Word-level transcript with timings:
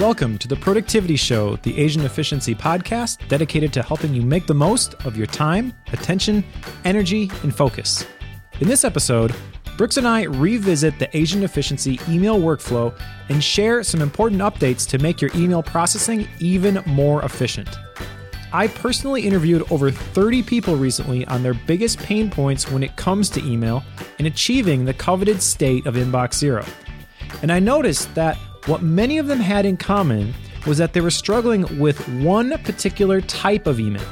Welcome 0.00 0.38
to 0.38 0.48
the 0.48 0.56
Productivity 0.56 1.16
Show, 1.16 1.56
the 1.56 1.76
Asian 1.78 2.06
Efficiency 2.06 2.54
podcast 2.54 3.28
dedicated 3.28 3.70
to 3.74 3.82
helping 3.82 4.14
you 4.14 4.22
make 4.22 4.46
the 4.46 4.54
most 4.54 4.94
of 5.04 5.14
your 5.14 5.26
time, 5.26 5.74
attention, 5.92 6.42
energy, 6.86 7.30
and 7.42 7.54
focus. 7.54 8.06
In 8.60 8.66
this 8.66 8.82
episode, 8.82 9.34
Brooks 9.76 9.98
and 9.98 10.08
I 10.08 10.22
revisit 10.22 10.98
the 10.98 11.14
Asian 11.14 11.42
Efficiency 11.42 12.00
email 12.08 12.40
workflow 12.40 12.98
and 13.28 13.44
share 13.44 13.82
some 13.82 14.00
important 14.00 14.40
updates 14.40 14.88
to 14.88 14.98
make 14.98 15.20
your 15.20 15.32
email 15.34 15.62
processing 15.62 16.26
even 16.38 16.82
more 16.86 17.22
efficient. 17.22 17.68
I 18.54 18.68
personally 18.68 19.26
interviewed 19.26 19.70
over 19.70 19.90
30 19.90 20.42
people 20.44 20.76
recently 20.76 21.26
on 21.26 21.42
their 21.42 21.52
biggest 21.52 21.98
pain 21.98 22.30
points 22.30 22.70
when 22.70 22.82
it 22.82 22.96
comes 22.96 23.28
to 23.30 23.44
email 23.46 23.84
and 24.18 24.26
achieving 24.26 24.86
the 24.86 24.94
coveted 24.94 25.42
state 25.42 25.84
of 25.84 25.96
inbox 25.96 26.36
zero. 26.36 26.64
And 27.42 27.52
I 27.52 27.58
noticed 27.58 28.14
that 28.14 28.38
what 28.66 28.82
many 28.82 29.18
of 29.18 29.26
them 29.26 29.40
had 29.40 29.64
in 29.64 29.76
common 29.76 30.34
was 30.66 30.78
that 30.78 30.92
they 30.92 31.00
were 31.00 31.10
struggling 31.10 31.78
with 31.78 32.06
one 32.22 32.56
particular 32.58 33.20
type 33.20 33.66
of 33.66 33.80
email. 33.80 34.06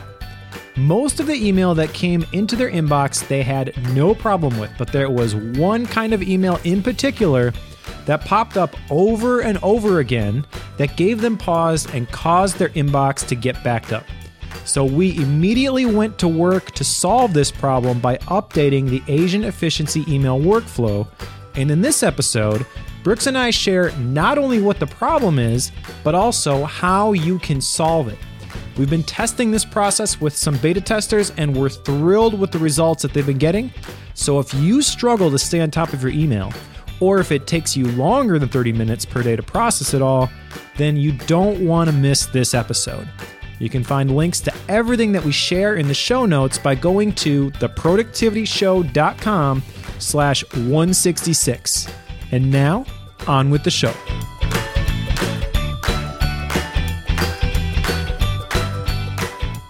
Most 0.76 1.20
of 1.20 1.26
the 1.26 1.46
email 1.46 1.74
that 1.74 1.92
came 1.92 2.24
into 2.32 2.56
their 2.56 2.70
inbox 2.70 3.26
they 3.26 3.42
had 3.42 3.76
no 3.94 4.14
problem 4.14 4.58
with, 4.58 4.70
but 4.78 4.92
there 4.92 5.10
was 5.10 5.34
one 5.34 5.86
kind 5.86 6.12
of 6.12 6.22
email 6.22 6.58
in 6.64 6.82
particular 6.82 7.52
that 8.06 8.24
popped 8.24 8.56
up 8.56 8.74
over 8.90 9.40
and 9.40 9.58
over 9.62 9.98
again 9.98 10.46
that 10.78 10.96
gave 10.96 11.20
them 11.20 11.36
pause 11.36 11.92
and 11.92 12.10
caused 12.10 12.58
their 12.58 12.70
inbox 12.70 13.26
to 13.26 13.34
get 13.34 13.62
backed 13.62 13.92
up. 13.92 14.04
So 14.64 14.84
we 14.84 15.16
immediately 15.16 15.84
went 15.84 16.18
to 16.18 16.28
work 16.28 16.70
to 16.72 16.84
solve 16.84 17.32
this 17.32 17.50
problem 17.50 18.00
by 18.00 18.18
updating 18.18 18.88
the 18.88 19.02
Asian 19.08 19.44
efficiency 19.44 20.04
email 20.08 20.38
workflow. 20.38 21.08
And 21.54 21.70
in 21.70 21.80
this 21.80 22.02
episode, 22.02 22.64
Brooks 23.08 23.26
and 23.26 23.38
I 23.38 23.48
share 23.48 23.90
not 23.96 24.36
only 24.36 24.60
what 24.60 24.78
the 24.78 24.86
problem 24.86 25.38
is, 25.38 25.72
but 26.04 26.14
also 26.14 26.64
how 26.64 27.14
you 27.14 27.38
can 27.38 27.58
solve 27.58 28.08
it. 28.08 28.18
We've 28.76 28.90
been 28.90 29.02
testing 29.02 29.50
this 29.50 29.64
process 29.64 30.20
with 30.20 30.36
some 30.36 30.58
beta 30.58 30.82
testers 30.82 31.32
and 31.38 31.56
we're 31.56 31.70
thrilled 31.70 32.38
with 32.38 32.52
the 32.52 32.58
results 32.58 33.00
that 33.00 33.14
they've 33.14 33.24
been 33.24 33.38
getting. 33.38 33.72
So 34.12 34.40
if 34.40 34.52
you 34.52 34.82
struggle 34.82 35.30
to 35.30 35.38
stay 35.38 35.62
on 35.62 35.70
top 35.70 35.94
of 35.94 36.02
your 36.02 36.12
email, 36.12 36.52
or 37.00 37.18
if 37.18 37.32
it 37.32 37.46
takes 37.46 37.74
you 37.74 37.86
longer 37.92 38.38
than 38.38 38.50
30 38.50 38.74
minutes 38.74 39.06
per 39.06 39.22
day 39.22 39.36
to 39.36 39.42
process 39.42 39.94
it 39.94 40.02
all, 40.02 40.28
then 40.76 40.98
you 40.98 41.12
don't 41.12 41.66
want 41.66 41.88
to 41.88 41.96
miss 41.96 42.26
this 42.26 42.52
episode. 42.52 43.08
You 43.58 43.70
can 43.70 43.84
find 43.84 44.14
links 44.14 44.40
to 44.40 44.52
everything 44.68 45.12
that 45.12 45.24
we 45.24 45.32
share 45.32 45.76
in 45.76 45.88
the 45.88 45.94
show 45.94 46.26
notes 46.26 46.58
by 46.58 46.74
going 46.74 47.14
to 47.14 47.52
theproductivityshow.com 47.52 49.62
slash 49.98 50.44
166. 50.52 51.88
And 52.32 52.50
now, 52.50 52.84
on 53.26 53.50
with 53.50 53.64
the 53.64 53.70
show. 53.70 53.94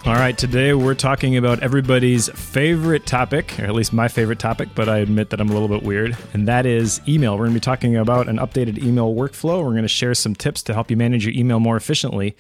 All 0.09 0.15
right, 0.15 0.39
today 0.39 0.73
we're 0.73 0.95
talking 0.95 1.37
about 1.37 1.63
everybody's 1.63 2.31
favorite 2.31 3.05
topic, 3.05 3.61
or 3.61 3.65
at 3.65 3.75
least 3.75 3.93
my 3.93 4.09
favorite 4.09 4.39
topic, 4.39 4.71
but 4.75 4.89
I 4.89 4.99
admit 4.99 5.29
that 5.31 5.41
I'm 5.41 5.51
a 5.51 5.53
little 5.53 5.69
bit 5.69 5.83
weird, 5.83 6.17
and 6.33 6.49
that 6.49 6.65
is 6.65 7.03
email. 7.07 7.35
We're 7.35 7.45
going 7.45 7.51
to 7.51 7.61
be 7.61 7.61
talking 7.61 7.95
about 7.95 8.27
an 8.27 8.39
updated 8.39 8.83
email 8.83 9.15
workflow. 9.15 9.59
We're 9.63 9.73
going 9.73 9.83
to 9.83 9.89
share 9.89 10.15
some 10.15 10.35
tips 10.35 10.63
to 10.63 10.73
help 10.73 10.91
you 10.91 10.97
manage 10.97 11.27
your 11.27 11.35
email 11.35 11.61
more 11.61 11.77
efficiently. 11.77 12.37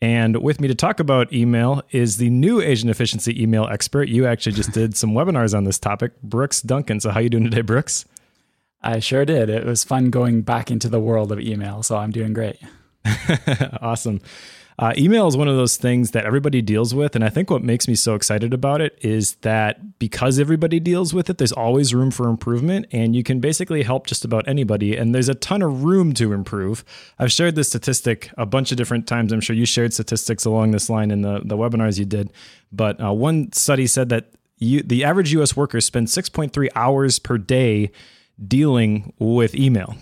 And 0.00 0.42
with 0.42 0.58
me 0.58 0.68
to 0.68 0.74
talk 0.74 1.00
about 1.00 1.30
email 1.34 1.82
is 1.90 2.16
the 2.16 2.30
new 2.30 2.62
Asian 2.62 2.88
efficiency 2.88 3.40
email 3.40 3.66
expert. 3.66 4.08
You 4.08 4.26
actually 4.26 4.52
just 4.52 4.72
did 4.72 4.96
some 4.96 5.12
webinars 5.12 5.54
on 5.54 5.64
this 5.64 5.78
topic, 5.78 6.20
Brooks 6.22 6.62
Duncan. 6.62 6.98
So 6.98 7.10
how 7.10 7.20
you 7.20 7.28
doing 7.28 7.44
today, 7.44 7.60
Brooks? 7.60 8.06
I 8.82 8.98
sure 8.98 9.24
did. 9.24 9.48
It 9.48 9.64
was 9.64 9.84
fun 9.84 10.10
going 10.10 10.42
back 10.42 10.70
into 10.70 10.88
the 10.88 11.00
world 11.00 11.30
of 11.32 11.40
email, 11.40 11.82
so 11.82 11.96
I'm 11.96 12.10
doing 12.10 12.32
great. 12.32 12.56
awesome. 13.80 14.20
Uh, 14.78 14.92
email 14.96 15.28
is 15.28 15.36
one 15.36 15.48
of 15.48 15.56
those 15.56 15.76
things 15.76 16.12
that 16.12 16.24
everybody 16.24 16.62
deals 16.62 16.94
with. 16.94 17.14
And 17.14 17.24
I 17.24 17.28
think 17.28 17.50
what 17.50 17.62
makes 17.62 17.86
me 17.86 17.94
so 17.94 18.14
excited 18.14 18.54
about 18.54 18.80
it 18.80 18.98
is 19.02 19.34
that 19.36 19.98
because 19.98 20.38
everybody 20.38 20.80
deals 20.80 21.12
with 21.12 21.28
it, 21.28 21.38
there's 21.38 21.52
always 21.52 21.94
room 21.94 22.10
for 22.10 22.28
improvement. 22.28 22.86
And 22.90 23.14
you 23.14 23.22
can 23.22 23.38
basically 23.38 23.82
help 23.82 24.06
just 24.06 24.24
about 24.24 24.48
anybody. 24.48 24.96
And 24.96 25.14
there's 25.14 25.28
a 25.28 25.34
ton 25.34 25.62
of 25.62 25.84
room 25.84 26.14
to 26.14 26.32
improve. 26.32 26.84
I've 27.18 27.30
shared 27.30 27.54
this 27.54 27.68
statistic 27.68 28.30
a 28.38 28.46
bunch 28.46 28.72
of 28.72 28.78
different 28.78 29.06
times. 29.06 29.32
I'm 29.32 29.40
sure 29.40 29.54
you 29.54 29.66
shared 29.66 29.92
statistics 29.92 30.44
along 30.44 30.70
this 30.70 30.88
line 30.88 31.10
in 31.10 31.22
the, 31.22 31.42
the 31.44 31.56
webinars 31.56 31.98
you 31.98 32.06
did. 32.06 32.32
But 32.72 33.02
uh, 33.02 33.12
one 33.12 33.52
study 33.52 33.86
said 33.86 34.08
that 34.08 34.32
you, 34.56 34.82
the 34.82 35.04
average 35.04 35.32
US 35.34 35.56
worker 35.56 35.80
spends 35.80 36.14
6.3 36.16 36.68
hours 36.74 37.18
per 37.18 37.36
day 37.36 37.90
dealing 38.46 39.12
with 39.18 39.54
email. 39.54 39.96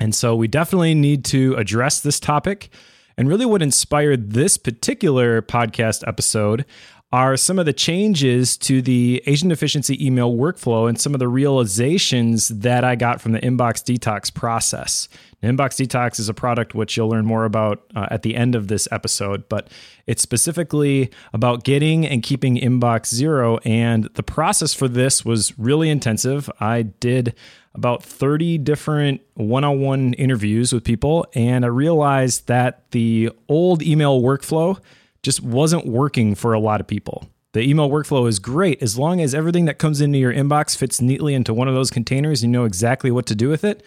And 0.00 0.14
so 0.14 0.34
we 0.36 0.48
definitely 0.48 0.94
need 0.94 1.24
to 1.26 1.54
address 1.54 2.00
this 2.00 2.20
topic. 2.20 2.70
And 3.16 3.28
really, 3.28 3.46
what 3.46 3.62
inspired 3.62 4.30
this 4.30 4.56
particular 4.56 5.42
podcast 5.42 6.06
episode 6.06 6.64
are 7.10 7.36
some 7.36 7.58
of 7.58 7.64
the 7.64 7.72
changes 7.72 8.56
to 8.58 8.82
the 8.82 9.22
Asian 9.26 9.50
efficiency 9.50 10.04
email 10.04 10.34
workflow 10.34 10.88
and 10.88 11.00
some 11.00 11.14
of 11.14 11.20
the 11.20 11.28
realizations 11.28 12.48
that 12.48 12.84
I 12.84 12.96
got 12.96 13.20
from 13.20 13.32
the 13.32 13.40
inbox 13.40 13.82
detox 13.82 14.32
process. 14.32 15.08
Inbox 15.42 15.86
Detox 15.86 16.18
is 16.18 16.28
a 16.28 16.34
product 16.34 16.74
which 16.74 16.96
you'll 16.96 17.08
learn 17.08 17.24
more 17.24 17.44
about 17.44 17.84
uh, 17.94 18.08
at 18.10 18.22
the 18.22 18.34
end 18.34 18.56
of 18.56 18.66
this 18.66 18.88
episode, 18.90 19.48
but 19.48 19.68
it's 20.06 20.20
specifically 20.20 21.10
about 21.32 21.62
getting 21.62 22.04
and 22.04 22.24
keeping 22.24 22.56
inbox 22.56 23.14
zero. 23.14 23.58
And 23.58 24.04
the 24.14 24.24
process 24.24 24.74
for 24.74 24.88
this 24.88 25.24
was 25.24 25.56
really 25.56 25.90
intensive. 25.90 26.50
I 26.58 26.82
did 26.82 27.34
about 27.72 28.02
30 28.02 28.58
different 28.58 29.20
one 29.34 29.62
on 29.62 29.80
one 29.80 30.14
interviews 30.14 30.72
with 30.72 30.82
people, 30.82 31.24
and 31.34 31.64
I 31.64 31.68
realized 31.68 32.48
that 32.48 32.90
the 32.90 33.30
old 33.48 33.80
email 33.80 34.20
workflow 34.20 34.80
just 35.28 35.42
wasn't 35.42 35.84
working 35.84 36.34
for 36.34 36.54
a 36.54 36.58
lot 36.58 36.80
of 36.80 36.86
people. 36.86 37.28
The 37.52 37.60
email 37.60 37.90
workflow 37.90 38.26
is 38.26 38.38
great 38.38 38.82
as 38.82 38.98
long 38.98 39.20
as 39.20 39.34
everything 39.34 39.66
that 39.66 39.78
comes 39.78 40.00
into 40.00 40.16
your 40.16 40.32
inbox 40.32 40.74
fits 40.74 41.02
neatly 41.02 41.34
into 41.34 41.52
one 41.52 41.68
of 41.68 41.74
those 41.74 41.90
containers, 41.90 42.42
you 42.42 42.48
know 42.48 42.64
exactly 42.64 43.10
what 43.10 43.26
to 43.26 43.34
do 43.34 43.50
with 43.50 43.62
it. 43.62 43.84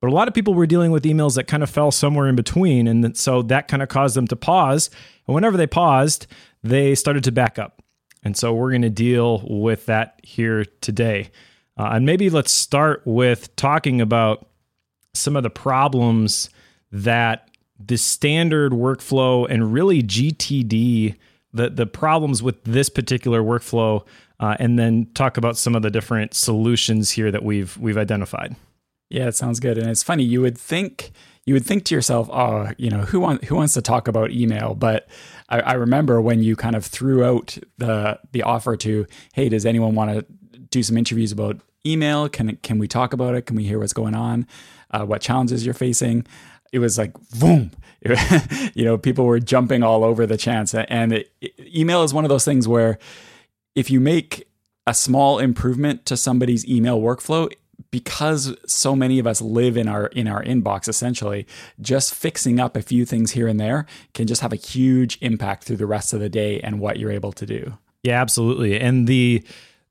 But 0.00 0.08
a 0.08 0.14
lot 0.14 0.28
of 0.28 0.34
people 0.34 0.54
were 0.54 0.66
dealing 0.66 0.90
with 0.90 1.04
emails 1.04 1.34
that 1.34 1.44
kind 1.44 1.62
of 1.62 1.68
fell 1.68 1.90
somewhere 1.90 2.26
in 2.26 2.36
between. 2.36 2.88
And 2.88 3.14
so 3.18 3.42
that 3.42 3.68
kind 3.68 3.82
of 3.82 3.90
caused 3.90 4.16
them 4.16 4.26
to 4.28 4.36
pause. 4.36 4.88
And 5.26 5.34
whenever 5.34 5.58
they 5.58 5.66
paused, 5.66 6.26
they 6.62 6.94
started 6.94 7.22
to 7.24 7.32
back 7.32 7.58
up. 7.58 7.82
And 8.22 8.34
so 8.34 8.54
we're 8.54 8.70
going 8.70 8.80
to 8.80 8.88
deal 8.88 9.44
with 9.46 9.84
that 9.86 10.20
here 10.22 10.64
today. 10.80 11.28
Uh, 11.76 11.90
and 11.92 12.06
maybe 12.06 12.30
let's 12.30 12.50
start 12.50 13.02
with 13.04 13.54
talking 13.56 14.00
about 14.00 14.48
some 15.12 15.36
of 15.36 15.42
the 15.42 15.50
problems 15.50 16.48
that 16.92 17.47
the 17.78 17.96
standard 17.96 18.72
workflow 18.72 19.46
and 19.48 19.72
really 19.72 20.02
GTD, 20.02 21.16
the, 21.52 21.70
the 21.70 21.86
problems 21.86 22.42
with 22.42 22.62
this 22.64 22.88
particular 22.88 23.42
workflow, 23.42 24.04
uh, 24.40 24.56
and 24.58 24.78
then 24.78 25.06
talk 25.14 25.36
about 25.36 25.56
some 25.56 25.74
of 25.74 25.82
the 25.82 25.90
different 25.90 26.34
solutions 26.34 27.12
here 27.12 27.30
that 27.30 27.42
we've 27.42 27.76
we've 27.78 27.98
identified. 27.98 28.56
Yeah, 29.10 29.28
it 29.28 29.36
sounds 29.36 29.58
good. 29.58 29.78
And 29.78 29.88
it's 29.88 30.02
funny, 30.02 30.22
you 30.22 30.40
would 30.42 30.58
think 30.58 31.12
you 31.48 31.54
would 31.54 31.64
think 31.64 31.84
to 31.84 31.94
yourself, 31.94 32.28
oh, 32.30 32.68
you 32.76 32.90
know, 32.90 32.98
who 32.98 33.20
want, 33.20 33.44
who 33.44 33.54
wants 33.54 33.72
to 33.72 33.80
talk 33.80 34.06
about 34.06 34.30
email? 34.32 34.74
But 34.74 35.08
I, 35.48 35.60
I 35.60 35.72
remember 35.72 36.20
when 36.20 36.42
you 36.42 36.56
kind 36.56 36.76
of 36.76 36.84
threw 36.84 37.24
out 37.24 37.56
the 37.78 38.20
the 38.32 38.42
offer 38.42 38.76
to, 38.76 39.06
hey, 39.32 39.48
does 39.48 39.64
anyone 39.64 39.94
want 39.94 40.10
to 40.10 40.26
do 40.70 40.82
some 40.82 40.98
interviews 40.98 41.32
about 41.32 41.60
email? 41.86 42.28
Can 42.28 42.56
can 42.56 42.78
we 42.78 42.86
talk 42.86 43.14
about 43.14 43.34
it? 43.34 43.46
Can 43.46 43.56
we 43.56 43.64
hear 43.64 43.78
what's 43.78 43.94
going 43.94 44.14
on? 44.14 44.46
Uh, 44.90 45.04
what 45.04 45.22
challenges 45.22 45.64
you're 45.64 45.74
facing? 45.74 46.26
It 46.72 46.78
was 46.78 46.98
like 46.98 47.12
boom, 47.38 47.70
you 48.74 48.84
know, 48.84 48.96
people 48.98 49.26
were 49.26 49.40
jumping 49.40 49.82
all 49.82 50.04
over 50.04 50.26
the 50.26 50.36
chance. 50.36 50.74
And 50.74 51.12
it, 51.12 51.32
email 51.74 52.02
is 52.02 52.14
one 52.14 52.24
of 52.24 52.28
those 52.28 52.44
things 52.44 52.68
where 52.68 52.98
if 53.74 53.90
you 53.90 54.00
make 54.00 54.48
a 54.86 54.94
small 54.94 55.38
improvement 55.38 56.06
to 56.06 56.16
somebody's 56.16 56.66
email 56.66 57.00
workflow, 57.00 57.52
because 57.90 58.56
so 58.66 58.94
many 58.94 59.18
of 59.18 59.26
us 59.26 59.40
live 59.40 59.76
in 59.76 59.88
our 59.88 60.06
in 60.08 60.26
our 60.26 60.42
inbox 60.42 60.88
essentially 60.88 61.46
just 61.80 62.14
fixing 62.14 62.58
up 62.58 62.76
a 62.76 62.82
few 62.82 63.04
things 63.04 63.30
here 63.32 63.46
and 63.46 63.58
there 63.58 63.86
can 64.14 64.26
just 64.26 64.42
have 64.42 64.52
a 64.52 64.56
huge 64.56 65.16
impact 65.20 65.64
through 65.64 65.76
the 65.76 65.86
rest 65.86 66.12
of 66.12 66.20
the 66.20 66.28
day 66.28 66.60
and 66.60 66.80
what 66.80 66.98
you're 66.98 67.10
able 67.10 67.32
to 67.32 67.46
do. 67.46 67.78
Yeah 68.02 68.20
absolutely. 68.20 68.78
And 68.78 69.06
the 69.06 69.44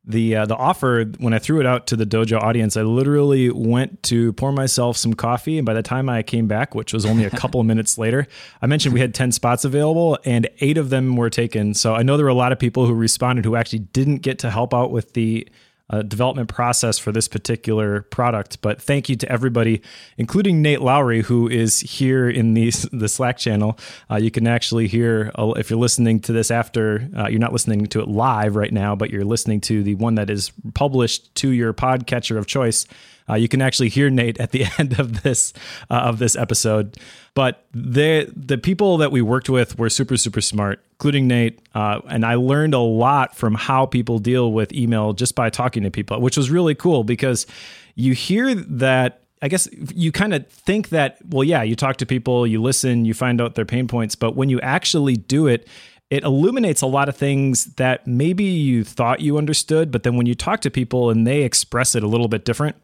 the 0.07 0.37
uh, 0.37 0.45
the 0.45 0.55
offer 0.55 1.05
when 1.19 1.33
I 1.33 1.39
threw 1.39 1.59
it 1.59 1.65
out 1.65 1.85
to 1.87 1.97
the 1.97 2.05
dojo 2.05 2.41
audience, 2.41 2.77
I 2.77 2.81
literally 2.83 3.49
went 3.49 4.01
to 4.03 4.31
pour 4.33 4.53
myself 4.53 4.95
some 4.95 5.13
coffee, 5.13 5.57
and 5.57 5.65
by 5.65 5.73
the 5.73 5.83
time 5.83 6.07
I 6.07 6.23
came 6.23 6.47
back, 6.47 6.73
which 6.73 6.93
was 6.93 7.05
only 7.05 7.25
a 7.25 7.29
couple 7.41 7.61
minutes 7.63 7.97
later, 7.97 8.25
I 8.61 8.67
mentioned 8.67 8.93
we 8.93 9.01
had 9.01 9.13
ten 9.13 9.33
spots 9.33 9.65
available, 9.65 10.17
and 10.23 10.49
eight 10.61 10.77
of 10.77 10.89
them 10.89 11.17
were 11.17 11.29
taken. 11.29 11.73
So 11.73 11.93
I 11.93 12.03
know 12.03 12.15
there 12.15 12.25
were 12.25 12.29
a 12.29 12.35
lot 12.35 12.53
of 12.53 12.59
people 12.59 12.85
who 12.85 12.93
responded 12.93 13.43
who 13.43 13.57
actually 13.57 13.79
didn't 13.79 14.19
get 14.19 14.39
to 14.39 14.49
help 14.49 14.73
out 14.73 14.91
with 14.91 15.13
the 15.13 15.47
uh, 15.89 16.01
development 16.01 16.49
process 16.49 16.97
for 16.97 17.11
this 17.11 17.27
particular 17.27 18.01
product. 18.03 18.61
But 18.61 18.81
thank 18.81 19.09
you 19.09 19.15
to 19.17 19.31
everybody, 19.31 19.81
including 20.17 20.61
Nate 20.61 20.81
Lowry, 20.81 21.21
who 21.21 21.47
is 21.47 21.79
here 21.79 22.29
in 22.29 22.53
the, 22.53 22.69
the 22.91 23.07
Slack 23.07 23.37
channel. 23.37 23.77
Uh, 24.09 24.15
you 24.15 24.31
can 24.31 24.47
actually 24.47 24.87
hear, 24.87 25.31
uh, 25.35 25.53
if 25.57 25.69
you're 25.69 25.79
listening 25.79 26.19
to 26.21 26.33
this 26.33 26.51
after, 26.51 27.09
uh, 27.17 27.27
you're 27.27 27.39
not 27.39 27.53
listening 27.53 27.85
to 27.87 28.01
it 28.01 28.07
live 28.07 28.55
right 28.55 28.73
now, 28.73 28.95
but 28.95 29.09
you're 29.09 29.25
listening 29.25 29.61
to 29.61 29.83
the 29.83 29.95
one 29.95 30.15
that 30.15 30.29
is 30.29 30.51
published 30.73 31.33
to 31.35 31.49
your 31.49 31.73
podcatcher 31.73 32.37
of 32.37 32.47
choice. 32.47 32.85
Uh, 33.29 33.35
you 33.35 33.47
can 33.47 33.61
actually 33.61 33.89
hear 33.89 34.09
Nate 34.09 34.39
at 34.39 34.51
the 34.51 34.65
end 34.77 34.99
of 34.99 35.23
this 35.23 35.53
uh, 35.89 35.95
of 35.95 36.19
this 36.19 36.35
episode. 36.35 36.97
But 37.37 37.67
the 37.71 38.33
the 38.35 38.57
people 38.57 38.97
that 38.97 39.11
we 39.11 39.21
worked 39.21 39.47
with 39.47 39.77
were 39.77 39.91
super 39.91 40.17
super 40.17 40.41
smart, 40.41 40.83
including 40.93 41.27
Nate. 41.27 41.61
Uh, 41.75 42.01
and 42.09 42.25
I 42.25 42.33
learned 42.33 42.73
a 42.73 42.79
lot 42.79 43.37
from 43.37 43.53
how 43.53 43.85
people 43.85 44.17
deal 44.17 44.51
with 44.51 44.73
email 44.73 45.13
just 45.13 45.35
by 45.35 45.51
talking 45.51 45.83
to 45.83 45.91
people, 45.91 46.19
which 46.19 46.35
was 46.35 46.49
really 46.49 46.73
cool 46.73 47.03
because 47.03 47.45
you 47.93 48.13
hear 48.13 48.55
that 48.55 49.21
I 49.43 49.49
guess 49.49 49.69
you 49.93 50.11
kind 50.11 50.33
of 50.33 50.47
think 50.47 50.89
that, 50.89 51.19
well, 51.29 51.43
yeah, 51.43 51.61
you 51.61 51.75
talk 51.75 51.97
to 51.97 52.07
people, 52.07 52.47
you 52.47 52.59
listen, 52.59 53.05
you 53.05 53.13
find 53.13 53.39
out 53.39 53.53
their 53.53 53.65
pain 53.65 53.87
points, 53.87 54.15
but 54.15 54.35
when 54.35 54.49
you 54.49 54.59
actually 54.61 55.15
do 55.15 55.45
it, 55.45 55.67
it 56.09 56.23
illuminates 56.23 56.81
a 56.81 56.87
lot 56.87 57.07
of 57.07 57.15
things 57.15 57.65
that 57.75 58.07
maybe 58.07 58.45
you 58.45 58.83
thought 58.83 59.19
you 59.19 59.37
understood, 59.37 59.91
but 59.91 60.01
then 60.01 60.17
when 60.17 60.25
you 60.25 60.33
talk 60.33 60.61
to 60.61 60.71
people 60.71 61.11
and 61.11 61.27
they 61.27 61.43
express 61.43 61.93
it 61.93 62.01
a 62.01 62.07
little 62.07 62.29
bit 62.29 62.45
different, 62.45 62.77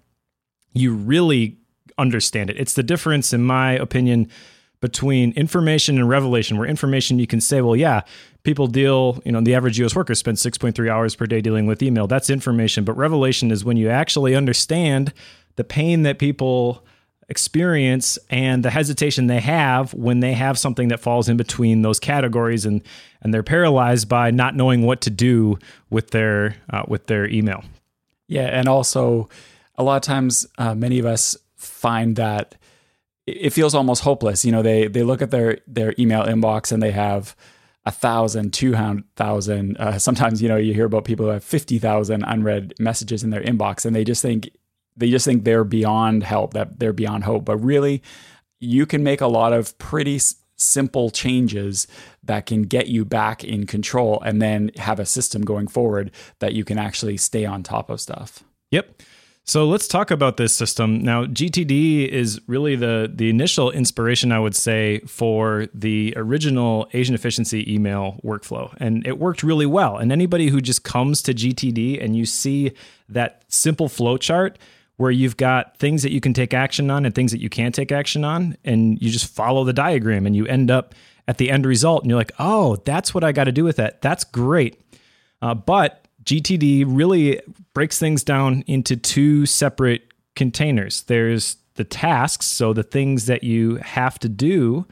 you 0.73 0.93
really 0.93 1.57
understand 1.97 2.49
it. 2.49 2.57
It's 2.59 2.73
the 2.73 2.83
difference, 2.83 3.33
in 3.33 3.43
my 3.43 3.73
opinion, 3.73 4.29
between 4.81 5.31
information 5.33 5.97
and 5.97 6.09
revelation, 6.09 6.57
where 6.57 6.67
information 6.67 7.17
you 7.17 7.27
can 7.27 7.39
say, 7.39 7.61
well, 7.61 7.75
yeah, 7.75 8.01
people 8.43 8.67
deal, 8.67 9.21
you 9.25 9.31
know, 9.31 9.39
the 9.39 9.55
average 9.55 9.79
US 9.79 9.95
worker 9.95 10.13
spends 10.13 10.43
6.3 10.43 10.89
hours 10.89 11.15
per 11.15 11.25
day 11.25 11.39
dealing 11.39 11.65
with 11.65 11.81
email. 11.81 12.05
That's 12.05 12.29
information. 12.29 12.83
But 12.83 12.97
revelation 12.97 13.49
is 13.49 13.63
when 13.63 13.77
you 13.77 13.89
actually 13.89 14.35
understand 14.35 15.13
the 15.55 15.63
pain 15.63 16.03
that 16.03 16.19
people 16.19 16.85
experience 17.29 18.19
and 18.29 18.63
the 18.63 18.69
hesitation 18.69 19.27
they 19.27 19.39
have 19.39 19.93
when 19.93 20.19
they 20.19 20.33
have 20.33 20.59
something 20.59 20.89
that 20.89 20.99
falls 20.99 21.29
in 21.29 21.37
between 21.37 21.81
those 21.81 21.99
categories 21.99 22.65
and 22.65 22.81
and 23.21 23.33
they're 23.33 23.41
paralyzed 23.41 24.09
by 24.09 24.29
not 24.29 24.55
knowing 24.55 24.83
what 24.83 24.99
to 25.01 25.09
do 25.09 25.57
with 25.89 26.11
their 26.11 26.55
uh, 26.69 26.83
with 26.87 27.07
their 27.07 27.25
email 27.25 27.63
yeah 28.27 28.47
and 28.47 28.67
also 28.67 29.29
a 29.77 29.83
lot 29.83 29.95
of 29.95 30.01
times 30.01 30.45
uh, 30.57 30.75
many 30.75 30.99
of 30.99 31.05
us 31.05 31.37
find 31.63 32.15
that 32.15 32.55
it 33.25 33.51
feels 33.51 33.73
almost 33.73 34.03
hopeless 34.03 34.43
you 34.43 34.51
know 34.51 34.61
they 34.61 34.87
they 34.87 35.03
look 35.03 35.21
at 35.21 35.31
their 35.31 35.57
their 35.67 35.93
email 35.97 36.23
inbox 36.23 36.71
and 36.71 36.83
they 36.83 36.91
have 36.91 37.35
a 37.85 37.91
thousand, 37.91 38.53
two 38.53 38.73
thousand. 39.15 39.77
Uh, 39.77 39.99
sometimes, 39.99 40.41
you 40.41 40.47
know, 40.47 40.55
you 40.55 40.73
hear 40.73 40.85
about 40.85 41.05
people 41.05 41.25
who 41.25 41.31
have 41.31 41.43
fifty 41.43 41.79
thousand 41.79 42.23
unread 42.23 42.73
messages 42.79 43.23
in 43.23 43.29
their 43.29 43.41
inbox, 43.41 43.85
and 43.85 43.95
they 43.95 44.03
just 44.03 44.21
think 44.21 44.49
they 44.95 45.09
just 45.09 45.25
think 45.25 45.43
they're 45.43 45.63
beyond 45.63 46.23
help, 46.23 46.53
that 46.53 46.79
they're 46.79 46.93
beyond 46.93 47.25
hope. 47.25 47.45
But 47.45 47.57
really, 47.57 48.01
you 48.59 48.85
can 48.85 49.03
make 49.03 49.21
a 49.21 49.27
lot 49.27 49.51
of 49.51 49.77
pretty 49.77 50.19
simple 50.55 51.09
changes 51.09 51.87
that 52.23 52.45
can 52.45 52.61
get 52.63 52.87
you 52.87 53.03
back 53.03 53.43
in 53.43 53.65
control 53.65 54.21
and 54.21 54.41
then 54.41 54.71
have 54.77 54.99
a 54.99 55.05
system 55.05 55.41
going 55.41 55.67
forward 55.67 56.11
that 56.39 56.53
you 56.53 56.63
can 56.63 56.77
actually 56.77 57.17
stay 57.17 57.43
on 57.43 57.63
top 57.63 57.89
of 57.89 57.99
stuff. 57.99 58.43
Yep. 58.71 59.01
So 59.45 59.67
let's 59.67 59.89
talk 59.89 60.09
about 60.09 60.37
this 60.37 60.55
system. 60.55 61.03
Now, 61.03 61.25
GTD 61.25 62.07
is 62.07 62.39
really 62.47 62.77
the 62.77 63.11
the 63.13 63.29
initial 63.29 63.71
inspiration 63.71 64.31
I 64.31 64.39
would 64.39 64.55
say 64.55 64.99
for 65.01 65.67
the 65.73 66.13
original 66.15 66.87
Asian 66.93 67.13
efficiency 67.13 67.71
email 67.73 68.21
workflow. 68.23 68.73
And 68.77 69.05
it 69.05 69.19
worked 69.19 69.43
really 69.43 69.65
well. 69.65 69.97
And 69.97 70.13
anybody 70.13 70.47
who 70.47 70.61
just 70.61 70.83
comes 70.85 71.21
to 71.23 71.33
GTD 71.33 72.01
and 72.01 72.15
you 72.15 72.25
see 72.25 72.71
that 73.09 73.43
simple 73.49 73.89
flowchart 73.89 74.55
where 74.95 75.11
you've 75.11 75.35
got 75.35 75.77
things 75.77 76.03
that 76.03 76.13
you 76.13 76.21
can 76.21 76.33
take 76.33 76.53
action 76.53 76.89
on 76.89 77.05
and 77.05 77.13
things 77.13 77.31
that 77.33 77.41
you 77.41 77.49
can't 77.49 77.75
take 77.75 77.91
action 77.91 78.23
on 78.23 78.55
and 78.63 79.01
you 79.01 79.09
just 79.09 79.27
follow 79.27 79.65
the 79.65 79.73
diagram 79.73 80.25
and 80.25 80.37
you 80.37 80.45
end 80.45 80.71
up 80.71 80.95
at 81.27 81.37
the 81.37 81.51
end 81.51 81.65
result 81.65 82.03
and 82.03 82.09
you're 82.09 82.19
like, 82.19 82.31
"Oh, 82.39 82.77
that's 82.85 83.13
what 83.13 83.25
I 83.25 83.33
got 83.33 83.45
to 83.45 83.51
do 83.51 83.65
with 83.65 83.75
that." 83.75 84.01
That's 84.01 84.23
great. 84.23 84.79
Uh, 85.41 85.53
but 85.53 86.02
GTD 86.23 86.85
really 86.87 87.41
breaks 87.73 87.99
things 87.99 88.23
down 88.23 88.63
into 88.67 88.95
two 88.95 89.45
separate 89.45 90.03
containers. 90.35 91.03
There's 91.03 91.57
the 91.75 91.83
tasks, 91.83 92.45
so 92.45 92.73
the 92.73 92.83
things 92.83 93.25
that 93.25 93.43
you 93.43 93.77
have 93.77 94.19
to 94.19 94.29
do, 94.29 94.85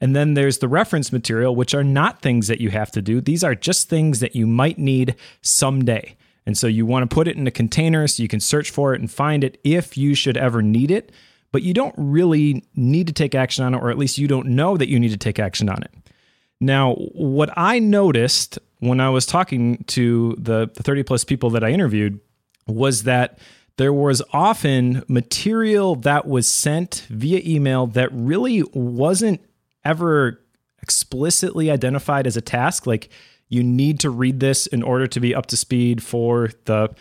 and 0.00 0.14
then 0.14 0.34
there's 0.34 0.58
the 0.58 0.68
reference 0.68 1.12
material, 1.12 1.54
which 1.54 1.74
are 1.74 1.84
not 1.84 2.20
things 2.20 2.48
that 2.48 2.60
you 2.60 2.70
have 2.70 2.90
to 2.92 3.00
do. 3.00 3.20
These 3.20 3.44
are 3.44 3.54
just 3.54 3.88
things 3.88 4.20
that 4.20 4.34
you 4.34 4.46
might 4.46 4.78
need 4.78 5.14
someday. 5.42 6.16
And 6.46 6.58
so 6.58 6.66
you 6.66 6.84
want 6.84 7.08
to 7.08 7.14
put 7.14 7.28
it 7.28 7.36
in 7.36 7.46
a 7.46 7.52
container 7.52 8.06
so 8.06 8.22
you 8.22 8.28
can 8.28 8.40
search 8.40 8.70
for 8.70 8.94
it 8.94 9.00
and 9.00 9.10
find 9.10 9.44
it 9.44 9.58
if 9.64 9.96
you 9.96 10.14
should 10.14 10.36
ever 10.36 10.60
need 10.60 10.90
it, 10.90 11.12
but 11.52 11.62
you 11.62 11.72
don't 11.72 11.94
really 11.96 12.64
need 12.74 13.06
to 13.06 13.12
take 13.12 13.34
action 13.34 13.64
on 13.64 13.74
it, 13.74 13.78
or 13.78 13.90
at 13.90 13.96
least 13.96 14.18
you 14.18 14.28
don't 14.28 14.48
know 14.48 14.76
that 14.76 14.88
you 14.88 14.98
need 14.98 15.12
to 15.12 15.16
take 15.16 15.38
action 15.38 15.70
on 15.70 15.82
it. 15.82 15.92
Now, 16.60 16.94
what 16.94 17.50
I 17.56 17.78
noticed 17.78 18.58
when 18.80 19.00
I 19.00 19.08
was 19.10 19.26
talking 19.26 19.84
to 19.88 20.34
the, 20.38 20.70
the 20.74 20.82
30 20.82 21.02
plus 21.04 21.24
people 21.24 21.50
that 21.50 21.64
I 21.64 21.70
interviewed 21.70 22.20
was 22.66 23.04
that 23.04 23.38
there 23.76 23.92
was 23.92 24.22
often 24.32 25.02
material 25.08 25.96
that 25.96 26.26
was 26.26 26.48
sent 26.48 27.06
via 27.10 27.40
email 27.44 27.86
that 27.88 28.08
really 28.12 28.62
wasn't 28.72 29.40
ever 29.84 30.40
explicitly 30.80 31.70
identified 31.70 32.26
as 32.26 32.36
a 32.36 32.40
task. 32.40 32.86
Like 32.86 33.08
you 33.48 33.62
need 33.62 34.00
to 34.00 34.10
read 34.10 34.40
this 34.40 34.66
in 34.66 34.82
order 34.82 35.06
to 35.06 35.20
be 35.20 35.34
up 35.34 35.46
to 35.46 35.56
speed 35.56 36.02
for 36.02 36.50
the 36.64 36.94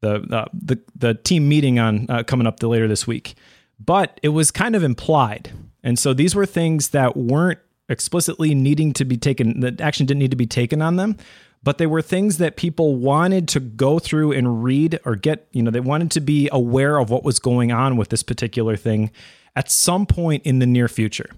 the 0.00 0.16
uh, 0.36 0.46
the, 0.52 0.80
the 0.96 1.14
team 1.14 1.48
meeting 1.48 1.78
on 1.78 2.06
uh, 2.08 2.22
coming 2.24 2.46
up 2.46 2.60
the 2.60 2.68
later 2.68 2.88
this 2.88 3.06
week. 3.06 3.34
But 3.78 4.20
it 4.22 4.30
was 4.30 4.50
kind 4.50 4.76
of 4.76 4.82
implied, 4.82 5.52
and 5.82 5.98
so 5.98 6.12
these 6.12 6.34
were 6.34 6.46
things 6.46 6.90
that 6.90 7.16
weren't 7.16 7.60
explicitly 7.88 8.54
needing 8.54 8.92
to 8.94 9.04
be 9.04 9.16
taken. 9.16 9.60
That 9.60 9.80
action 9.80 10.06
didn't 10.06 10.20
need 10.20 10.30
to 10.30 10.36
be 10.36 10.46
taken 10.46 10.82
on 10.82 10.96
them, 10.96 11.16
but 11.62 11.78
they 11.78 11.86
were 11.86 12.02
things 12.02 12.38
that 12.38 12.56
people 12.56 12.96
wanted 12.96 13.48
to 13.48 13.60
go 13.60 13.98
through 13.98 14.32
and 14.32 14.62
read 14.62 14.98
or 15.04 15.16
get. 15.16 15.48
You 15.52 15.62
know, 15.62 15.70
they 15.70 15.80
wanted 15.80 16.10
to 16.12 16.20
be 16.20 16.48
aware 16.52 16.98
of 16.98 17.10
what 17.10 17.24
was 17.24 17.38
going 17.38 17.72
on 17.72 17.96
with 17.96 18.08
this 18.08 18.22
particular 18.22 18.76
thing 18.76 19.10
at 19.56 19.70
some 19.70 20.06
point 20.06 20.44
in 20.44 20.58
the 20.58 20.66
near 20.66 20.88
future. 20.88 21.30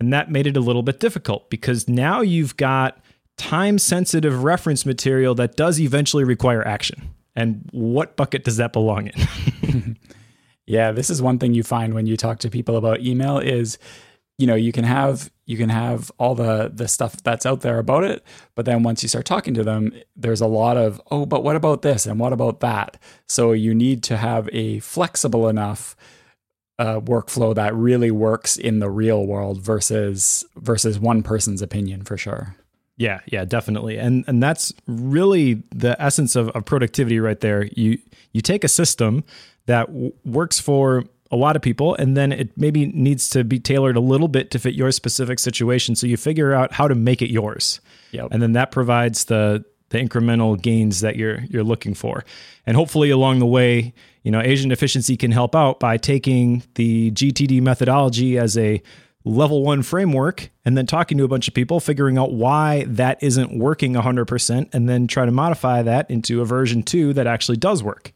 And 0.00 0.12
that 0.12 0.30
made 0.30 0.46
it 0.46 0.56
a 0.56 0.60
little 0.60 0.82
bit 0.82 1.00
difficult 1.00 1.48
because 1.50 1.88
now 1.88 2.20
you've 2.20 2.56
got 2.56 3.02
time 3.36 3.78
sensitive 3.78 4.44
reference 4.44 4.84
material 4.84 5.34
that 5.36 5.56
does 5.56 5.80
eventually 5.80 6.24
require 6.24 6.66
action. 6.66 7.14
And 7.36 7.68
what 7.72 8.16
bucket 8.16 8.44
does 8.44 8.58
that 8.58 8.72
belong 8.72 9.08
in? 9.08 9.96
yeah, 10.66 10.92
this 10.92 11.10
is 11.10 11.20
one 11.22 11.38
thing 11.38 11.54
you 11.54 11.62
find 11.62 11.94
when 11.94 12.06
you 12.06 12.16
talk 12.16 12.38
to 12.40 12.50
people 12.50 12.76
about 12.76 13.00
email 13.00 13.38
is 13.38 13.78
you 14.38 14.46
know, 14.46 14.54
you 14.54 14.72
can 14.72 14.84
have 14.84 15.30
you 15.46 15.56
can 15.56 15.68
have 15.68 16.10
all 16.18 16.34
the 16.34 16.70
the 16.74 16.88
stuff 16.88 17.22
that's 17.22 17.46
out 17.46 17.60
there 17.60 17.78
about 17.78 18.04
it, 18.04 18.24
but 18.54 18.64
then 18.64 18.82
once 18.82 19.02
you 19.02 19.08
start 19.08 19.26
talking 19.26 19.54
to 19.54 19.62
them, 19.62 19.92
there's 20.16 20.40
a 20.40 20.46
lot 20.46 20.76
of, 20.76 21.00
"Oh, 21.10 21.26
but 21.26 21.44
what 21.44 21.56
about 21.56 21.82
this 21.82 22.06
and 22.06 22.18
what 22.18 22.32
about 22.32 22.60
that?" 22.60 22.98
So 23.28 23.52
you 23.52 23.74
need 23.74 24.02
to 24.04 24.16
have 24.16 24.48
a 24.52 24.80
flexible 24.80 25.48
enough 25.48 25.96
uh, 26.78 27.00
workflow 27.00 27.54
that 27.54 27.74
really 27.74 28.10
works 28.10 28.56
in 28.56 28.80
the 28.80 28.90
real 28.90 29.26
world 29.26 29.60
versus 29.60 30.44
versus 30.56 30.98
one 30.98 31.22
person's 31.22 31.62
opinion 31.62 32.02
for 32.02 32.16
sure. 32.16 32.56
Yeah, 32.96 33.20
yeah, 33.26 33.44
definitely. 33.44 33.98
And 33.98 34.24
and 34.26 34.42
that's 34.42 34.72
really 34.86 35.62
the 35.70 36.00
essence 36.00 36.36
of, 36.36 36.48
of 36.50 36.64
productivity 36.64 37.20
right 37.20 37.38
there. 37.40 37.66
You 37.72 37.98
you 38.32 38.40
take 38.40 38.64
a 38.64 38.68
system 38.68 39.24
that 39.66 39.86
w- 39.86 40.12
works 40.24 40.60
for 40.60 41.04
a 41.34 41.36
lot 41.36 41.56
of 41.56 41.62
people 41.62 41.94
and 41.96 42.16
then 42.16 42.32
it 42.32 42.56
maybe 42.56 42.86
needs 42.86 43.28
to 43.30 43.44
be 43.44 43.58
tailored 43.58 43.96
a 43.96 44.00
little 44.00 44.28
bit 44.28 44.50
to 44.52 44.58
fit 44.58 44.74
your 44.74 44.92
specific 44.92 45.38
situation 45.38 45.96
so 45.96 46.06
you 46.06 46.16
figure 46.16 46.54
out 46.54 46.72
how 46.72 46.86
to 46.86 46.94
make 46.94 47.20
it 47.20 47.30
yours. 47.30 47.80
Yep. 48.12 48.28
And 48.30 48.40
then 48.40 48.52
that 48.52 48.70
provides 48.70 49.26
the 49.26 49.64
the 49.90 49.98
incremental 49.98 50.60
gains 50.60 51.00
that 51.00 51.16
you're 51.16 51.40
you're 51.50 51.64
looking 51.64 51.94
for. 51.94 52.24
And 52.66 52.76
hopefully 52.76 53.10
along 53.10 53.40
the 53.40 53.46
way, 53.46 53.92
you 54.22 54.30
know, 54.30 54.40
Asian 54.40 54.72
efficiency 54.72 55.16
can 55.16 55.32
help 55.32 55.54
out 55.54 55.80
by 55.80 55.96
taking 55.96 56.62
the 56.74 57.10
GTD 57.10 57.60
methodology 57.60 58.38
as 58.38 58.56
a 58.56 58.82
level 59.24 59.62
one 59.62 59.82
framework 59.82 60.50
and 60.64 60.76
then 60.76 60.86
talking 60.86 61.18
to 61.18 61.24
a 61.24 61.28
bunch 61.28 61.48
of 61.48 61.54
people, 61.54 61.80
figuring 61.80 62.18
out 62.18 62.32
why 62.32 62.84
that 62.86 63.22
isn't 63.22 63.58
working 63.58 63.94
100%, 63.94 64.74
and 64.74 64.88
then 64.88 65.06
try 65.06 65.24
to 65.24 65.32
modify 65.32 65.82
that 65.82 66.10
into 66.10 66.42
a 66.42 66.44
version 66.44 66.82
two 66.82 67.12
that 67.14 67.26
actually 67.26 67.56
does 67.56 67.82
work. 67.82 68.12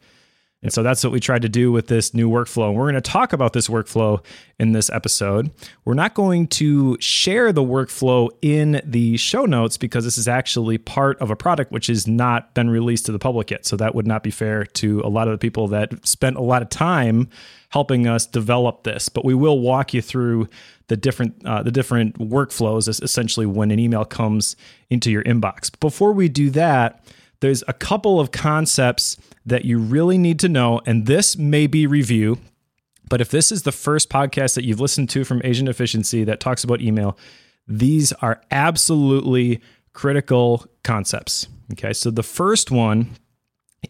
And 0.61 0.73
so 0.73 0.83
that's 0.83 1.03
what 1.05 1.13
we 1.13 1.21
tried 1.21 1.43
to 1.43 1.49
do 1.49 1.71
with 1.71 1.87
this 1.87 2.13
new 2.13 2.29
workflow. 2.29 2.67
And 2.67 2.75
we're 2.75 2.91
going 2.91 3.01
to 3.01 3.01
talk 3.01 3.31
about 3.31 3.53
this 3.53 3.69
workflow 3.69 4.23
in 4.59 4.73
this 4.73 4.89
episode. 4.89 5.51
We're 5.85 5.93
not 5.93 6.13
going 6.13 6.47
to 6.47 6.97
share 6.99 7.53
the 7.53 7.63
workflow 7.63 8.29
in 8.41 8.81
the 8.83 9.15
show 9.15 9.45
notes 9.45 9.77
because 9.77 10.03
this 10.03 10.17
is 10.17 10.27
actually 10.27 10.77
part 10.77 11.17
of 11.21 11.31
a 11.31 11.35
product 11.35 11.71
which 11.71 11.87
has 11.87 12.07
not 12.07 12.53
been 12.55 12.69
released 12.69 13.05
to 13.05 13.13
the 13.13 13.19
public 13.19 13.51
yet. 13.51 13.65
So 13.65 13.77
that 13.77 13.95
would 13.95 14.05
not 14.05 14.21
be 14.21 14.31
fair 14.31 14.65
to 14.65 14.99
a 15.01 15.07
lot 15.07 15.29
of 15.29 15.31
the 15.31 15.37
people 15.37 15.69
that 15.69 16.05
spent 16.05 16.35
a 16.35 16.41
lot 16.41 16.61
of 16.61 16.69
time 16.69 17.29
helping 17.69 18.05
us 18.05 18.25
develop 18.25 18.83
this. 18.83 19.07
But 19.07 19.23
we 19.23 19.33
will 19.33 19.59
walk 19.59 19.93
you 19.93 20.01
through 20.01 20.49
the 20.87 20.97
different 20.97 21.45
uh, 21.45 21.63
the 21.63 21.71
different 21.71 22.17
workflows 22.17 23.01
essentially 23.01 23.45
when 23.45 23.71
an 23.71 23.79
email 23.79 24.03
comes 24.03 24.57
into 24.89 25.09
your 25.09 25.23
inbox. 25.23 25.71
Before 25.79 26.11
we 26.11 26.27
do 26.27 26.49
that, 26.49 27.05
there's 27.39 27.63
a 27.67 27.73
couple 27.73 28.19
of 28.19 28.31
concepts 28.31 29.15
that 29.49 29.65
you 29.65 29.77
really 29.77 30.17
need 30.17 30.39
to 30.39 30.49
know, 30.49 30.81
and 30.85 31.05
this 31.05 31.37
may 31.37 31.67
be 31.67 31.85
review. 31.85 32.37
But 33.09 33.21
if 33.21 33.29
this 33.29 33.51
is 33.51 33.63
the 33.63 33.71
first 33.71 34.09
podcast 34.09 34.55
that 34.55 34.63
you've 34.63 34.79
listened 34.79 35.09
to 35.09 35.23
from 35.23 35.41
Asian 35.43 35.67
Efficiency 35.67 36.23
that 36.23 36.39
talks 36.39 36.63
about 36.63 36.81
email, 36.81 37.17
these 37.67 38.13
are 38.13 38.41
absolutely 38.51 39.61
critical 39.93 40.65
concepts. 40.83 41.47
Okay, 41.73 41.93
so 41.93 42.11
the 42.11 42.23
first 42.23 42.71
one 42.71 43.09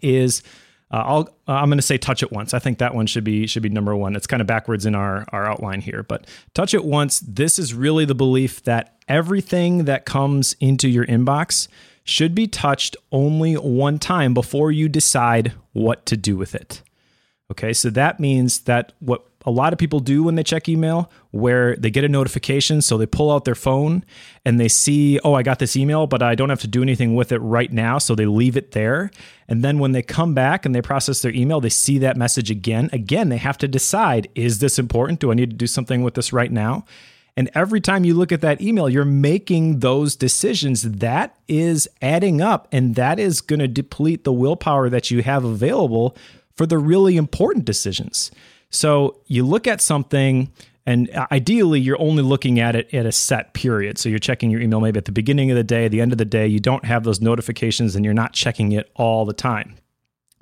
is 0.01 0.44
Uh, 0.92 1.04
I'll 1.06 1.30
uh, 1.48 1.54
I'm 1.54 1.70
going 1.70 1.78
to 1.78 1.86
say 1.86 2.00
touch 2.00 2.24
it 2.24 2.32
once. 2.32 2.56
I 2.56 2.60
think 2.60 2.80
that 2.80 2.96
one 2.96 3.06
should 3.06 3.24
be 3.24 3.46
should 3.46 3.62
be 3.62 3.70
number 3.70 3.96
one. 3.96 4.16
It's 4.16 4.25
kind 4.25 4.42
of 4.42 4.48
backwards 4.48 4.86
in 4.86 4.96
our 4.96 5.24
our 5.32 5.46
outline 5.46 5.82
here, 5.82 6.01
but 6.01 6.25
touch 6.56 6.74
it 6.74 6.84
once. 6.84 7.20
This 7.20 7.60
is 7.60 7.75
really 7.75 8.06
the 8.06 8.16
belief 8.16 8.63
that 8.63 8.96
everything 9.08 9.86
that 9.86 10.06
comes 10.06 10.56
into 10.60 10.88
your 10.88 11.06
inbox 11.06 11.68
should 12.10 12.36
be 12.36 12.48
touched 12.48 12.98
only 13.12 13.54
one 13.54 14.00
time 14.00 14.34
before 14.34 14.72
you 14.72 14.89
decide 14.89 15.54
what 15.74 16.06
to 16.08 16.18
do 16.18 16.36
with 16.36 16.56
it. 16.56 16.82
Okay, 17.51 17.74
so 17.74 17.89
that 17.89 18.20
means 18.20 18.62
that 18.62 18.94
what 19.00 19.25
a 19.46 19.51
lot 19.51 19.74
of 19.74 19.80
people 19.80 20.00
do 20.00 20.24
when 20.24 20.36
they 20.36 20.44
check 20.44 20.68
email, 20.68 21.10
where 21.32 21.75
they 21.78 21.89
get 21.89 22.04
a 22.04 22.10
notification, 22.10 22.82
so 22.82 22.98
they 22.98 23.06
pull 23.06 23.32
out 23.32 23.46
their 23.46 23.56
phone 23.56 24.04
and 24.46 24.60
they 24.60 24.68
see, 24.68 25.20
oh, 25.24 25.34
I 25.34 25.44
got 25.44 25.60
this 25.60 25.75
email, 25.75 26.08
but 26.08 26.22
I 26.22 26.36
don't 26.36 26.50
have 26.50 26.60
to 26.62 26.68
do 26.68 26.82
anything 26.82 27.16
with 27.16 27.32
it 27.32 27.39
right 27.39 27.72
now. 27.72 27.98
So 27.98 28.16
they 28.16 28.25
leave 28.25 28.58
it 28.58 28.72
there. 28.72 29.12
And 29.48 29.63
then 29.63 29.80
when 29.80 29.94
they 29.94 30.01
come 30.01 30.34
back 30.34 30.66
and 30.66 30.75
they 30.75 30.82
process 30.82 31.22
their 31.22 31.34
email, 31.34 31.62
they 31.62 31.70
see 31.70 31.98
that 32.00 32.18
message 32.18 32.51
again. 32.51 32.89
Again, 32.92 33.30
they 33.30 33.38
have 33.38 33.58
to 33.60 33.68
decide 33.68 34.28
is 34.36 34.60
this 34.60 34.78
important? 34.78 35.20
Do 35.20 35.32
I 35.32 35.36
need 35.36 35.51
to 35.51 35.56
do 35.56 35.68
something 35.68 36.04
with 36.04 36.16
this 36.16 36.34
right 36.34 36.51
now? 36.51 36.86
And 37.39 37.50
every 37.55 37.79
time 37.79 38.03
you 38.03 38.15
look 38.15 38.34
at 38.34 38.41
that 38.41 38.60
email, 38.60 38.89
you're 38.89 39.05
making 39.05 39.79
those 39.79 40.17
decisions. 40.17 40.81
That 40.81 41.38
is 41.48 41.88
adding 42.01 42.41
up, 42.41 42.67
and 42.74 42.96
that 42.96 43.17
is 43.17 43.39
going 43.39 43.62
to 43.62 43.67
deplete 43.69 44.25
the 44.25 44.34
willpower 44.34 44.89
that 44.89 45.10
you 45.10 45.24
have 45.24 45.46
available 45.46 46.17
for 46.58 46.65
the 46.65 46.77
really 46.77 47.15
important 47.15 47.63
decisions. 47.63 48.29
So 48.72 49.22
you 49.27 49.46
look 49.46 49.67
at 49.67 49.79
something, 49.79 50.51
and 50.86 51.10
ideally, 51.31 51.79
you're 51.79 52.01
only 52.01 52.24
looking 52.24 52.60
at 52.60 52.75
it 52.75 52.93
at 52.93 53.05
a 53.05 53.12
set 53.13 53.53
period. 53.53 53.98
So 53.98 54.10
you're 54.10 54.19
checking 54.19 54.51
your 54.51 54.60
email 54.60 54.81
maybe 54.81 54.98
at 54.98 55.05
the 55.05 55.13
beginning 55.13 55.50
of 55.50 55.55
the 55.55 55.63
day, 55.63 55.88
the 55.88 56.01
end 56.01 56.12
of 56.12 56.17
the 56.17 56.25
day. 56.25 56.46
You 56.46 56.60
don't 56.60 56.84
have 56.84 57.05
those 57.05 57.22
notifications, 57.22 57.96
and 57.96 58.03
you're 58.03 58.13
not 58.13 58.34
checking 58.34 58.74
it 58.74 58.91
all 58.96 59.24
the 59.24 59.31
time. 59.31 59.75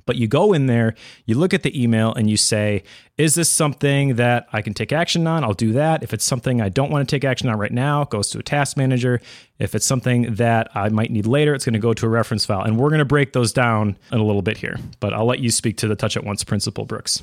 But 0.07 0.15
you 0.15 0.27
go 0.27 0.53
in 0.53 0.65
there, 0.65 0.95
you 1.27 1.37
look 1.37 1.53
at 1.53 1.61
the 1.61 1.79
email, 1.79 2.13
and 2.15 2.27
you 2.27 2.37
say, 2.37 2.81
Is 3.17 3.35
this 3.35 3.49
something 3.49 4.15
that 4.15 4.47
I 4.51 4.63
can 4.63 4.73
take 4.73 4.91
action 4.91 5.27
on? 5.27 5.43
I'll 5.43 5.53
do 5.53 5.73
that. 5.73 6.01
If 6.01 6.13
it's 6.13 6.25
something 6.25 6.59
I 6.59 6.69
don't 6.69 6.89
want 6.89 7.07
to 7.07 7.15
take 7.15 7.23
action 7.23 7.49
on 7.49 7.59
right 7.59 7.71
now, 7.71 8.01
it 8.01 8.09
goes 8.09 8.31
to 8.31 8.39
a 8.39 8.43
task 8.43 8.75
manager. 8.75 9.21
If 9.59 9.75
it's 9.75 9.85
something 9.85 10.33
that 10.35 10.75
I 10.75 10.89
might 10.89 11.11
need 11.11 11.27
later, 11.27 11.53
it's 11.53 11.65
going 11.65 11.73
to 11.73 11.79
go 11.79 11.93
to 11.93 12.05
a 12.07 12.09
reference 12.09 12.45
file. 12.45 12.63
And 12.63 12.79
we're 12.79 12.89
going 12.89 12.99
to 12.99 13.05
break 13.05 13.33
those 13.33 13.53
down 13.53 13.97
in 14.11 14.19
a 14.19 14.23
little 14.23 14.41
bit 14.41 14.57
here. 14.57 14.77
But 14.99 15.13
I'll 15.13 15.25
let 15.25 15.39
you 15.39 15.51
speak 15.51 15.77
to 15.77 15.87
the 15.87 15.95
touch 15.95 16.17
at 16.17 16.23
once 16.23 16.43
principle, 16.43 16.85
Brooks. 16.85 17.21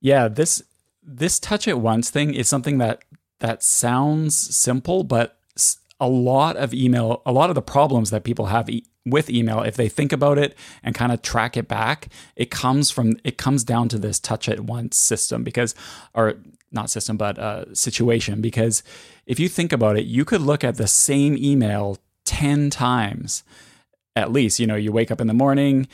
Yeah, 0.00 0.28
this 0.28 0.62
this 1.02 1.38
touch 1.38 1.66
at 1.68 1.80
once 1.80 2.10
thing 2.10 2.32
is 2.32 2.48
something 2.48 2.78
that 2.78 3.02
that 3.40 3.62
sounds 3.62 4.36
simple, 4.38 5.02
but 5.02 5.36
a 6.02 6.08
lot 6.08 6.56
of 6.56 6.74
email, 6.74 7.22
a 7.24 7.32
lot 7.32 7.48
of 7.48 7.54
the 7.54 7.62
problems 7.62 8.10
that 8.10 8.24
people 8.24 8.46
have 8.46 8.68
with 9.04 9.28
email, 9.30 9.62
if 9.62 9.76
they 9.76 9.88
think 9.88 10.12
about 10.12 10.38
it 10.38 10.56
and 10.82 10.94
kind 10.94 11.12
of 11.12 11.22
track 11.22 11.56
it 11.56 11.68
back, 11.68 12.08
it 12.36 12.50
comes 12.50 12.90
from 12.90 13.16
it 13.24 13.38
comes 13.38 13.64
down 13.64 13.88
to 13.88 13.98
this 13.98 14.20
touch 14.20 14.48
at 14.48 14.60
once 14.60 14.96
system 14.96 15.42
because, 15.42 15.74
or 16.14 16.34
not 16.70 16.90
system, 16.90 17.16
but 17.16 17.38
uh, 17.38 17.74
situation. 17.74 18.40
Because 18.40 18.82
if 19.26 19.38
you 19.40 19.48
think 19.48 19.72
about 19.72 19.96
it, 19.96 20.04
you 20.04 20.24
could 20.24 20.40
look 20.40 20.64
at 20.64 20.76
the 20.76 20.86
same 20.86 21.36
email 21.36 21.98
ten 22.24 22.70
times 22.70 23.44
at 24.14 24.30
least. 24.30 24.60
You 24.60 24.66
know, 24.66 24.76
you 24.76 24.92
wake 24.92 25.10
up 25.10 25.20
in 25.20 25.26
the 25.26 25.34
morning, 25.34 25.88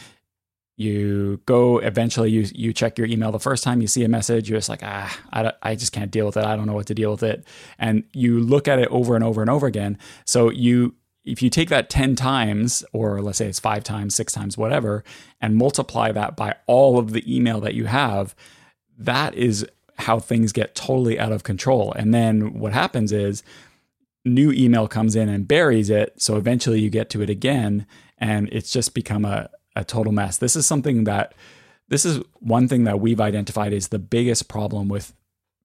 you 0.78 1.40
go 1.44 1.78
eventually 1.78 2.30
you 2.30 2.46
you 2.54 2.72
check 2.72 2.96
your 2.96 3.06
email 3.08 3.32
the 3.32 3.40
first 3.40 3.64
time 3.64 3.80
you 3.80 3.88
see 3.88 4.04
a 4.04 4.08
message 4.08 4.48
you're 4.48 4.58
just 4.58 4.68
like 4.68 4.82
ah 4.84 5.18
I, 5.32 5.52
I 5.60 5.74
just 5.74 5.92
can't 5.92 6.10
deal 6.10 6.24
with 6.24 6.36
it 6.36 6.44
i 6.44 6.54
don't 6.54 6.66
know 6.66 6.72
what 6.72 6.86
to 6.86 6.94
deal 6.94 7.10
with 7.10 7.24
it 7.24 7.44
and 7.80 8.04
you 8.12 8.40
look 8.40 8.68
at 8.68 8.78
it 8.78 8.88
over 8.88 9.16
and 9.16 9.24
over 9.24 9.40
and 9.40 9.50
over 9.50 9.66
again 9.66 9.98
so 10.24 10.50
you 10.50 10.94
if 11.24 11.42
you 11.42 11.50
take 11.50 11.68
that 11.68 11.90
10 11.90 12.14
times 12.14 12.84
or 12.92 13.20
let's 13.20 13.38
say 13.38 13.46
it's 13.46 13.60
5 13.60 13.84
times 13.84 14.14
6 14.14 14.32
times 14.32 14.58
whatever 14.58 15.04
and 15.40 15.56
multiply 15.56 16.12
that 16.12 16.36
by 16.36 16.56
all 16.66 16.98
of 16.98 17.12
the 17.12 17.36
email 17.36 17.60
that 17.60 17.74
you 17.74 17.86
have 17.86 18.34
that 18.96 19.34
is 19.34 19.66
how 19.98 20.18
things 20.18 20.52
get 20.52 20.74
totally 20.74 21.18
out 21.18 21.32
of 21.32 21.42
control 21.42 21.92
and 21.92 22.14
then 22.14 22.58
what 22.58 22.72
happens 22.72 23.12
is 23.12 23.42
new 24.24 24.52
email 24.52 24.86
comes 24.86 25.16
in 25.16 25.28
and 25.28 25.48
buries 25.48 25.90
it 25.90 26.14
so 26.20 26.36
eventually 26.36 26.80
you 26.80 26.90
get 26.90 27.10
to 27.10 27.22
it 27.22 27.30
again 27.30 27.86
and 28.18 28.48
it's 28.50 28.72
just 28.72 28.94
become 28.94 29.24
a 29.24 29.48
a 29.78 29.84
total 29.84 30.12
mess. 30.12 30.36
This 30.38 30.56
is 30.56 30.66
something 30.66 31.04
that 31.04 31.34
this 31.88 32.04
is 32.04 32.20
one 32.40 32.68
thing 32.68 32.84
that 32.84 33.00
we've 33.00 33.20
identified 33.20 33.72
is 33.72 33.88
the 33.88 33.98
biggest 33.98 34.48
problem 34.48 34.88
with 34.88 35.14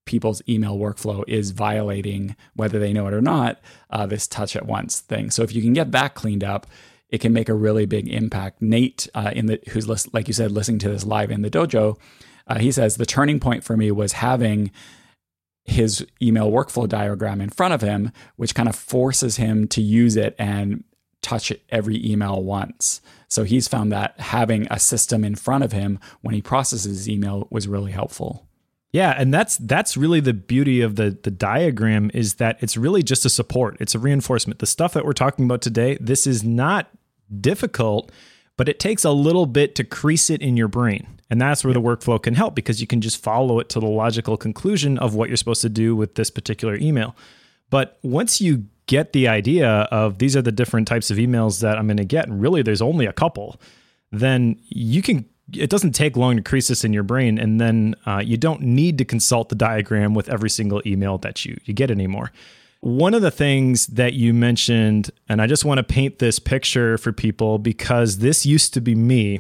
people's 0.06 0.42
email 0.48 0.78
workflow 0.78 1.24
is 1.28 1.52
violating 1.52 2.36
whether 2.56 2.80
they 2.80 2.94
know 2.94 3.08
it 3.08 3.14
or 3.14 3.22
not 3.22 3.60
uh, 3.90 4.06
this 4.06 4.28
touch 4.28 4.56
at 4.56 4.66
once 4.66 5.00
thing. 5.00 5.32
So 5.32 5.44
if 5.44 5.54
you 5.54 5.62
can 5.62 5.74
get 5.74 5.92
that 5.92 6.14
cleaned 6.14 6.44
up, 6.44 6.68
it 7.10 7.22
can 7.22 7.34
make 7.34 7.50
a 7.50 7.54
really 7.54 7.86
big 7.86 8.08
impact. 8.08 8.62
Nate, 8.62 9.08
uh, 9.14 9.32
in 9.34 9.46
the 9.46 9.60
who's 9.70 9.88
list, 9.88 10.14
like 10.14 10.28
you 10.28 10.34
said, 10.34 10.52
listening 10.52 10.80
to 10.80 10.90
this 10.90 11.06
live 11.06 11.32
in 11.32 11.42
the 11.42 11.52
dojo, 11.52 11.98
uh, 12.48 12.60
he 12.60 12.72
says 12.72 12.96
the 12.96 13.06
turning 13.06 13.40
point 13.40 13.64
for 13.64 13.78
me 13.78 13.92
was 13.92 14.14
having 14.14 14.72
his 15.66 16.06
email 16.22 16.52
workflow 16.52 16.90
diagram 16.90 17.40
in 17.40 17.50
front 17.50 17.74
of 17.74 17.82
him, 17.82 18.12
which 18.36 18.56
kind 18.56 18.68
of 18.68 18.76
forces 18.76 19.38
him 19.38 19.68
to 19.68 19.82
use 19.82 20.16
it 20.18 20.36
and 20.38 20.84
touch 21.22 21.54
every 21.70 22.06
email 22.06 22.44
once. 22.44 23.00
So 23.30 23.44
he's 23.44 23.68
found 23.68 23.92
that 23.92 24.20
having 24.20 24.68
a 24.70 24.80
system 24.80 25.24
in 25.24 25.36
front 25.36 25.64
of 25.64 25.72
him 25.72 26.00
when 26.22 26.36
he 26.36 26.42
processes 26.42 27.08
email 27.08 27.48
was 27.50 27.68
really 27.68 27.92
helpful. 27.92 28.48
Yeah, 28.94 29.16
and 29.18 29.34
that's 29.34 29.58
that's 29.58 29.98
really 29.98 30.20
the 30.20 30.34
beauty 30.34 30.82
of 30.82 30.96
the 30.96 31.18
the 31.22 31.32
diagram 31.32 32.12
is 32.14 32.36
that 32.36 32.58
it's 32.62 32.78
really 32.78 33.02
just 33.02 33.26
a 33.26 33.30
support. 33.30 33.76
It's 33.80 33.96
a 33.96 34.00
reinforcement. 34.00 34.60
The 34.60 34.68
stuff 34.68 34.94
that 34.94 35.04
we're 35.04 35.14
talking 35.14 35.46
about 35.46 35.64
today, 35.64 35.98
this 36.00 36.28
is 36.28 36.44
not 36.44 36.90
difficult, 37.42 38.12
but 38.56 38.70
it 38.70 38.80
takes 38.80 39.04
a 39.04 39.12
little 39.12 39.48
bit 39.48 39.74
to 39.76 39.84
crease 39.84 40.30
it 40.30 40.44
in 40.44 40.56
your 40.56 40.68
brain. 40.68 41.08
And 41.32 41.42
that's 41.42 41.64
where 41.64 41.74
the 41.74 41.82
workflow 41.82 42.22
can 42.22 42.36
help 42.36 42.54
because 42.54 42.80
you 42.82 42.86
can 42.86 43.02
just 43.02 43.22
follow 43.22 43.60
it 43.60 43.68
to 43.70 43.80
the 43.80 43.88
logical 43.88 44.38
conclusion 44.38 45.00
of 45.00 45.16
what 45.16 45.28
you're 45.28 45.38
supposed 45.38 45.64
to 45.64 45.70
do 45.70 45.96
with 45.96 46.14
this 46.14 46.30
particular 46.30 46.76
email. 46.76 47.16
But 47.72 47.98
once 48.04 48.40
you 48.40 48.66
get 48.86 49.14
the 49.14 49.28
idea 49.28 49.68
of 49.90 50.20
these 50.20 50.36
are 50.38 50.44
the 50.44 50.52
different 50.52 50.88
types 50.88 51.10
of 51.10 51.18
emails 51.18 51.62
that 51.62 51.80
I'm 51.80 51.88
going 51.88 51.98
to 51.98 52.06
get, 52.06 52.28
and 52.28 52.40
really 52.40 52.62
there's 52.62 52.84
only 52.84 53.08
a 53.08 53.14
couple, 53.14 53.60
then 54.12 54.60
you 54.68 55.02
can. 55.02 55.26
It 55.52 55.70
doesn't 55.70 55.92
take 55.92 56.16
long 56.16 56.38
to 56.38 56.42
crease 56.42 56.70
this 56.70 56.84
in 56.84 56.94
your 56.94 57.04
brain, 57.04 57.38
and 57.38 57.60
then 57.60 57.96
uh, 58.06 58.22
you 58.24 58.38
don't 58.38 58.62
need 58.62 58.98
to 59.00 59.06
consult 59.06 59.50
the 59.50 59.56
diagram 59.56 60.14
with 60.14 60.30
every 60.30 60.50
single 60.50 60.82
email 60.86 61.18
that 61.20 61.46
you 61.46 61.60
you 61.66 61.74
get 61.74 61.92
anymore. 61.92 62.32
One 62.80 63.14
of 63.14 63.22
the 63.22 63.32
things 63.32 63.88
that 63.88 64.14
you 64.14 64.34
mentioned, 64.34 65.10
and 65.30 65.42
I 65.42 65.48
just 65.48 65.64
want 65.64 65.78
to 65.78 65.84
paint 65.84 66.20
this 66.20 66.40
picture 66.40 66.98
for 66.98 67.14
people 67.14 67.58
because 67.58 68.18
this 68.18 68.46
used 68.46 68.74
to 68.74 68.82
be 68.82 68.94
me 68.94 69.40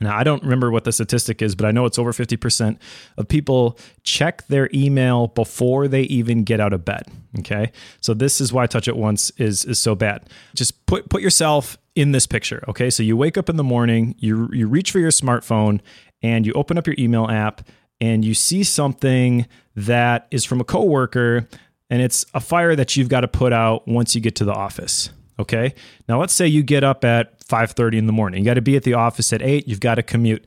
now, 0.00 0.16
I 0.16 0.22
don't 0.22 0.42
remember 0.42 0.70
what 0.70 0.84
the 0.84 0.92
statistic 0.92 1.42
is, 1.42 1.56
but 1.56 1.66
I 1.66 1.72
know 1.72 1.84
it's 1.84 1.98
over 1.98 2.12
50% 2.12 2.78
of 3.16 3.26
people 3.26 3.78
check 4.04 4.46
their 4.46 4.70
email 4.72 5.26
before 5.28 5.88
they 5.88 6.02
even 6.02 6.44
get 6.44 6.60
out 6.60 6.72
of 6.72 6.84
bed. 6.84 7.02
Okay. 7.40 7.72
So 8.00 8.14
this 8.14 8.40
is 8.40 8.52
why 8.52 8.66
touch 8.66 8.86
it 8.86 8.96
once 8.96 9.30
is, 9.38 9.64
is 9.64 9.78
so 9.78 9.96
bad. 9.96 10.28
Just 10.54 10.86
put, 10.86 11.08
put 11.08 11.20
yourself 11.20 11.78
in 11.98 12.12
this 12.12 12.26
picture. 12.26 12.64
Okay. 12.68 12.90
So 12.90 13.02
you 13.02 13.16
wake 13.16 13.36
up 13.36 13.48
in 13.48 13.56
the 13.56 13.64
morning, 13.64 14.14
you, 14.18 14.48
you 14.52 14.68
reach 14.68 14.90
for 14.92 14.98
your 14.98 15.10
smartphone 15.10 15.80
and 16.22 16.46
you 16.46 16.52
open 16.52 16.78
up 16.78 16.86
your 16.86 16.96
email 16.98 17.28
app 17.28 17.62
and 18.00 18.24
you 18.24 18.34
see 18.34 18.62
something 18.62 19.46
that 19.74 20.28
is 20.30 20.44
from 20.44 20.60
a 20.60 20.64
coworker 20.64 21.48
and 21.90 22.02
it's 22.02 22.26
a 22.34 22.40
fire 22.40 22.76
that 22.76 22.96
you've 22.96 23.08
got 23.08 23.22
to 23.22 23.28
put 23.28 23.52
out 23.52 23.88
once 23.88 24.14
you 24.14 24.20
get 24.20 24.36
to 24.36 24.44
the 24.44 24.52
office. 24.52 25.10
Okay. 25.38 25.74
Now 26.08 26.20
let's 26.20 26.34
say 26.34 26.46
you 26.46 26.62
get 26.62 26.84
up 26.84 27.04
at 27.04 27.40
5:30 27.44 27.98
in 27.98 28.06
the 28.06 28.12
morning. 28.12 28.40
You 28.40 28.44
got 28.44 28.54
to 28.54 28.62
be 28.62 28.76
at 28.76 28.82
the 28.82 28.94
office 28.94 29.32
at 29.32 29.42
eight. 29.42 29.68
You've 29.68 29.80
got 29.80 29.96
to 29.96 30.02
commute. 30.02 30.46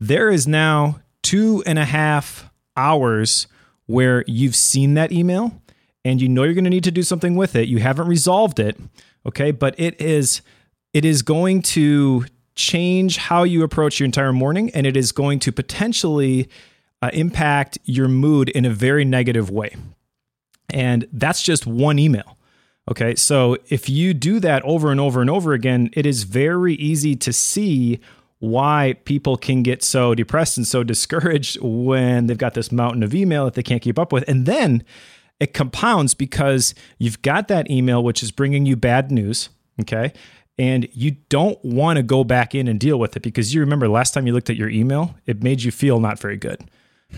There 0.00 0.30
is 0.30 0.46
now 0.48 1.00
two 1.22 1.62
and 1.66 1.78
a 1.78 1.84
half 1.84 2.50
hours 2.76 3.46
where 3.86 4.24
you've 4.26 4.56
seen 4.56 4.94
that 4.94 5.12
email 5.12 5.60
and 6.04 6.20
you 6.20 6.28
know 6.28 6.44
you're 6.44 6.54
going 6.54 6.64
to 6.64 6.70
need 6.70 6.84
to 6.84 6.90
do 6.90 7.02
something 7.02 7.34
with 7.34 7.54
it. 7.54 7.68
You 7.68 7.78
haven't 7.78 8.08
resolved 8.08 8.58
it. 8.58 8.78
Okay. 9.26 9.50
But 9.50 9.78
it 9.78 10.00
is 10.00 10.40
it 10.92 11.04
is 11.04 11.22
going 11.22 11.62
to 11.62 12.26
change 12.54 13.16
how 13.16 13.42
you 13.42 13.62
approach 13.62 14.00
your 14.00 14.04
entire 14.04 14.32
morning 14.32 14.70
and 14.74 14.86
it 14.86 14.96
is 14.96 15.12
going 15.12 15.38
to 15.38 15.52
potentially 15.52 16.48
uh, 17.02 17.10
impact 17.12 17.78
your 17.84 18.08
mood 18.08 18.48
in 18.50 18.64
a 18.64 18.70
very 18.70 19.04
negative 19.04 19.50
way. 19.50 19.74
And 20.68 21.08
that's 21.12 21.42
just 21.42 21.66
one 21.66 21.98
email. 21.98 22.36
Okay, 22.90 23.14
so 23.14 23.56
if 23.68 23.88
you 23.88 24.14
do 24.14 24.40
that 24.40 24.62
over 24.64 24.90
and 24.90 24.98
over 24.98 25.20
and 25.20 25.30
over 25.30 25.52
again, 25.52 25.90
it 25.92 26.06
is 26.06 26.24
very 26.24 26.74
easy 26.74 27.14
to 27.16 27.32
see 27.32 28.00
why 28.40 28.96
people 29.04 29.36
can 29.36 29.62
get 29.62 29.82
so 29.82 30.14
depressed 30.14 30.56
and 30.56 30.66
so 30.66 30.82
discouraged 30.84 31.58
when 31.60 32.26
they've 32.26 32.38
got 32.38 32.54
this 32.54 32.72
mountain 32.72 33.02
of 33.02 33.14
email 33.14 33.44
that 33.44 33.54
they 33.54 33.62
can't 33.62 33.82
keep 33.82 33.98
up 33.98 34.12
with. 34.12 34.24
And 34.26 34.44
then 34.44 34.82
it 35.38 35.54
compounds 35.54 36.14
because 36.14 36.74
you've 36.98 37.22
got 37.22 37.48
that 37.48 37.70
email 37.70 38.02
which 38.02 38.22
is 38.22 38.30
bringing 38.30 38.66
you 38.66 38.76
bad 38.76 39.10
news, 39.10 39.50
okay? 39.80 40.12
And 40.60 40.86
you 40.92 41.12
don't 41.30 41.62
want 41.64 41.96
to 41.96 42.02
go 42.02 42.22
back 42.22 42.54
in 42.54 42.68
and 42.68 42.78
deal 42.78 42.98
with 42.98 43.16
it 43.16 43.22
because 43.22 43.54
you 43.54 43.60
remember 43.60 43.88
last 43.88 44.12
time 44.12 44.26
you 44.26 44.34
looked 44.34 44.50
at 44.50 44.56
your 44.56 44.68
email, 44.68 45.14
it 45.24 45.42
made 45.42 45.62
you 45.62 45.70
feel 45.70 46.00
not 46.00 46.18
very 46.18 46.36
good. 46.36 46.70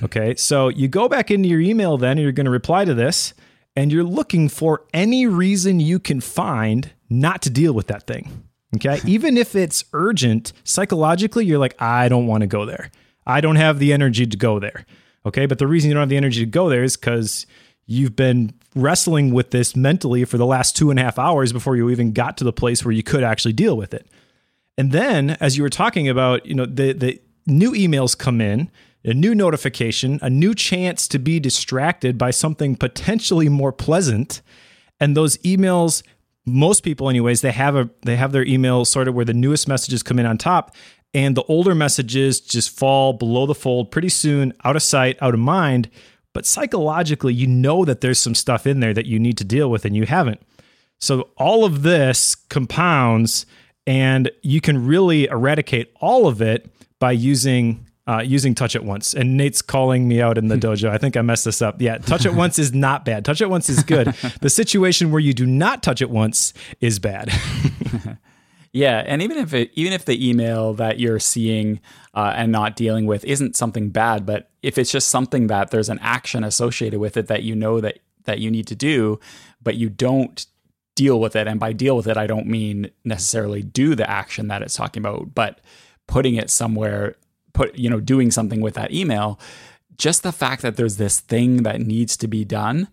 Okay, 0.03 0.35
so 0.37 0.69
you 0.69 0.89
go 0.89 1.09
back 1.09 1.31
into 1.31 1.49
your 1.49 1.61
email 1.61 1.99
then, 1.99 2.13
and 2.13 2.21
you're 2.21 2.33
going 2.33 2.47
to 2.47 2.51
reply 2.51 2.85
to 2.85 2.95
this 2.95 3.35
and 3.77 3.93
you're 3.93 4.05
looking 4.05 4.49
for 4.49 4.85
any 4.93 5.27
reason 5.27 5.81
you 5.81 5.99
can 5.99 6.21
find 6.21 6.93
not 7.09 7.43
to 7.43 7.51
deal 7.51 7.73
with 7.73 7.87
that 7.87 8.07
thing. 8.07 8.49
Okay. 8.77 9.01
Even 9.07 9.37
if 9.37 9.55
it's 9.55 9.85
urgent, 9.93 10.53
psychologically, 10.65 11.45
you're 11.45 11.59
like, 11.59 11.81
I 11.81 12.09
don't 12.09 12.27
want 12.27 12.43
to 12.43 12.47
go 12.47 12.65
there. 12.65 12.91
I 13.27 13.41
don't 13.41 13.57
have 13.57 13.79
the 13.79 13.93
energy 13.93 14.27
to 14.27 14.37
go 14.37 14.59
there. 14.59 14.85
Okay. 15.25 15.47
But 15.47 15.59
the 15.59 15.67
reason 15.67 15.89
you 15.89 15.95
don't 15.95 16.03
have 16.03 16.09
the 16.09 16.17
energy 16.17 16.41
to 16.41 16.51
go 16.51 16.69
there 16.69 16.85
is 16.85 16.97
because 16.97 17.47
you've 17.87 18.17
been 18.17 18.53
wrestling 18.75 19.33
with 19.33 19.51
this 19.51 19.77
mentally 19.77 20.25
for 20.25 20.39
the 20.39 20.47
last 20.47 20.77
two 20.77 20.91
and 20.91 20.99
a 20.99 21.03
half 21.03 21.19
hours 21.19 21.53
before 21.53 21.77
you 21.77 21.91
even 21.91 22.13
got 22.13 22.37
to 22.39 22.45
the 22.45 22.53
place 22.53 22.85
where 22.85 22.93
you 22.93 23.03
could 23.03 23.23
actually 23.23 23.53
deal 23.53 23.77
with 23.77 23.93
it. 23.93 24.07
And 24.79 24.93
then, 24.93 25.31
as 25.41 25.57
you 25.57 25.63
were 25.63 25.71
talking 25.71 26.09
about, 26.09 26.47
you 26.47 26.55
know, 26.55 26.65
the, 26.65 26.93
the 26.93 27.21
new 27.47 27.73
emails 27.73 28.17
come 28.17 28.41
in, 28.41 28.71
a 29.05 29.13
new 29.13 29.35
notification, 29.35 30.19
a 30.23 30.31
new 30.31 30.55
chance 30.55 31.07
to 31.09 31.19
be 31.19 31.41
distracted 31.41 32.17
by 32.17 32.31
something 32.31 32.77
potentially 32.77 33.49
more 33.49 33.73
pleasant. 33.73 34.41
And 35.01 35.17
those 35.17 35.37
emails, 35.39 36.03
most 36.47 36.83
people 36.83 37.11
anyways, 37.11 37.41
they 37.41 37.53
have 37.53 37.77
a 37.77 37.91
they 38.03 38.17
have 38.17 38.33
their 38.33 38.47
email 38.47 38.85
sorted 38.85 39.15
where 39.15 39.25
the 39.25 39.35
newest 39.35 39.69
messages 39.69 40.03
come 40.03 40.19
in 40.19 40.27
on 40.27 40.39
top 40.39 40.75
and 41.15 41.37
the 41.37 41.43
older 41.45 41.75
messages 41.75 42.41
just 42.41 42.71
fall 42.71 43.13
below 43.13 43.47
the 43.47 43.55
fold 43.55 43.91
pretty 43.91 44.09
soon, 44.09 44.53
out 44.65 44.77
of 44.77 44.83
sight, 44.83 45.19
out 45.21 45.35
of 45.35 45.41
mind. 45.41 45.91
But 46.33 46.47
psychologically, 46.47 47.35
you 47.35 47.47
know 47.47 47.85
that 47.85 48.01
there's 48.01 48.19
some 48.19 48.35
stuff 48.35 48.67
in 48.67 48.81
there 48.81 48.95
that 48.95 49.07
you 49.07 49.19
need 49.19 49.37
to 49.39 49.45
deal 49.45 49.71
with 49.71 49.85
and 49.85 49.95
you 49.95 50.07
haven't. 50.07 50.41
So 51.01 51.31
all 51.37 51.65
of 51.65 51.83
this 51.83 52.35
compounds 52.35 53.45
and 53.87 54.31
you 54.43 54.61
can 54.61 54.87
really 54.87 55.27
eradicate 55.27 55.93
all 56.01 56.27
of 56.27 56.41
it 56.41 56.71
by 56.99 57.13
using 57.13 57.87
uh, 58.07 58.21
using 58.21 58.55
touch 58.55 58.75
at 58.75 58.85
once. 58.85 59.15
And 59.15 59.37
Nate's 59.37 59.63
calling 59.63 60.09
me 60.09 60.21
out 60.21 60.37
in 60.37 60.49
the 60.49 60.57
dojo. 60.59 60.89
I 60.89 60.99
think 60.99 61.17
I 61.17 61.23
messed 61.23 61.45
this 61.45 61.63
up. 61.63 61.81
Yeah, 61.81 61.99
touch 61.99 62.27
at 62.27 62.35
once 62.35 62.59
is 62.59 62.73
not 62.73 63.05
bad. 63.05 63.25
Touch 63.25 63.41
at 63.41 63.51
once 63.51 63.69
is 63.69 63.83
good. 63.83 64.09
the 64.41 64.51
situation 64.51 65.11
where 65.11 65.21
you 65.21 65.33
do 65.33 65.47
not 65.47 65.83
touch 65.83 66.03
at 66.03 66.11
once 66.11 66.53
is 66.81 66.99
bad. 66.99 67.31
yeah, 68.73 69.03
and 69.07 69.23
even 69.23 69.39
if 69.39 69.53
it, 69.55 69.71
even 69.75 69.93
if 69.93 70.05
the 70.05 70.29
email 70.29 70.75
that 70.75 70.99
you're 70.99 71.19
seeing 71.19 71.81
uh, 72.15 72.33
and 72.37 72.51
not 72.51 72.77
dealing 72.77 73.07
with 73.07 73.25
isn't 73.25 73.57
something 73.57 73.91
bad, 73.91 74.25
but 74.25 74.51
if 74.63 74.79
it's 74.79 74.91
just 74.91 75.09
something 75.09 75.49
that 75.49 75.71
there's 75.71 75.89
an 75.89 75.99
action 76.01 76.43
associated 76.45 76.99
with 76.99 77.17
it 77.17 77.27
that 77.29 77.43
you 77.43 77.55
know 77.55 77.81
that 77.81 77.99
that 78.25 78.39
you 78.39 78.51
need 78.51 78.67
to 78.69 78.75
do, 78.75 79.21
but 79.63 79.77
you 79.77 79.89
don't 79.89 80.47
deal 80.95 81.21
with 81.21 81.37
it, 81.37 81.47
and 81.47 81.61
by 81.61 81.73
deal 81.73 81.97
with 81.97 82.07
it, 82.07 82.17
I 82.17 82.27
don't 82.27 82.47
mean 82.47 82.91
necessarily 83.05 83.63
do 83.63 83.95
the 83.95 84.09
action 84.09 84.49
that 84.49 84.63
it's 84.63 84.75
talking 84.75 85.03
about, 85.03 85.35
but 85.35 85.61
putting 86.07 86.35
it 86.35 86.51
somewhere 86.51 87.17
put 87.53 87.77
you 87.77 87.91
know 87.91 88.01
doing 88.01 88.31
something 88.31 88.61
with 88.61 88.75
that 88.75 88.93
email 88.93 89.39
just 89.99 90.23
the 90.23 90.33
fact 90.33 90.63
that 90.63 90.77
there's 90.77 90.97
this 90.97 91.21
thing 91.21 91.63
that 91.63 91.81
needs 91.81 92.17
to 92.17 92.27
be 92.27 92.45
done 92.45 92.89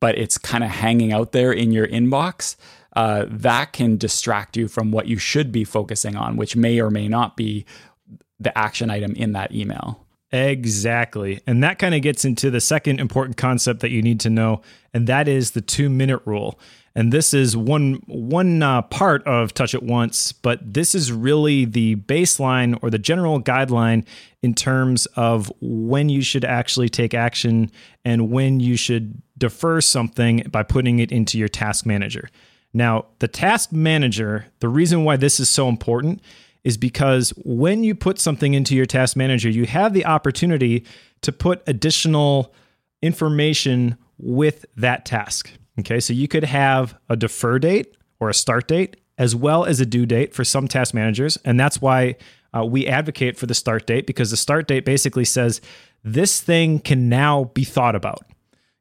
but 0.00 0.18
it's 0.18 0.38
kind 0.38 0.64
of 0.64 0.70
hanging 0.70 1.12
out 1.12 1.32
there 1.32 1.52
in 1.52 1.72
your 1.72 1.86
inbox 1.86 2.56
uh, 2.96 3.26
that 3.28 3.72
can 3.72 3.96
distract 3.96 4.56
you 4.56 4.68
from 4.68 4.90
what 4.90 5.06
you 5.06 5.18
should 5.18 5.50
be 5.52 5.64
focusing 5.64 6.16
on 6.16 6.36
which 6.36 6.56
may 6.56 6.80
or 6.80 6.90
may 6.90 7.08
not 7.08 7.36
be 7.36 7.64
the 8.38 8.56
action 8.56 8.90
item 8.90 9.12
in 9.14 9.32
that 9.32 9.52
email 9.52 10.04
Exactly. 10.34 11.40
And 11.46 11.62
that 11.62 11.78
kind 11.78 11.94
of 11.94 12.02
gets 12.02 12.24
into 12.24 12.50
the 12.50 12.60
second 12.60 12.98
important 12.98 13.36
concept 13.36 13.78
that 13.80 13.90
you 13.90 14.02
need 14.02 14.18
to 14.20 14.30
know, 14.30 14.62
and 14.92 15.06
that 15.06 15.28
is 15.28 15.52
the 15.52 15.60
two 15.60 15.88
minute 15.88 16.22
rule. 16.24 16.58
And 16.96 17.12
this 17.12 17.32
is 17.32 17.56
one 17.56 18.02
one 18.06 18.60
uh, 18.60 18.82
part 18.82 19.24
of 19.28 19.54
Touch 19.54 19.74
It 19.74 19.84
Once, 19.84 20.32
but 20.32 20.58
this 20.74 20.92
is 20.92 21.12
really 21.12 21.64
the 21.64 21.96
baseline 21.96 22.76
or 22.82 22.90
the 22.90 22.98
general 22.98 23.40
guideline 23.40 24.04
in 24.42 24.54
terms 24.54 25.06
of 25.14 25.52
when 25.60 26.08
you 26.08 26.20
should 26.20 26.44
actually 26.44 26.88
take 26.88 27.14
action 27.14 27.70
and 28.04 28.28
when 28.30 28.58
you 28.58 28.76
should 28.76 29.22
defer 29.38 29.80
something 29.80 30.48
by 30.50 30.64
putting 30.64 30.98
it 30.98 31.12
into 31.12 31.38
your 31.38 31.48
task 31.48 31.86
manager. 31.86 32.28
Now, 32.74 33.06
the 33.20 33.28
task 33.28 33.72
manager, 33.72 34.46
the 34.58 34.68
reason 34.68 35.04
why 35.04 35.16
this 35.16 35.38
is 35.38 35.48
so 35.48 35.68
important 35.68 36.20
is 36.64 36.76
because 36.76 37.30
when 37.44 37.84
you 37.84 37.94
put 37.94 38.18
something 38.18 38.52
into 38.52 38.74
your 38.74 38.86
task 38.86 39.16
manager, 39.16 39.48
you 39.48 39.66
have 39.66 39.92
the 39.92 40.04
opportunity 40.04 40.84
to 41.22 41.30
put 41.30 41.62
additional 41.66 42.52
information 43.00 43.96
with 44.18 44.66
that 44.76 45.04
task. 45.04 45.50
Okay, 45.78 46.00
so 46.00 46.12
you 46.12 46.26
could 46.26 46.44
have 46.44 46.96
a 47.08 47.16
defer 47.16 47.58
date 47.58 47.96
or 48.18 48.28
a 48.28 48.34
start 48.34 48.68
date 48.68 48.96
as 49.18 49.36
well 49.36 49.64
as 49.64 49.80
a 49.80 49.86
due 49.86 50.06
date 50.06 50.34
for 50.34 50.44
some 50.44 50.66
task 50.66 50.94
managers. 50.94 51.36
And 51.44 51.58
that's 51.58 51.80
why 51.80 52.16
uh, 52.56 52.64
we 52.64 52.86
advocate 52.86 53.36
for 53.36 53.46
the 53.46 53.54
start 53.54 53.86
date 53.86 54.06
because 54.06 54.30
the 54.30 54.36
start 54.36 54.66
date 54.66 54.84
basically 54.84 55.24
says 55.24 55.60
this 56.02 56.40
thing 56.40 56.80
can 56.80 57.08
now 57.08 57.44
be 57.54 57.64
thought 57.64 57.94
about. 57.94 58.22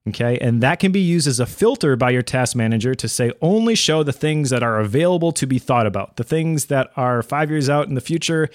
Okay, 0.10 0.38
and 0.40 0.62
that 0.62 0.80
can 0.80 0.92
be 0.92 1.00
used 1.00 1.28
as 1.28 1.40
a 1.40 1.46
filter 1.46 1.96
by 1.96 2.10
your 2.10 2.22
task 2.22 2.58
manager 2.58 2.94
to 2.94 3.08
say 3.08 3.32
only 3.42 3.74
show 3.74 4.04
the 4.04 4.12
things 4.12 4.50
that 4.50 4.62
are 4.62 4.80
available 4.80 5.32
to 5.32 5.48
be 5.48 5.60
thought 5.60 5.88
about. 5.88 6.18
The 6.18 6.26
things 6.26 6.66
that 6.66 6.92
are 6.98 7.24
five 7.24 7.50
years 7.50 7.70
out 7.70 7.88
in 7.88 7.94
the 7.94 8.02
future, 8.02 8.50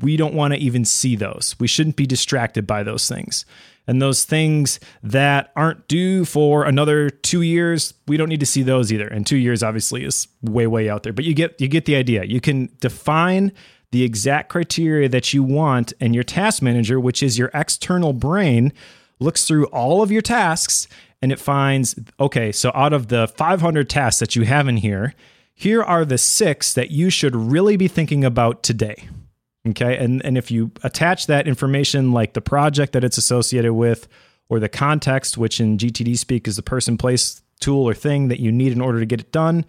we 0.00 0.16
don't 0.16 0.34
want 0.34 0.54
to 0.54 0.60
even 0.60 0.84
see 0.84 1.16
those. 1.16 1.56
We 1.58 1.66
shouldn't 1.66 1.96
be 1.96 2.06
distracted 2.06 2.68
by 2.68 2.84
those 2.84 3.08
things 3.08 3.44
and 3.86 4.02
those 4.02 4.24
things 4.24 4.80
that 5.02 5.52
aren't 5.54 5.86
due 5.88 6.24
for 6.24 6.64
another 6.64 7.10
two 7.10 7.42
years, 7.42 7.94
we 8.06 8.16
don't 8.16 8.28
need 8.28 8.40
to 8.40 8.46
see 8.46 8.62
those 8.62 8.92
either. 8.92 9.06
And 9.06 9.26
two 9.26 9.36
years 9.36 9.62
obviously 9.62 10.04
is 10.04 10.28
way, 10.42 10.66
way 10.66 10.88
out 10.88 11.02
there. 11.02 11.12
But 11.12 11.24
you 11.24 11.34
get 11.34 11.60
you 11.60 11.68
get 11.68 11.84
the 11.84 11.96
idea. 11.96 12.24
You 12.24 12.40
can 12.40 12.70
define 12.80 13.52
the 13.92 14.02
exact 14.02 14.48
criteria 14.48 15.08
that 15.08 15.32
you 15.32 15.44
want, 15.44 15.92
and 16.00 16.12
your 16.14 16.24
task 16.24 16.60
manager, 16.60 16.98
which 16.98 17.22
is 17.22 17.38
your 17.38 17.50
external 17.54 18.12
brain, 18.12 18.72
looks 19.18 19.46
through 19.46 19.66
all 19.66 20.02
of 20.02 20.10
your 20.10 20.22
tasks 20.22 20.88
and 21.22 21.32
it 21.32 21.38
finds, 21.38 21.94
okay, 22.20 22.52
so 22.52 22.70
out 22.74 22.92
of 22.92 23.08
the 23.08 23.28
500 23.28 23.88
tasks 23.88 24.20
that 24.20 24.36
you 24.36 24.44
have 24.44 24.68
in 24.68 24.76
here, 24.76 25.14
here 25.54 25.82
are 25.82 26.04
the 26.04 26.18
six 26.18 26.74
that 26.74 26.90
you 26.90 27.08
should 27.08 27.34
really 27.34 27.76
be 27.76 27.88
thinking 27.88 28.24
about 28.24 28.62
today. 28.62 29.08
Okay. 29.68 29.96
And, 29.96 30.24
and 30.24 30.38
if 30.38 30.50
you 30.50 30.70
attach 30.84 31.26
that 31.26 31.48
information, 31.48 32.12
like 32.12 32.34
the 32.34 32.40
project 32.40 32.92
that 32.92 33.02
it's 33.02 33.18
associated 33.18 33.74
with, 33.74 34.06
or 34.48 34.60
the 34.60 34.68
context, 34.68 35.36
which 35.36 35.60
in 35.60 35.76
GTD 35.76 36.16
speak 36.16 36.46
is 36.46 36.56
the 36.56 36.62
person, 36.62 36.96
place, 36.96 37.42
tool, 37.60 37.88
or 37.88 37.94
thing 37.94 38.28
that 38.28 38.40
you 38.40 38.52
need 38.52 38.72
in 38.72 38.80
order 38.80 39.00
to 39.00 39.06
get 39.06 39.20
it 39.20 39.32
done, 39.32 39.64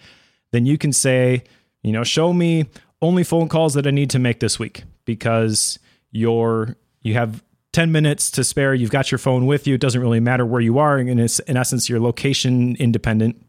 then 0.52 0.66
you 0.66 0.78
can 0.78 0.94
say, 0.94 1.44
you 1.82 1.92
know, 1.92 2.04
show 2.04 2.34
me 2.34 2.66
only 3.02 3.24
phone 3.24 3.48
calls 3.48 3.74
that 3.74 3.88
I 3.88 3.92
need 3.92 4.10
to 4.12 4.20
make 4.20 4.40
this 4.40 4.60
week 4.60 4.84
because 5.06 5.80
you're 6.12 6.76
you 7.02 7.14
have 7.14 7.44
10 7.78 7.92
minutes 7.92 8.32
to 8.32 8.44
spare. 8.44 8.74
You've 8.74 8.90
got 8.90 9.12
your 9.12 9.20
phone 9.20 9.46
with 9.46 9.68
you. 9.68 9.76
It 9.76 9.82
doesn't 9.82 10.02
really 10.02 10.20
matter 10.20 10.44
where 10.44 10.60
you 10.60 10.80
are. 10.80 10.98
And 10.98 11.20
it's, 11.20 11.38
in 11.42 11.58
essence, 11.58 11.88
you're 11.88 12.00
location 12.00 12.76
independent 12.78 13.40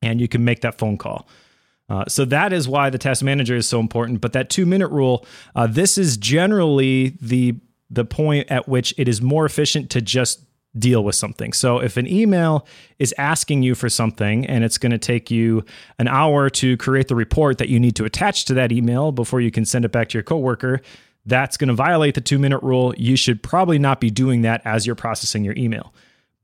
and 0.00 0.20
you 0.20 0.28
can 0.28 0.44
make 0.44 0.60
that 0.60 0.78
phone 0.78 0.96
call. 0.96 1.26
Uh, 1.88 2.04
so 2.06 2.24
that 2.26 2.52
is 2.52 2.68
why 2.68 2.88
the 2.88 2.98
task 2.98 3.24
manager 3.24 3.56
is 3.56 3.66
so 3.66 3.80
important. 3.80 4.20
But 4.20 4.32
that 4.34 4.48
two 4.48 4.64
minute 4.64 4.92
rule, 4.92 5.26
uh, 5.56 5.66
this 5.66 5.98
is 5.98 6.16
generally 6.16 7.18
the 7.20 7.56
the 7.90 8.04
point 8.04 8.48
at 8.48 8.68
which 8.68 8.94
it 8.96 9.08
is 9.08 9.20
more 9.20 9.44
efficient 9.44 9.90
to 9.90 10.00
just 10.00 10.44
deal 10.78 11.02
with 11.02 11.16
something. 11.16 11.52
So 11.52 11.80
if 11.80 11.96
an 11.96 12.06
email 12.06 12.68
is 13.00 13.12
asking 13.18 13.64
you 13.64 13.74
for 13.74 13.88
something 13.88 14.46
and 14.46 14.62
it's 14.62 14.78
going 14.78 14.92
to 14.92 14.98
take 14.98 15.32
you 15.32 15.64
an 15.98 16.06
hour 16.06 16.48
to 16.50 16.76
create 16.76 17.08
the 17.08 17.16
report 17.16 17.58
that 17.58 17.68
you 17.68 17.80
need 17.80 17.96
to 17.96 18.04
attach 18.04 18.44
to 18.44 18.54
that 18.54 18.70
email 18.70 19.10
before 19.10 19.40
you 19.40 19.50
can 19.50 19.64
send 19.64 19.84
it 19.84 19.90
back 19.90 20.10
to 20.10 20.18
your 20.18 20.22
coworker, 20.22 20.80
that's 21.26 21.56
going 21.56 21.68
to 21.68 21.74
violate 21.74 22.14
the 22.14 22.20
2 22.20 22.38
minute 22.38 22.62
rule. 22.62 22.94
You 22.96 23.16
should 23.16 23.42
probably 23.42 23.78
not 23.78 24.00
be 24.00 24.10
doing 24.10 24.42
that 24.42 24.62
as 24.64 24.86
you're 24.86 24.94
processing 24.94 25.44
your 25.44 25.54
email. 25.56 25.92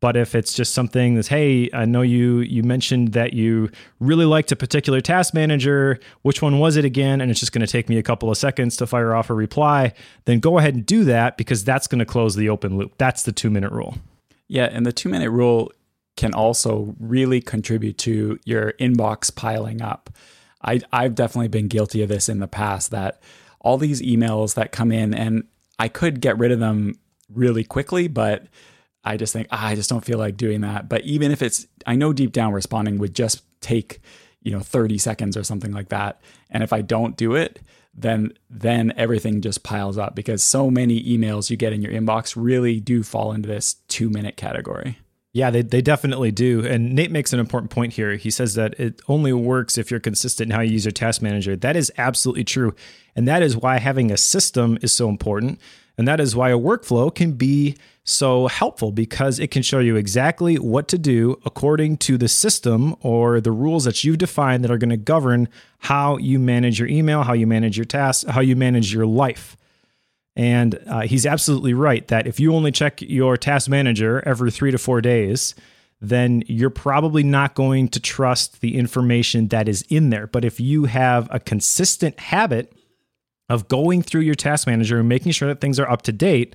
But 0.01 0.17
if 0.17 0.35
it's 0.35 0.55
just 0.55 0.73
something 0.73 1.15
that's, 1.15 1.29
hey, 1.29 1.69
I 1.75 1.85
know 1.85 2.01
you 2.01 2.39
you 2.41 2.63
mentioned 2.63 3.13
that 3.13 3.35
you 3.35 3.71
really 4.01 4.25
liked 4.25 4.51
a 4.51 4.57
particular 4.57 5.03
task 5.03 5.35
manager. 5.35 6.01
Which 6.23 6.41
one 6.41 6.59
was 6.59 6.77
it 6.77 6.87
again? 6.87 7.21
And 7.21 7.31
it's 7.31 7.39
just 7.39 7.53
going 7.53 7.65
to 7.65 7.71
take 7.71 7.91
me 7.91 7.99
a 7.99 8.03
couple 8.03 8.31
of 8.31 8.39
seconds 8.39 8.79
to 8.79 8.87
fire 8.87 9.15
off 9.15 9.29
a 9.29 9.35
reply. 9.35 9.93
Then 10.25 10.41
go 10.41 10.59
ahead 10.59 10.75
and 10.75 10.87
do 10.87 11.05
that 11.05 11.37
because 11.37 11.65
that's 11.65 11.87
going 11.87 11.99
to 11.99 12.07
close 12.07 12.35
the 12.35 12.49
open 12.49 12.79
loop. 12.79 12.95
That's 12.97 13.25
the 13.25 13.33
two 13.33 13.51
minute 13.51 13.73
rule. 13.73 13.99
Yeah, 14.49 14.71
and 14.73 14.87
the 14.87 14.93
two 14.93 15.11
minute 15.11 15.31
rule 15.31 15.71
can 16.17 16.33
also 16.33 16.97
really 16.99 17.43
contribute 17.43 17.99
to 17.99 18.39
your 18.45 18.73
inbox 18.81 19.35
piling 19.35 19.83
up. 19.83 20.11
I, 20.63 20.81
I've 20.93 21.15
definitely 21.15 21.49
been 21.49 21.69
guilty 21.69 22.03
of 22.03 22.09
this 22.09 22.29
in 22.29 22.41
the 22.41 22.49
past 22.49 22.91
that 22.91 23.21
all 23.61 23.79
these 23.79 24.03
emails 24.03 24.55
that 24.55 24.73
come 24.73 24.91
in 24.93 25.15
and 25.15 25.45
I 25.79 25.89
could 25.89 26.21
get 26.21 26.39
rid 26.39 26.53
of 26.53 26.61
them 26.61 26.99
really 27.33 27.65
quickly, 27.65 28.09
but 28.09 28.47
I 29.05 29.17
just 29.17 29.33
think 29.33 29.49
ah, 29.51 29.67
I 29.67 29.75
just 29.75 29.91
don't 29.91 30.05
feel 30.05 30.19
like 30.19 30.37
doing 30.37 30.61
that. 30.61 30.89
But 30.89 31.03
even 31.05 31.31
if 31.31 31.43
it's, 31.43 31.67
I 31.87 31.97
know 31.97 32.13
deep 32.13 32.33
down 32.33 32.53
responding 32.53 32.99
would 32.99 33.15
just 33.15 33.43
take 33.61 34.01
you 34.43 34.53
know 34.53 34.61
30 34.61 34.99
seconds 34.99 35.37
or 35.37 35.45
something 35.45 35.73
like 35.73 35.89
that. 35.91 36.21
And 36.51 36.63
if 36.63 36.73
I 36.73 36.83
don't 36.83 37.17
do 37.17 37.35
it, 37.35 37.61
then 37.95 38.33
then 38.49 38.93
everything 38.97 39.41
just 39.41 39.63
piles 39.63 39.99
up 39.99 40.15
because 40.15 40.43
so 40.43 40.71
many 40.71 41.03
emails 41.03 41.51
you 41.51 41.57
get 41.57 41.73
in 41.73 41.83
your 41.83 41.93
inbox 41.93 42.35
really 42.37 42.81
do 42.81 43.03
fall 43.03 43.33
into 43.33 43.49
this 43.49 43.75
two 43.89 44.09
minute 44.09 44.37
category. 44.37 44.99
Yeah, 45.33 45.51
they, 45.51 45.63
they 45.63 45.81
definitely 45.81 46.33
do. 46.33 46.67
And 46.67 46.93
Nate 46.95 47.13
makes 47.13 47.33
an 47.33 47.39
important 47.39 47.71
point 47.71 47.93
here. 47.93 48.17
He 48.17 48.33
says 48.33 48.55
that 48.55 48.75
it 48.81 49.01
only 49.07 49.33
works 49.33 49.79
if 49.79 49.91
you're 49.91 50.01
consistent 50.01 50.51
in 50.51 50.57
how 50.57 50.63
you 50.63 50.73
use 50.73 50.85
your 50.85 50.93
task 50.93 51.23
manager. 51.23 51.55
That 51.55 51.77
is 51.77 51.93
absolutely 51.97 52.43
true. 52.45 52.75
And 53.15 53.29
that 53.29 53.41
is 53.43 53.57
why 53.57 53.79
having 53.79 54.11
a 54.11 54.17
system 54.17 54.77
is 54.83 54.93
so 54.93 55.09
important 55.09 55.61
And 56.01 56.09
that 56.09 56.19
is 56.19 56.35
why 56.35 56.49
a 56.49 56.59
workflow 56.59 57.15
can 57.15 57.33
be 57.33 57.77
so 58.05 58.47
helpful 58.47 58.91
because 58.91 59.39
it 59.39 59.51
can 59.51 59.63
show 59.63 59.81
you 59.81 59.97
exactly 59.97 60.59
what 60.59 60.89
to 60.89 60.97
do 60.97 61.39
according 61.45 61.99
to 61.99 62.17
the 62.17 62.27
system 62.27 62.97
or 63.03 63.39
the 63.39 63.53
rules 63.53 63.85
that 63.85 64.03
you've 64.03 64.17
defined 64.17 64.65
that 64.65 64.71
are 64.71 64.79
going 64.79 64.89
to 64.89 64.97
govern 64.97 65.47
how 65.81 66.17
you 66.17 66.39
manage 66.39 66.79
your 66.79 66.89
email, 66.89 67.23
how 67.23 67.35
you 67.35 67.47
manage 67.47 67.77
your 67.77 67.85
tasks, 67.85 68.25
how 68.31 68.41
you 68.41 68.57
manage 68.57 68.95
your 68.95 69.05
life. 69.05 69.59
And 70.37 70.79
uh, 70.87 71.01
he's 71.01 71.27
absolutely 71.27 71.75
right 71.75 72.07
that 72.09 72.27
if 72.27 72.39
you 72.39 72.55
only 72.55 72.73
check 72.73 73.03
your 73.03 73.37
task 73.37 73.69
manager 73.69 74.23
every 74.27 74.51
three 74.51 74.71
to 74.71 74.79
four 74.79 75.01
days, 75.01 75.55
then 76.01 76.43
you're 76.47 76.71
probably 76.71 77.23
not 77.23 77.55
going 77.55 77.89
to 77.89 78.01
trust 78.01 78.61
the 78.61 78.79
information 78.79 79.49
that 79.49 79.69
is 79.69 79.83
in 79.89 80.11
there. 80.11 80.27
But 80.27 80.45
if 80.45 80.59
you 80.59 80.85
have 80.85 81.29
a 81.31 81.41
consistent 81.41 82.19
habit 82.19 82.73
of 83.49 83.69
going 83.69 84.03
through 84.03 84.23
your 84.23 84.35
task 84.35 84.67
manager 84.67 84.99
and 84.99 85.09
making 85.09 85.33
sure 85.33 85.49
that 85.49 85.61
things 85.61 85.79
are 85.79 85.91
up 85.91 86.03
to 86.03 86.13
date, 86.13 86.55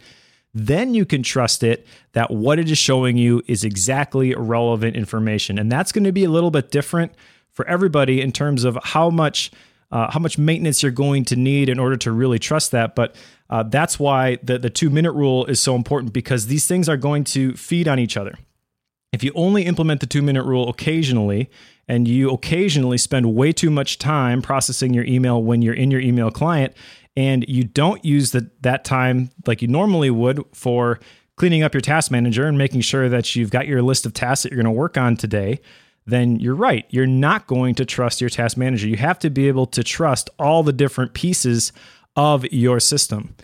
then 0.54 0.94
you 0.94 1.06
can 1.06 1.22
trust 1.22 1.62
it 1.62 1.86
that 2.14 2.32
what 2.32 2.58
it 2.58 2.72
is 2.72 2.78
showing 2.78 3.18
you 3.18 3.44
is 3.46 3.66
exactly 3.66 4.34
relevant 4.34 4.96
information. 4.96 5.60
And 5.60 5.70
that's 5.70 5.92
going 5.92 6.06
to 6.06 6.14
be 6.14 6.24
a 6.24 6.30
little 6.30 6.52
bit 6.52 6.72
different 6.72 7.12
for 7.52 7.68
everybody 7.68 8.22
in 8.22 8.32
terms 8.32 8.64
of 8.64 8.80
how 8.82 9.10
much 9.10 9.52
uh, 9.92 10.10
how 10.12 10.20
much 10.20 10.38
maintenance 10.38 10.82
you're 10.82 10.92
going 10.92 11.24
to 11.24 11.36
need 11.36 11.70
in 11.70 11.78
order 11.78 11.96
to 11.96 12.12
really 12.12 12.40
trust 12.40 12.72
that. 12.72 12.96
But 12.96 13.16
uh, 13.50 13.64
that's 13.64 14.00
why 14.00 14.38
the, 14.42 14.58
the 14.58 14.70
two 14.70 14.90
minute 14.90 15.12
rule 15.12 15.46
is 15.46 15.60
so 15.60 15.76
important 15.76 16.14
because 16.14 16.48
these 16.48 16.68
things 16.68 16.90
are 16.90 16.98
going 16.98 17.24
to 17.26 17.54
feed 17.54 17.88
on 17.88 18.00
each 18.00 18.18
other. 18.18 18.38
If 19.14 19.24
you 19.24 19.32
only 19.36 19.64
implement 19.64 20.02
the 20.02 20.08
two 20.08 20.22
minute 20.22 20.44
rule 20.44 20.70
occasionally, 20.70 21.50
and 21.88 22.08
you 22.08 22.32
occasionally 22.32 22.98
spend 22.98 23.36
way 23.36 23.52
too 23.52 23.70
much 23.70 24.00
time 24.00 24.42
processing 24.42 24.94
your 24.94 25.06
email 25.06 25.42
when 25.42 25.62
you're 25.62 25.76
in 25.76 25.92
your 25.92 26.02
email 26.02 26.32
client, 26.32 26.74
and 27.16 27.46
you 27.48 27.64
don't 27.64 28.04
use 28.04 28.32
the, 28.32 28.50
that 28.62 28.84
time 28.84 29.30
like 29.46 29.62
you 29.62 29.68
normally 29.68 30.10
would 30.10 30.44
for 30.54 31.00
cleaning 31.38 31.64
up 31.64 31.74
your 31.74 31.82
task 31.82 32.12
manager 32.12 32.48
and 32.48 32.58
making 32.58 32.82
sure 32.82 33.08
that 33.10 33.36
you've 33.36 33.52
got 33.52 33.68
your 33.68 33.82
list 33.82 34.06
of 34.06 34.14
tasks 34.14 34.44
that 34.44 34.52
you're 34.52 34.62
going 34.62 34.74
to 34.74 34.80
work 34.80 34.98
on 34.98 35.16
today, 35.16 35.60
then 36.06 36.40
you're 36.40 36.56
right. 36.56 36.86
You're 36.90 37.08
not 37.08 37.48
going 37.48 37.76
to 37.76 37.86
trust 37.86 38.22
your 38.22 38.30
task 38.30 38.58
manager. 38.58 38.88
You 38.88 38.98
have 38.98 39.20
to 39.20 39.30
be 39.30 39.48
able 39.48 39.66
to 39.68 39.84
trust 39.84 40.30
all 40.38 40.64
the 40.64 40.74
different 40.74 41.14
pieces 41.14 41.72
of 42.16 42.46
your 42.52 42.80
system. 42.80 43.36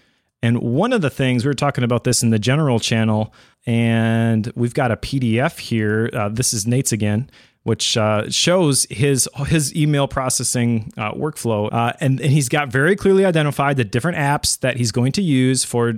And 0.43 0.59
one 0.59 0.91
of 0.91 1.01
the 1.01 1.09
things 1.09 1.45
we 1.45 1.49
were 1.49 1.53
talking 1.53 1.83
about 1.83 2.03
this 2.03 2.23
in 2.23 2.31
the 2.31 2.39
general 2.39 2.79
channel, 2.79 3.33
and 3.65 4.51
we've 4.55 4.73
got 4.73 4.91
a 4.91 4.97
PDF 4.97 5.59
here. 5.59 6.09
Uh, 6.13 6.29
this 6.29 6.53
is 6.53 6.65
Nate's 6.65 6.91
again, 6.91 7.29
which 7.63 7.95
uh, 7.95 8.27
shows 8.29 8.87
his 8.89 9.29
his 9.47 9.75
email 9.75 10.07
processing 10.07 10.91
uh, 10.97 11.11
workflow, 11.11 11.71
uh, 11.71 11.93
and, 11.99 12.19
and 12.19 12.31
he's 12.31 12.49
got 12.49 12.69
very 12.69 12.95
clearly 12.95 13.23
identified 13.23 13.77
the 13.77 13.83
different 13.83 14.17
apps 14.17 14.59
that 14.61 14.77
he's 14.77 14.91
going 14.91 15.11
to 15.11 15.21
use 15.21 15.63
for 15.63 15.93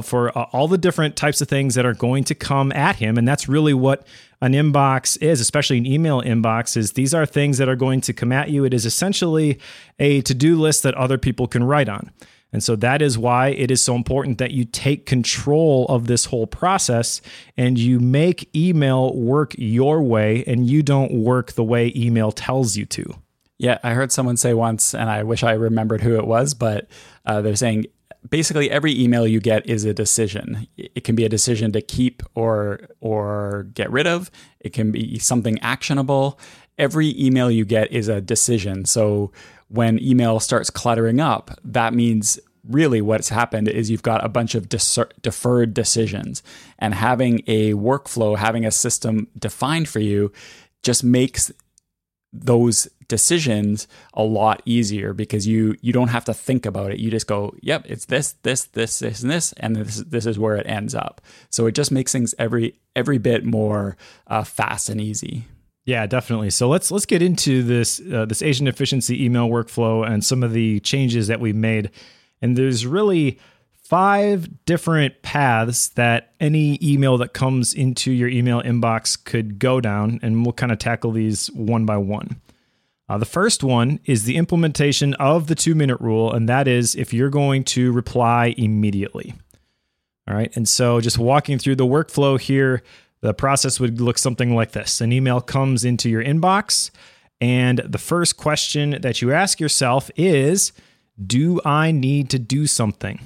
for 0.00 0.36
uh, 0.36 0.46
all 0.52 0.68
the 0.68 0.78
different 0.78 1.16
types 1.16 1.40
of 1.40 1.48
things 1.48 1.74
that 1.74 1.84
are 1.84 1.94
going 1.94 2.24
to 2.24 2.34
come 2.34 2.70
at 2.72 2.96
him, 2.96 3.18
and 3.18 3.26
that's 3.26 3.48
really 3.48 3.74
what 3.74 4.06
an 4.40 4.52
inbox 4.52 5.20
is, 5.20 5.40
especially 5.40 5.78
an 5.78 5.86
email 5.86 6.22
inbox. 6.22 6.76
Is 6.76 6.92
these 6.92 7.12
are 7.12 7.26
things 7.26 7.58
that 7.58 7.68
are 7.68 7.76
going 7.76 8.00
to 8.02 8.12
come 8.12 8.32
at 8.32 8.50
you. 8.50 8.64
It 8.64 8.72
is 8.72 8.86
essentially 8.86 9.58
a 9.98 10.20
to 10.22 10.34
do 10.34 10.58
list 10.58 10.84
that 10.84 10.94
other 10.94 11.18
people 11.18 11.48
can 11.48 11.64
write 11.64 11.88
on. 11.88 12.10
And 12.52 12.62
so 12.62 12.74
that 12.76 13.00
is 13.00 13.16
why 13.16 13.48
it 13.48 13.70
is 13.70 13.80
so 13.82 13.94
important 13.94 14.38
that 14.38 14.50
you 14.50 14.64
take 14.64 15.06
control 15.06 15.86
of 15.86 16.06
this 16.06 16.26
whole 16.26 16.46
process 16.46 17.20
and 17.56 17.78
you 17.78 18.00
make 18.00 18.54
email 18.56 19.14
work 19.14 19.54
your 19.56 20.02
way 20.02 20.42
and 20.46 20.68
you 20.68 20.82
don't 20.82 21.12
work 21.12 21.52
the 21.52 21.64
way 21.64 21.92
email 21.94 22.32
tells 22.32 22.76
you 22.76 22.86
to. 22.86 23.14
Yeah, 23.58 23.78
I 23.82 23.92
heard 23.92 24.10
someone 24.10 24.38
say 24.38 24.54
once, 24.54 24.94
and 24.94 25.10
I 25.10 25.22
wish 25.22 25.42
I 25.42 25.52
remembered 25.52 26.00
who 26.00 26.16
it 26.16 26.26
was, 26.26 26.54
but 26.54 26.88
uh, 27.26 27.42
they're 27.42 27.56
saying 27.56 27.86
basically 28.28 28.70
every 28.70 28.98
email 28.98 29.26
you 29.26 29.40
get 29.40 29.66
is 29.66 29.84
a 29.84 29.94
decision. 29.94 30.66
It 30.76 31.04
can 31.04 31.14
be 31.14 31.24
a 31.24 31.28
decision 31.28 31.72
to 31.72 31.80
keep 31.80 32.22
or 32.34 32.88
or 33.00 33.68
get 33.74 33.90
rid 33.90 34.06
of. 34.06 34.30
It 34.60 34.72
can 34.72 34.92
be 34.92 35.18
something 35.18 35.58
actionable. 35.60 36.38
Every 36.78 37.18
email 37.18 37.50
you 37.50 37.64
get 37.64 37.90
is 37.92 38.08
a 38.08 38.20
decision. 38.20 38.84
So 38.84 39.32
when 39.68 40.02
email 40.02 40.40
starts 40.40 40.70
cluttering 40.70 41.20
up, 41.20 41.58
that 41.64 41.94
means 41.94 42.38
really 42.68 43.00
what's 43.00 43.30
happened 43.30 43.68
is 43.68 43.90
you've 43.90 44.02
got 44.02 44.24
a 44.24 44.28
bunch 44.28 44.54
of 44.54 44.68
deferred 44.68 45.74
decisions. 45.74 46.42
And 46.78 46.94
having 46.94 47.42
a 47.46 47.72
workflow, 47.74 48.36
having 48.36 48.66
a 48.66 48.70
system 48.70 49.28
defined 49.38 49.88
for 49.88 50.00
you 50.00 50.32
just 50.82 51.04
makes 51.04 51.52
those 52.32 52.88
decisions 53.10 53.86
a 54.14 54.22
lot 54.22 54.62
easier 54.64 55.12
because 55.12 55.46
you 55.46 55.76
you 55.82 55.92
don't 55.92 56.08
have 56.08 56.24
to 56.24 56.32
think 56.32 56.64
about 56.64 56.90
it. 56.90 56.98
You 56.98 57.10
just 57.10 57.26
go, 57.26 57.54
"Yep, 57.60 57.84
it's 57.86 58.06
this, 58.06 58.32
this, 58.42 58.64
this, 58.64 58.98
this, 59.00 59.22
and 59.22 59.30
this, 59.30 59.52
and 59.58 59.76
this 59.76 59.96
this 59.96 60.24
is 60.24 60.38
where 60.38 60.56
it 60.56 60.66
ends 60.66 60.94
up." 60.94 61.20
So 61.50 61.66
it 61.66 61.72
just 61.72 61.92
makes 61.92 62.12
things 62.12 62.34
every 62.38 62.80
every 62.96 63.18
bit 63.18 63.44
more 63.44 63.98
uh, 64.26 64.44
fast 64.44 64.88
and 64.88 65.00
easy. 65.00 65.44
Yeah, 65.84 66.06
definitely. 66.06 66.50
So 66.50 66.68
let's 66.68 66.90
let's 66.90 67.06
get 67.06 67.20
into 67.20 67.62
this 67.62 68.00
uh, 68.00 68.24
this 68.24 68.40
Asian 68.42 68.68
efficiency 68.68 69.22
email 69.22 69.48
workflow 69.48 70.08
and 70.08 70.24
some 70.24 70.42
of 70.42 70.52
the 70.52 70.80
changes 70.80 71.26
that 71.26 71.40
we 71.40 71.52
made. 71.52 71.90
And 72.40 72.56
there's 72.56 72.86
really 72.86 73.38
five 73.90 74.48
different 74.66 75.20
paths 75.22 75.88
that 75.88 76.32
any 76.38 76.78
email 76.80 77.18
that 77.18 77.32
comes 77.32 77.74
into 77.74 78.12
your 78.12 78.28
email 78.28 78.62
inbox 78.62 79.22
could 79.22 79.58
go 79.58 79.80
down, 79.80 80.20
and 80.22 80.46
we'll 80.46 80.52
kind 80.52 80.70
of 80.70 80.78
tackle 80.78 81.10
these 81.10 81.48
one 81.48 81.84
by 81.86 81.96
one. 81.96 82.40
Uh, 83.10 83.18
the 83.18 83.24
first 83.24 83.64
one 83.64 83.98
is 84.04 84.22
the 84.22 84.36
implementation 84.36 85.14
of 85.14 85.48
the 85.48 85.56
two 85.56 85.74
minute 85.74 86.00
rule, 86.00 86.32
and 86.32 86.48
that 86.48 86.68
is 86.68 86.94
if 86.94 87.12
you're 87.12 87.28
going 87.28 87.64
to 87.64 87.90
reply 87.90 88.54
immediately. 88.56 89.34
All 90.28 90.36
right. 90.36 90.54
And 90.54 90.68
so 90.68 91.00
just 91.00 91.18
walking 91.18 91.58
through 91.58 91.74
the 91.74 91.86
workflow 91.86 92.40
here, 92.40 92.84
the 93.20 93.34
process 93.34 93.80
would 93.80 94.00
look 94.00 94.16
something 94.16 94.54
like 94.54 94.70
this 94.70 95.00
an 95.00 95.12
email 95.12 95.40
comes 95.40 95.84
into 95.84 96.08
your 96.08 96.22
inbox, 96.22 96.92
and 97.40 97.78
the 97.78 97.98
first 97.98 98.36
question 98.36 98.90
that 99.00 99.20
you 99.20 99.32
ask 99.32 99.58
yourself 99.58 100.08
is 100.14 100.70
Do 101.20 101.60
I 101.64 101.90
need 101.90 102.30
to 102.30 102.38
do 102.38 102.68
something? 102.68 103.18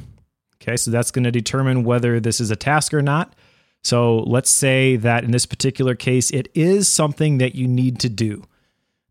Okay, 0.63 0.79
so 0.79 0.91
that's 0.91 1.11
going 1.11 1.25
to 1.25 1.31
determine 1.31 1.85
whether 1.85 2.21
this 2.21 2.41
is 2.41 2.51
a 2.51 2.57
task 2.57 2.95
or 2.95 3.03
not. 3.03 3.35
So 3.83 4.21
let's 4.21 4.49
say 4.49 4.97
that 4.97 5.25
in 5.25 5.31
this 5.31 5.45
particular 5.45 5.95
case, 5.95 6.31
it 6.31 6.49
is 6.55 6.89
something 6.89 7.37
that 7.37 7.55
you 7.55 7.69
need 7.69 8.01
to 8.01 8.09
do. 8.09 8.45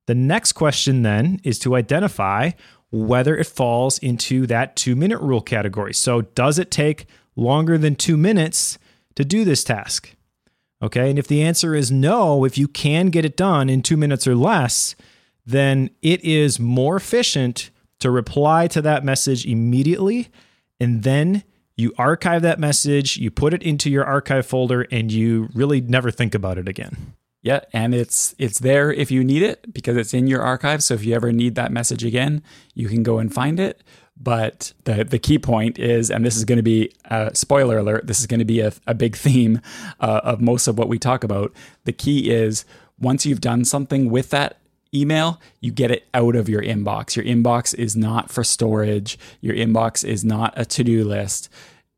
The 0.07 0.15
next 0.15 0.53
question 0.53 1.01
then 1.01 1.39
is 1.43 1.59
to 1.59 1.75
identify 1.75 2.51
whether 2.91 3.35
it 3.35 3.47
falls 3.47 3.97
into 3.99 4.45
that 4.47 4.75
two 4.75 4.95
minute 4.95 5.19
rule 5.19 5.41
category. 5.41 5.93
So, 5.93 6.21
does 6.21 6.59
it 6.59 6.69
take 6.69 7.07
longer 7.35 7.77
than 7.77 7.95
two 7.95 8.17
minutes 8.17 8.77
to 9.15 9.25
do 9.25 9.43
this 9.43 9.63
task? 9.63 10.15
Okay. 10.81 11.09
And 11.09 11.17
if 11.17 11.27
the 11.27 11.41
answer 11.41 11.73
is 11.73 11.91
no, 11.91 12.43
if 12.43 12.57
you 12.57 12.67
can 12.67 13.07
get 13.07 13.23
it 13.23 13.37
done 13.37 13.69
in 13.69 13.81
two 13.81 13.95
minutes 13.95 14.27
or 14.27 14.35
less, 14.35 14.95
then 15.45 15.89
it 16.01 16.23
is 16.23 16.59
more 16.59 16.97
efficient 16.97 17.71
to 17.99 18.11
reply 18.11 18.67
to 18.67 18.81
that 18.81 19.05
message 19.05 19.45
immediately. 19.45 20.29
And 20.79 21.03
then 21.03 21.43
you 21.77 21.93
archive 21.97 22.41
that 22.41 22.59
message, 22.59 23.17
you 23.17 23.31
put 23.31 23.53
it 23.53 23.63
into 23.63 23.89
your 23.89 24.03
archive 24.05 24.45
folder, 24.45 24.85
and 24.91 25.11
you 25.11 25.49
really 25.53 25.81
never 25.81 26.11
think 26.11 26.35
about 26.35 26.57
it 26.57 26.67
again. 26.67 27.13
Yeah, 27.43 27.59
and 27.73 27.93
it's 27.93 28.33
it's 28.39 28.59
there 28.59 28.91
if 28.91 29.11
you 29.11 29.21
need 29.21 29.43
it 29.43 29.73
because 29.73 29.97
it's 29.97 30.13
in 30.13 30.27
your 30.27 30.41
archive. 30.41 30.81
So 30.81 30.93
if 30.93 31.03
you 31.03 31.13
ever 31.13 31.31
need 31.33 31.55
that 31.55 31.73
message 31.73 32.03
again, 32.05 32.41
you 32.73 32.87
can 32.87 33.03
go 33.03 33.19
and 33.19 33.31
find 33.31 33.59
it. 33.59 33.83
But 34.15 34.71
the, 34.85 35.03
the 35.03 35.19
key 35.19 35.37
point 35.39 35.77
is, 35.77 36.09
and 36.09 36.25
this 36.25 36.37
is 36.37 36.45
going 36.45 36.57
to 36.57 36.63
be 36.63 36.93
a 37.05 37.35
spoiler 37.35 37.79
alert, 37.79 38.07
this 38.07 38.21
is 38.21 38.27
going 38.27 38.39
to 38.39 38.45
be 38.45 38.61
a, 38.61 38.71
a 38.87 38.93
big 38.93 39.15
theme 39.25 39.59
uh, 39.99 40.21
of 40.23 40.39
most 40.39 40.67
of 40.67 40.77
what 40.77 40.87
we 40.87 40.97
talk 40.97 41.23
about. 41.23 41.51
The 41.83 41.91
key 41.91 42.31
is 42.31 42.63
once 42.97 43.25
you've 43.25 43.41
done 43.41 43.65
something 43.65 44.09
with 44.09 44.29
that 44.29 44.57
email, 44.93 45.41
you 45.59 45.71
get 45.71 45.91
it 45.91 46.07
out 46.13 46.35
of 46.37 46.47
your 46.47 46.61
inbox. 46.61 47.17
Your 47.17 47.25
inbox 47.25 47.75
is 47.75 47.95
not 47.95 48.31
for 48.31 48.43
storage, 48.43 49.19
your 49.41 49.55
inbox 49.55 50.05
is 50.05 50.23
not 50.23 50.53
a 50.55 50.63
to 50.65 50.83
do 50.83 51.03
list. 51.03 51.49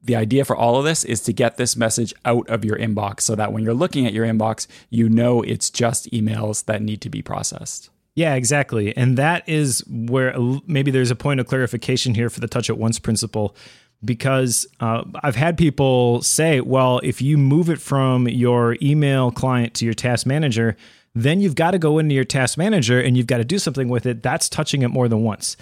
The 0.06 0.16
idea 0.16 0.46
for 0.46 0.56
all 0.56 0.78
of 0.78 0.86
this 0.86 1.04
is 1.04 1.22
to 1.22 1.34
get 1.34 1.58
this 1.58 1.76
message 1.76 2.14
out 2.24 2.48
of 2.48 2.64
your 2.64 2.78
inbox 2.78 3.22
so 3.22 3.36
that 3.36 3.52
when 3.52 3.64
you're 3.64 3.74
looking 3.74 4.06
at 4.06 4.14
your 4.14 4.26
inbox, 4.26 4.68
you 4.90 5.10
know 5.10 5.42
it's 5.42 5.70
just 5.70 6.10
emails 6.12 6.66
that 6.66 6.82
need 6.82 7.02
to 7.02 7.10
be 7.10 7.22
processed. 7.22 7.90
Yeah, 8.16 8.36
exactly. 8.36 8.96
And 8.96 9.18
that 9.18 9.48
is 9.48 9.84
where 9.90 10.34
maybe 10.68 10.90
there's 10.90 11.12
a 11.12 11.16
point 11.16 11.42
of 11.42 11.48
clarification 11.48 12.16
here 12.16 12.30
for 12.30 12.40
the 12.40 12.48
touch 12.48 12.70
at 12.70 12.78
once 12.78 12.98
principle 12.98 13.56
because 14.04 14.66
uh, 14.80 15.04
I've 15.22 15.36
had 15.36 15.58
people 15.58 16.22
say, 16.22 16.62
well, 16.62 17.02
if 17.04 17.22
you 17.22 17.38
move 17.38 17.70
it 17.70 17.82
from 17.82 18.28
your 18.28 18.78
email 18.82 19.32
client 19.32 19.74
to 19.76 19.86
your 19.86 19.94
task 19.94 20.26
manager, 20.26 20.78
then 21.14 21.42
you've 21.42 21.56
got 21.56 21.72
to 21.72 21.80
go 21.80 21.98
into 21.98 22.16
your 22.16 22.26
task 22.26 22.58
manager 22.58 23.02
and 23.02 23.18
you've 23.18 23.28
got 23.28 23.38
to 23.38 23.46
do 23.46 23.60
something 23.60 23.90
with 23.90 24.06
it. 24.06 24.22
That's 24.22 24.48
touching 24.48 24.82
it 24.82 24.90
more 24.90 25.08
than 25.08 25.24
once. 25.24 25.58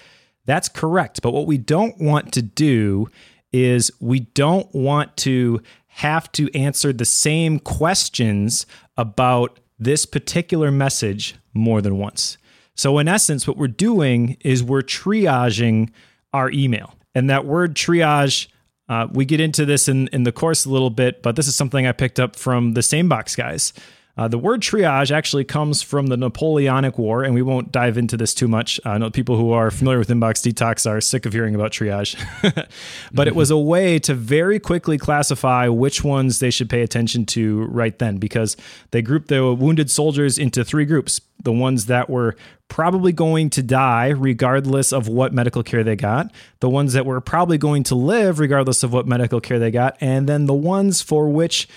That's 0.46 0.68
correct. 0.68 1.22
But 1.22 1.32
what 1.32 1.48
we 1.48 1.58
don't 1.58 2.00
want 2.00 2.34
to 2.34 2.42
do 2.42 3.10
is 3.54 3.92
we 4.00 4.22
don't 4.22 4.74
want 4.74 5.16
to 5.18 5.62
have 5.88 6.32
to 6.34 6.50
answer 6.58 6.92
the 6.92 7.06
same 7.06 7.60
questions 7.60 8.66
about 8.98 9.60
this 9.78 10.06
particular 10.06 10.72
message 10.72 11.36
more 11.54 11.82
than 11.82 11.98
once. 11.98 12.38
So, 12.76 12.98
in 12.98 13.08
essence, 13.08 13.48
what 13.48 13.58
we're 13.58 13.68
doing 13.68 14.38
is 14.42 14.64
we're 14.64 14.82
triaging 14.82 15.92
our 16.34 16.50
email. 16.50 16.96
And 17.14 17.30
that 17.30 17.46
word 17.46 17.76
triage, 17.76 18.48
uh, 18.90 19.08
we 19.12 19.26
get 19.26 19.40
into 19.40 19.66
this 19.66 19.88
in, 19.88 20.08
in 20.08 20.24
the 20.24 20.32
course 20.32 20.66
a 20.66 20.70
little 20.70 20.90
bit, 20.90 21.22
but 21.22 21.36
this 21.36 21.48
is 21.48 21.56
something 21.56 21.86
I 21.86 21.92
picked 21.92 22.20
up 22.20 22.36
from 22.36 22.74
the 22.74 22.82
SaneBox 22.82 23.38
guys. 23.38 23.74
Uh, 24.16 24.28
the 24.28 24.38
word 24.38 24.62
triage 24.62 25.10
actually 25.10 25.44
comes 25.44 25.82
from 25.82 26.08
the 26.08 26.18
Napoleonic 26.18 27.00
War, 27.00 27.24
and 27.24 27.34
we 27.34 27.42
won't 27.42 27.72
dive 27.72 27.98
into 27.98 28.16
this 28.16 28.36
too 28.36 28.48
much. 28.48 28.80
I 28.86 29.00
know 29.00 29.10
people 29.10 29.38
who 29.38 29.52
are 29.52 29.72
familiar 29.72 29.98
with 29.98 30.10
Inbox 30.10 30.48
Detox 30.48 30.90
are 30.90 31.02
sick 31.02 31.26
of 31.26 31.34
hearing 31.34 31.56
about 31.56 31.72
triage. 31.72 32.16
but 33.12 33.28
it 33.28 33.36
was 33.36 33.50
a 33.50 33.58
way 33.58 33.98
to 34.00 34.14
very 34.14 34.60
quickly 34.60 35.00
classify 35.00 35.68
which 35.68 36.04
ones 36.04 36.40
they 36.40 36.52
should 36.52 36.70
pay 36.70 36.82
attention 36.82 37.26
to 37.28 37.64
right 37.64 37.98
then, 37.98 38.18
because 38.18 38.56
they 38.92 39.02
grouped 39.02 39.30
the 39.30 39.52
wounded 39.52 39.90
soldiers 39.90 40.38
into 40.38 40.64
three 40.64 40.86
groups 40.86 41.20
the 41.44 41.52
ones 41.52 41.88
that 41.88 42.10
were 42.10 42.36
probably 42.70 43.12
going 43.12 43.50
to 43.50 43.62
die 43.62 44.08
regardless 44.08 44.92
of 44.92 45.08
what 45.08 45.34
medical 45.34 45.62
care 45.62 45.84
they 45.84 45.96
got, 45.96 46.32
the 46.60 46.70
ones 46.70 46.94
that 46.94 47.06
were 47.06 47.22
probably 47.22 47.58
going 47.58 47.84
to 47.84 47.96
live 47.96 48.40
regardless 48.40 48.82
of 48.82 48.92
what 48.94 49.06
medical 49.06 49.40
care 49.40 49.60
they 49.60 49.70
got, 49.70 49.98
and 50.02 50.28
then 50.28 50.46
the 50.46 50.54
ones 50.54 51.02
for 51.02 51.30
which 51.30 51.68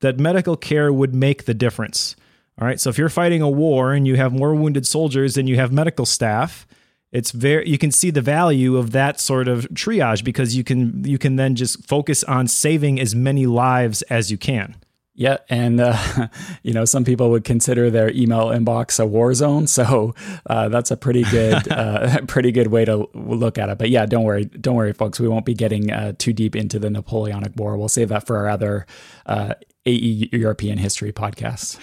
that 0.00 0.18
medical 0.18 0.56
care 0.56 0.92
would 0.92 1.14
make 1.14 1.44
the 1.44 1.54
difference. 1.54 2.16
All 2.60 2.66
right. 2.66 2.80
So 2.80 2.90
if 2.90 2.98
you're 2.98 3.08
fighting 3.08 3.40
a 3.40 3.48
war 3.48 3.92
and 3.92 4.06
you 4.06 4.16
have 4.16 4.32
more 4.32 4.54
wounded 4.54 4.86
soldiers 4.86 5.34
than 5.34 5.46
you 5.46 5.56
have 5.56 5.72
medical 5.72 6.04
staff, 6.04 6.66
it's 7.12 7.32
very 7.32 7.68
you 7.68 7.78
can 7.78 7.90
see 7.90 8.10
the 8.10 8.20
value 8.20 8.76
of 8.76 8.92
that 8.92 9.18
sort 9.18 9.48
of 9.48 9.66
triage 9.70 10.22
because 10.22 10.54
you 10.54 10.62
can 10.62 11.04
you 11.04 11.18
can 11.18 11.36
then 11.36 11.54
just 11.54 11.86
focus 11.86 12.22
on 12.24 12.46
saving 12.46 13.00
as 13.00 13.14
many 13.14 13.46
lives 13.46 14.02
as 14.02 14.30
you 14.30 14.38
can. 14.38 14.76
Yeah, 15.14 15.38
and 15.48 15.80
uh, 15.80 16.28
you 16.62 16.72
know 16.72 16.84
some 16.84 17.04
people 17.04 17.30
would 17.30 17.44
consider 17.44 17.90
their 17.90 18.10
email 18.10 18.46
inbox 18.46 19.00
a 19.00 19.06
war 19.06 19.34
zone, 19.34 19.66
so 19.66 20.14
uh, 20.46 20.68
that's 20.68 20.90
a 20.90 20.96
pretty 20.96 21.24
good, 21.24 21.68
uh, 21.70 22.20
pretty 22.26 22.52
good 22.52 22.68
way 22.68 22.84
to 22.84 23.08
look 23.12 23.58
at 23.58 23.68
it. 23.68 23.76
But 23.76 23.90
yeah, 23.90 24.06
don't 24.06 24.24
worry, 24.24 24.44
don't 24.44 24.76
worry, 24.76 24.92
folks. 24.92 25.18
We 25.18 25.28
won't 25.28 25.44
be 25.44 25.54
getting 25.54 25.90
uh, 25.90 26.12
too 26.16 26.32
deep 26.32 26.54
into 26.54 26.78
the 26.78 26.90
Napoleonic 26.90 27.52
War. 27.56 27.76
We'll 27.76 27.88
save 27.88 28.08
that 28.10 28.26
for 28.26 28.36
our 28.38 28.48
other 28.48 28.86
uh, 29.26 29.54
AE 29.86 30.28
European 30.32 30.78
history 30.78 31.12
podcast. 31.12 31.78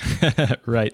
right. 0.65 0.93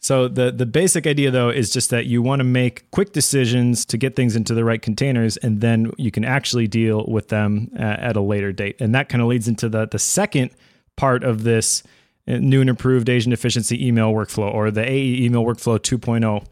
So 0.00 0.26
the 0.26 0.50
the 0.50 0.66
basic 0.66 1.06
idea 1.06 1.30
though 1.30 1.48
is 1.48 1.70
just 1.70 1.90
that 1.90 2.06
you 2.06 2.22
want 2.22 2.40
to 2.40 2.44
make 2.44 2.90
quick 2.90 3.12
decisions 3.12 3.84
to 3.86 3.96
get 3.96 4.16
things 4.16 4.34
into 4.34 4.52
the 4.52 4.64
right 4.64 4.82
containers, 4.82 5.36
and 5.36 5.60
then 5.60 5.92
you 5.96 6.10
can 6.10 6.24
actually 6.24 6.66
deal 6.66 7.04
with 7.06 7.28
them 7.28 7.70
uh, 7.78 7.82
at 7.82 8.16
a 8.16 8.20
later 8.20 8.50
date. 8.50 8.80
And 8.80 8.92
that 8.96 9.08
kind 9.08 9.22
of 9.22 9.28
leads 9.28 9.46
into 9.46 9.68
the 9.68 9.86
the 9.86 10.00
second 10.00 10.50
part 10.96 11.22
of 11.22 11.44
this 11.44 11.84
uh, 12.26 12.38
new 12.38 12.60
and 12.60 12.68
improved 12.68 13.08
Asian 13.08 13.32
efficiency 13.32 13.86
email 13.86 14.12
workflow 14.12 14.52
or 14.52 14.72
the 14.72 14.88
AE 14.88 15.24
email 15.24 15.44
workflow 15.44 15.78
2.0. 15.78 16.44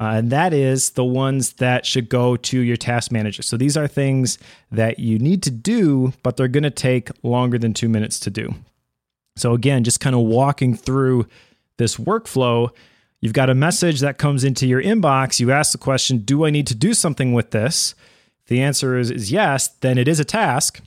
Uh, 0.00 0.04
and 0.04 0.30
that 0.30 0.52
is 0.52 0.90
the 0.90 1.04
ones 1.04 1.54
that 1.54 1.86
should 1.86 2.08
go 2.08 2.36
to 2.36 2.58
your 2.60 2.76
task 2.76 3.12
manager. 3.12 3.42
So 3.42 3.56
these 3.56 3.76
are 3.76 3.86
things 3.86 4.38
that 4.72 4.98
you 4.98 5.18
need 5.18 5.42
to 5.44 5.50
do, 5.50 6.12
but 6.22 6.36
they're 6.36 6.48
going 6.48 6.64
to 6.64 6.70
take 6.70 7.10
longer 7.22 7.58
than 7.58 7.74
two 7.74 7.88
minutes 7.88 8.18
to 8.20 8.30
do. 8.30 8.54
So, 9.36 9.52
again, 9.52 9.84
just 9.84 10.00
kind 10.00 10.14
of 10.14 10.22
walking 10.22 10.76
through 10.76 11.26
this 11.76 11.96
workflow, 11.96 12.70
you've 13.20 13.32
got 13.32 13.50
a 13.50 13.54
message 13.54 14.00
that 14.00 14.18
comes 14.18 14.44
into 14.44 14.66
your 14.66 14.82
inbox. 14.82 15.40
You 15.40 15.50
ask 15.50 15.72
the 15.72 15.78
question, 15.78 16.18
Do 16.18 16.44
I 16.44 16.50
need 16.50 16.66
to 16.68 16.74
do 16.74 16.94
something 16.94 17.32
with 17.32 17.50
this? 17.50 17.94
If 18.42 18.48
the 18.48 18.62
answer 18.62 18.96
is, 18.96 19.10
is 19.10 19.32
yes, 19.32 19.68
then 19.68 19.98
it 19.98 20.06
is 20.06 20.20
a 20.20 20.24
task. 20.24 20.80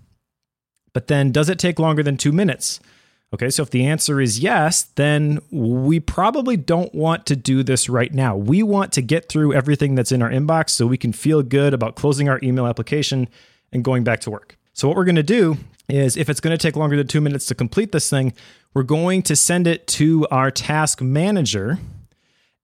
But 0.94 1.08
then, 1.08 1.32
does 1.32 1.50
it 1.50 1.60
take 1.60 1.80
longer 1.80 2.04
than 2.04 2.18
two 2.18 2.32
minutes? 2.32 2.80
Okay, 3.34 3.50
so 3.50 3.62
if 3.62 3.70
the 3.70 3.86
answer 3.86 4.22
is 4.22 4.40
yes, 4.40 4.84
then 4.96 5.40
we 5.52 6.00
probably 6.00 6.56
don't 6.56 6.96
want 6.96 7.26
to 7.26 7.36
do 7.36 7.62
this 7.62 7.90
right 7.90 8.14
now. 8.14 8.38
We 8.38 8.64
want 8.64 8.94
to 8.94 9.02
get 9.02 9.28
through 9.28 9.54
everything 9.54 9.96
that's 9.96 10.14
in 10.14 10.22
our 10.22 10.30
inbox 10.30 10.70
so 10.70 10.88
we 10.88 10.98
can 10.98 11.12
feel 11.12 11.44
good 11.44 11.74
about 11.74 11.98
closing 11.98 12.30
our 12.30 12.40
email 12.42 12.66
application 12.66 13.28
and 13.74 13.84
going 13.84 14.06
back 14.06 14.22
to 14.22 14.32
work. 14.32 14.58
So, 14.72 14.88
what 14.88 14.96
we're 14.96 15.04
going 15.04 15.16
to 15.16 15.24
do 15.24 15.58
is 15.90 16.18
if 16.18 16.30
it's 16.30 16.40
going 16.40 16.56
to 16.56 16.62
take 16.62 16.76
longer 16.76 16.98
than 16.98 17.08
two 17.08 17.22
minutes 17.22 17.46
to 17.48 17.56
complete 17.56 17.92
this 17.92 18.10
thing, 18.10 18.34
we're 18.74 18.84
going 18.84 19.22
to 19.24 19.36
send 19.36 19.68
it 19.68 19.88
to 19.88 20.28
our 20.30 20.52
task 20.52 21.02
manager. 21.02 21.80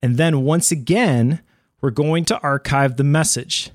And 0.02 0.18
then 0.18 0.44
once 0.44 0.72
again, 0.72 1.42
we're 1.82 1.92
going 1.92 2.26
to 2.26 2.40
archive 2.40 2.98
the 2.98 3.04
message 3.04 3.72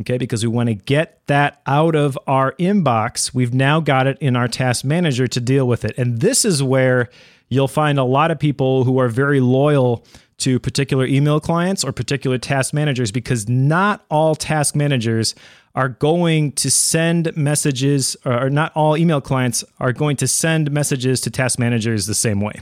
okay, 0.00 0.18
because 0.18 0.42
we 0.42 0.48
want 0.48 0.68
to 0.68 0.74
get 0.74 1.20
that 1.26 1.60
out 1.66 1.94
of 1.94 2.18
our 2.26 2.52
inbox. 2.52 3.34
We've 3.34 3.54
now 3.54 3.80
got 3.80 4.06
it 4.06 4.18
in 4.20 4.34
our 4.34 4.48
task 4.48 4.84
manager 4.84 5.26
to 5.28 5.40
deal 5.40 5.68
with 5.68 5.84
it. 5.84 5.96
And 5.98 6.20
this 6.20 6.44
is 6.44 6.62
where 6.62 7.10
you'll 7.48 7.68
find 7.68 7.98
a 7.98 8.04
lot 8.04 8.30
of 8.30 8.38
people 8.38 8.84
who 8.84 8.98
are 8.98 9.08
very 9.08 9.40
loyal 9.40 10.04
to 10.38 10.58
particular 10.58 11.04
email 11.04 11.38
clients 11.38 11.84
or 11.84 11.92
particular 11.92 12.38
task 12.38 12.72
managers 12.72 13.12
because 13.12 13.48
not 13.48 14.04
all 14.10 14.34
task 14.34 14.74
managers 14.74 15.34
are 15.74 15.88
going 15.88 16.52
to 16.52 16.70
send 16.70 17.36
messages, 17.36 18.16
or 18.24 18.50
not 18.50 18.72
all 18.74 18.96
email 18.96 19.20
clients 19.20 19.62
are 19.78 19.92
going 19.92 20.16
to 20.16 20.26
send 20.26 20.70
messages 20.70 21.20
to 21.22 21.30
task 21.30 21.58
managers 21.58 22.06
the 22.06 22.14
same 22.14 22.40
way. 22.40 22.54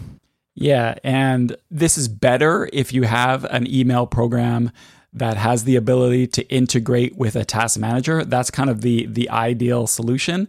Yeah. 0.54 0.96
And 1.04 1.56
this 1.70 1.96
is 1.96 2.08
better 2.08 2.68
if 2.72 2.92
you 2.92 3.04
have 3.04 3.44
an 3.44 3.72
email 3.72 4.06
program 4.06 4.72
that 5.12 5.36
has 5.36 5.64
the 5.64 5.76
ability 5.76 6.26
to 6.26 6.46
integrate 6.48 7.16
with 7.16 7.36
a 7.36 7.44
task 7.44 7.78
manager. 7.78 8.24
That's 8.24 8.50
kind 8.50 8.68
of 8.68 8.82
the 8.82 9.06
the 9.06 9.30
ideal 9.30 9.86
solution. 9.86 10.48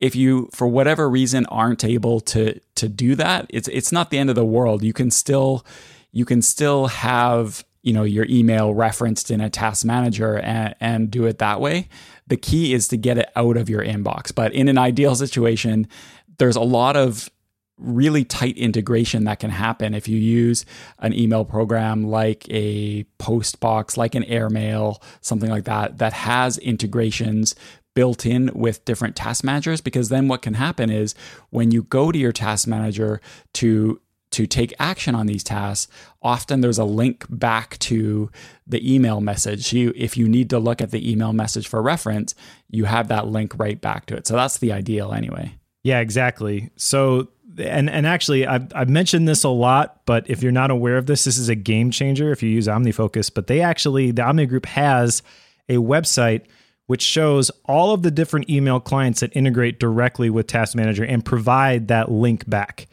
If 0.00 0.14
you 0.14 0.48
for 0.52 0.68
whatever 0.68 1.10
reason 1.10 1.44
aren't 1.46 1.84
able 1.84 2.20
to 2.20 2.58
to 2.76 2.88
do 2.88 3.14
that, 3.16 3.46
it's 3.50 3.68
it's 3.68 3.92
not 3.92 4.10
the 4.10 4.18
end 4.18 4.30
of 4.30 4.36
the 4.36 4.44
world. 4.44 4.82
You 4.82 4.92
can 4.92 5.10
still 5.10 5.66
you 6.12 6.24
can 6.24 6.40
still 6.40 6.86
have 6.86 7.64
you 7.88 7.94
know 7.94 8.04
your 8.04 8.26
email 8.28 8.74
referenced 8.74 9.30
in 9.30 9.40
a 9.40 9.48
task 9.48 9.82
manager 9.82 10.38
and, 10.38 10.74
and 10.78 11.10
do 11.10 11.24
it 11.24 11.38
that 11.38 11.58
way. 11.58 11.88
The 12.26 12.36
key 12.36 12.74
is 12.74 12.86
to 12.88 12.98
get 12.98 13.16
it 13.16 13.30
out 13.34 13.56
of 13.56 13.70
your 13.70 13.82
inbox. 13.82 14.34
But 14.34 14.52
in 14.52 14.68
an 14.68 14.76
ideal 14.76 15.14
situation, 15.14 15.88
there's 16.36 16.56
a 16.56 16.60
lot 16.60 16.96
of 16.96 17.30
really 17.78 18.24
tight 18.24 18.58
integration 18.58 19.24
that 19.24 19.38
can 19.38 19.50
happen 19.50 19.94
if 19.94 20.06
you 20.06 20.18
use 20.18 20.66
an 20.98 21.14
email 21.14 21.44
program 21.44 22.04
like 22.04 22.44
a 22.50 23.04
postbox 23.20 23.96
like 23.96 24.16
an 24.16 24.24
airmail 24.24 25.00
something 25.20 25.48
like 25.48 25.62
that 25.62 25.98
that 25.98 26.12
has 26.12 26.58
integrations 26.58 27.54
built 27.94 28.26
in 28.26 28.50
with 28.52 28.84
different 28.84 29.14
task 29.14 29.44
managers 29.44 29.80
because 29.80 30.08
then 30.08 30.26
what 30.26 30.42
can 30.42 30.54
happen 30.54 30.90
is 30.90 31.14
when 31.50 31.70
you 31.70 31.84
go 31.84 32.10
to 32.10 32.18
your 32.18 32.32
task 32.32 32.66
manager 32.66 33.20
to 33.52 34.00
to 34.30 34.46
take 34.46 34.74
action 34.78 35.14
on 35.14 35.26
these 35.26 35.42
tasks 35.42 35.90
often 36.22 36.60
there's 36.60 36.78
a 36.78 36.84
link 36.84 37.26
back 37.28 37.78
to 37.78 38.30
the 38.66 38.94
email 38.94 39.20
message. 39.20 39.72
You 39.72 39.92
if 39.96 40.16
you 40.16 40.28
need 40.28 40.50
to 40.50 40.58
look 40.58 40.80
at 40.80 40.90
the 40.90 41.10
email 41.10 41.32
message 41.32 41.68
for 41.68 41.82
reference 41.82 42.34
you 42.70 42.84
have 42.84 43.08
that 43.08 43.26
link 43.26 43.58
right 43.58 43.80
back 43.80 44.06
to 44.06 44.16
it. 44.16 44.26
So 44.26 44.34
that's 44.34 44.58
the 44.58 44.72
ideal 44.72 45.12
anyway. 45.12 45.54
Yeah 45.82 46.00
exactly. 46.00 46.70
So 46.76 47.28
and 47.58 47.88
and 47.88 48.06
actually 48.06 48.46
I've, 48.46 48.72
I've 48.74 48.88
mentioned 48.88 49.28
this 49.28 49.44
a 49.44 49.48
lot 49.48 50.02
but 50.06 50.28
if 50.28 50.42
you're 50.42 50.52
not 50.52 50.70
aware 50.70 50.96
of 50.96 51.06
this 51.06 51.24
this 51.24 51.38
is 51.38 51.48
a 51.48 51.54
game 51.54 51.90
changer 51.90 52.32
if 52.32 52.42
you 52.42 52.50
use 52.50 52.66
omnifocus. 52.66 53.32
But 53.32 53.46
they 53.46 53.60
actually 53.60 54.10
the 54.10 54.22
omni 54.22 54.46
group 54.46 54.66
has 54.66 55.22
a 55.68 55.76
website 55.76 56.42
which 56.86 57.02
shows 57.02 57.50
all 57.66 57.92
of 57.92 58.02
the 58.02 58.10
different 58.10 58.48
email 58.48 58.80
clients 58.80 59.20
that 59.20 59.36
integrate 59.36 59.78
directly 59.78 60.30
with 60.30 60.46
task 60.46 60.74
manager 60.74 61.04
and 61.04 61.22
provide 61.22 61.88
that 61.88 62.10
link 62.10 62.48
back 62.48 62.87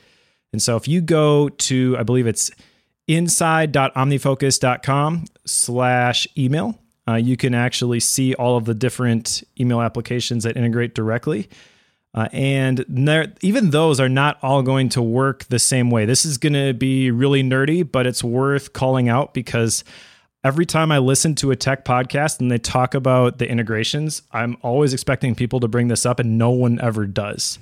and 0.55 0.61
so 0.61 0.77
if 0.77 0.87
you 0.87 1.01
go 1.01 1.49
to 1.49 1.97
i 1.99 2.03
believe 2.03 2.27
it's 2.27 2.49
inside.omnifocus.com 3.09 5.25
slash 5.45 6.25
email 6.37 6.79
uh, 7.07 7.15
you 7.15 7.35
can 7.35 7.53
actually 7.53 7.99
see 7.99 8.33
all 8.35 8.55
of 8.55 8.63
the 8.63 8.73
different 8.73 9.43
email 9.59 9.81
applications 9.81 10.45
that 10.45 10.55
integrate 10.55 10.95
directly 10.95 11.49
uh, 12.13 12.29
and 12.31 12.85
even 13.41 13.71
those 13.71 13.99
are 13.99 14.07
not 14.07 14.37
all 14.41 14.63
going 14.63 14.87
to 14.87 15.01
work 15.01 15.43
the 15.45 15.59
same 15.59 15.91
way. 15.91 16.05
This 16.05 16.25
is 16.25 16.37
going 16.37 16.53
to 16.53 16.73
be 16.73 17.11
really 17.11 17.43
nerdy, 17.43 17.83
but 17.89 18.07
it's 18.07 18.23
worth 18.23 18.71
calling 18.71 19.09
out 19.09 19.33
because 19.33 19.83
every 20.45 20.65
time 20.65 20.93
I 20.93 20.99
listen 20.99 21.35
to 21.35 21.51
a 21.51 21.57
tech 21.57 21.83
podcast 21.83 22.39
and 22.39 22.49
they 22.49 22.59
talk 22.59 22.93
about 22.93 23.39
the 23.39 23.49
integrations, 23.49 24.21
I'm 24.31 24.55
always 24.61 24.93
expecting 24.93 25.35
people 25.35 25.59
to 25.59 25.67
bring 25.67 25.89
this 25.89 26.05
up, 26.05 26.19
and 26.19 26.37
no 26.37 26.51
one 26.51 26.79
ever 26.79 27.05
does. 27.05 27.59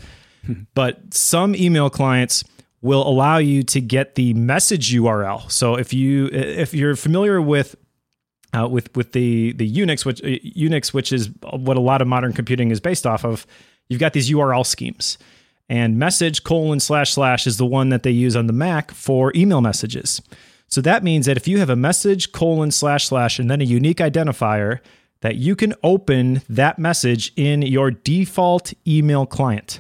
but 0.76 1.14
some 1.14 1.56
email 1.56 1.90
clients 1.90 2.44
will 2.84 3.08
allow 3.08 3.38
you 3.38 3.64
to 3.64 3.82
get 3.82 4.14
the 4.16 4.34
message 4.36 4.94
URL. 4.94 5.50
So 5.50 5.76
if 5.76 5.94
you 5.94 6.28
if 6.28 6.74
you're 6.74 6.96
familiar 6.96 7.42
with 7.42 7.76
uh, 8.54 8.68
with 8.68 8.96
with 8.96 9.14
the 9.14 9.54
the 9.54 9.68
Unix, 9.74 10.06
which 10.06 10.22
uh, 10.22 10.28
Unix, 10.28 10.94
which 10.94 11.12
is 11.12 11.32
what 11.52 11.78
a 11.78 11.80
lot 11.80 12.02
of 12.02 12.08
modern 12.08 12.34
computing 12.34 12.70
is 12.70 12.80
based 12.80 13.08
off 13.08 13.26
of, 13.26 13.48
you've 13.90 14.02
got 14.02 14.14
these 14.14 14.30
URL 14.30 14.66
schemes. 14.66 15.18
And 15.70 15.98
message 15.98 16.44
colon 16.44 16.82
slash 16.82 17.14
slash 17.14 17.48
is 17.48 17.58
the 17.58 17.66
one 17.66 17.90
that 17.90 18.04
they 18.04 18.12
use 18.12 18.36
on 18.36 18.48
the 18.48 18.54
Mac 18.54 18.92
for 18.92 19.32
email 19.34 19.62
messages. 19.62 20.22
So 20.68 20.82
that 20.82 21.04
means 21.04 21.26
that 21.26 21.38
if 21.38 21.48
you 21.48 21.60
have 21.60 21.70
a 21.70 21.76
message 21.76 22.34
colon 22.34 22.72
slash 22.72 23.08
slash 23.08 23.40
and 23.40 23.50
then 23.50 23.62
a 23.62 23.64
unique 23.66 24.00
identifier, 24.00 24.80
that 25.22 25.38
you 25.38 25.56
can 25.56 25.74
open 25.84 26.42
that 26.50 26.78
message 26.78 27.32
in 27.38 27.62
your 27.62 27.92
default 27.92 28.74
email 28.86 29.26
client. 29.26 29.80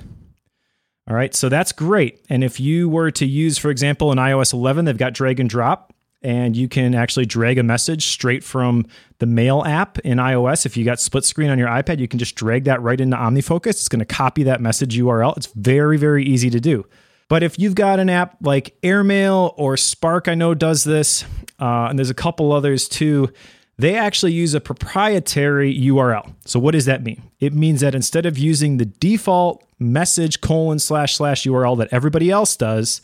All 1.09 1.15
right, 1.15 1.35
so 1.35 1.49
that's 1.49 1.71
great. 1.73 2.23
And 2.29 2.43
if 2.43 2.59
you 2.59 2.87
were 2.87 3.11
to 3.11 3.25
use, 3.25 3.57
for 3.57 3.69
example, 3.69 4.11
in 4.11 4.17
iOS 4.17 4.53
11, 4.53 4.85
they've 4.85 4.97
got 4.97 5.13
drag 5.13 5.39
and 5.39 5.49
drop. 5.49 5.93
and 6.23 6.55
you 6.55 6.69
can 6.69 6.95
actually 6.95 7.25
drag 7.25 7.57
a 7.57 7.63
message 7.63 8.05
straight 8.07 8.43
from 8.45 8.85
the 9.19 9.25
Mail 9.25 9.61
app 9.65 9.99
in 9.99 10.17
iOS. 10.19 10.65
If 10.65 10.77
you 10.77 10.85
got 10.85 10.99
split 10.99 11.25
screen 11.25 11.49
on 11.49 11.59
your 11.59 11.67
iPad, 11.67 11.99
you 11.99 12.07
can 12.07 12.17
just 12.17 12.35
drag 12.35 12.63
that 12.63 12.81
right 12.81 12.99
into 12.99 13.17
OmniFocus. 13.17 13.71
It's 13.71 13.89
going 13.89 13.99
to 13.99 14.05
copy 14.05 14.43
that 14.43 14.61
message 14.61 14.97
URL. 14.97 15.35
It's 15.35 15.47
very, 15.47 15.97
very 15.97 16.23
easy 16.23 16.49
to 16.49 16.61
do. 16.61 16.85
But 17.27 17.43
if 17.43 17.59
you've 17.59 17.75
got 17.75 17.99
an 17.99 18.09
app 18.09 18.37
like 18.41 18.75
Airmail 18.83 19.53
or 19.57 19.75
Spark, 19.75 20.29
I 20.29 20.35
know 20.35 20.53
does 20.53 20.85
this, 20.85 21.25
uh, 21.59 21.87
and 21.89 21.99
there's 21.99 22.09
a 22.09 22.13
couple 22.15 22.53
others 22.53 22.87
too 22.87 23.29
they 23.77 23.95
actually 23.95 24.33
use 24.33 24.53
a 24.53 24.61
proprietary 24.61 25.73
URL. 25.75 26.33
So 26.45 26.59
what 26.59 26.71
does 26.71 26.85
that 26.85 27.03
mean? 27.03 27.23
It 27.39 27.53
means 27.53 27.81
that 27.81 27.95
instead 27.95 28.25
of 28.25 28.37
using 28.37 28.77
the 28.77 28.85
default 28.85 29.63
message 29.79 30.41
colon 30.41 30.79
slash 30.79 31.15
slash 31.17 31.43
URL 31.43 31.77
that 31.79 31.89
everybody 31.91 32.29
else 32.29 32.55
does, 32.55 33.01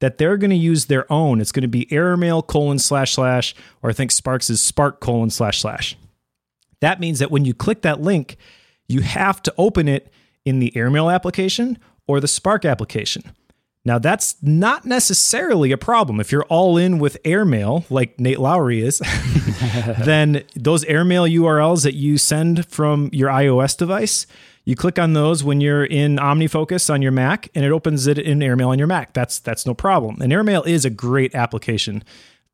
that 0.00 0.18
they're 0.18 0.36
going 0.36 0.50
to 0.50 0.56
use 0.56 0.86
their 0.86 1.10
own. 1.10 1.40
It's 1.40 1.52
going 1.52 1.62
to 1.62 1.68
be 1.68 1.90
airmail 1.92 2.42
colon 2.42 2.78
slash 2.78 3.14
slash, 3.14 3.54
or 3.82 3.90
I 3.90 3.92
think 3.92 4.10
Sparks 4.10 4.50
is 4.50 4.60
spark 4.60 5.00
colon 5.00 5.30
slash 5.30 5.60
slash. 5.60 5.96
That 6.80 6.98
means 6.98 7.20
that 7.20 7.30
when 7.30 7.44
you 7.44 7.54
click 7.54 7.82
that 7.82 8.00
link, 8.00 8.36
you 8.88 9.00
have 9.02 9.40
to 9.42 9.54
open 9.56 9.88
it 9.88 10.12
in 10.44 10.58
the 10.58 10.76
airmail 10.76 11.08
application 11.08 11.78
or 12.06 12.18
the 12.20 12.28
Spark 12.28 12.64
application. 12.64 13.22
Now, 13.84 13.98
that's 13.98 14.36
not 14.40 14.84
necessarily 14.84 15.72
a 15.72 15.76
problem. 15.76 16.20
If 16.20 16.30
you're 16.30 16.44
all 16.44 16.76
in 16.76 16.98
with 16.98 17.18
airmail, 17.24 17.84
like 17.90 18.18
Nate 18.20 18.38
Lowry 18.38 18.80
is, 18.80 18.98
then 19.98 20.44
those 20.54 20.84
airmail 20.84 21.24
URLs 21.24 21.82
that 21.82 21.94
you 21.94 22.16
send 22.16 22.66
from 22.66 23.10
your 23.12 23.28
iOS 23.28 23.76
device, 23.76 24.26
you 24.64 24.76
click 24.76 24.98
on 25.00 25.14
those 25.14 25.42
when 25.42 25.60
you're 25.60 25.84
in 25.84 26.16
OmniFocus 26.16 26.92
on 26.92 27.02
your 27.02 27.10
Mac, 27.10 27.48
and 27.54 27.64
it 27.64 27.72
opens 27.72 28.06
it 28.06 28.18
in 28.18 28.40
Airmail 28.40 28.68
on 28.68 28.78
your 28.78 28.86
Mac. 28.86 29.12
That's 29.12 29.40
that's 29.40 29.66
no 29.66 29.74
problem. 29.74 30.22
And 30.22 30.32
Airmail 30.32 30.62
is 30.62 30.84
a 30.84 30.90
great 30.90 31.34
application, 31.34 32.04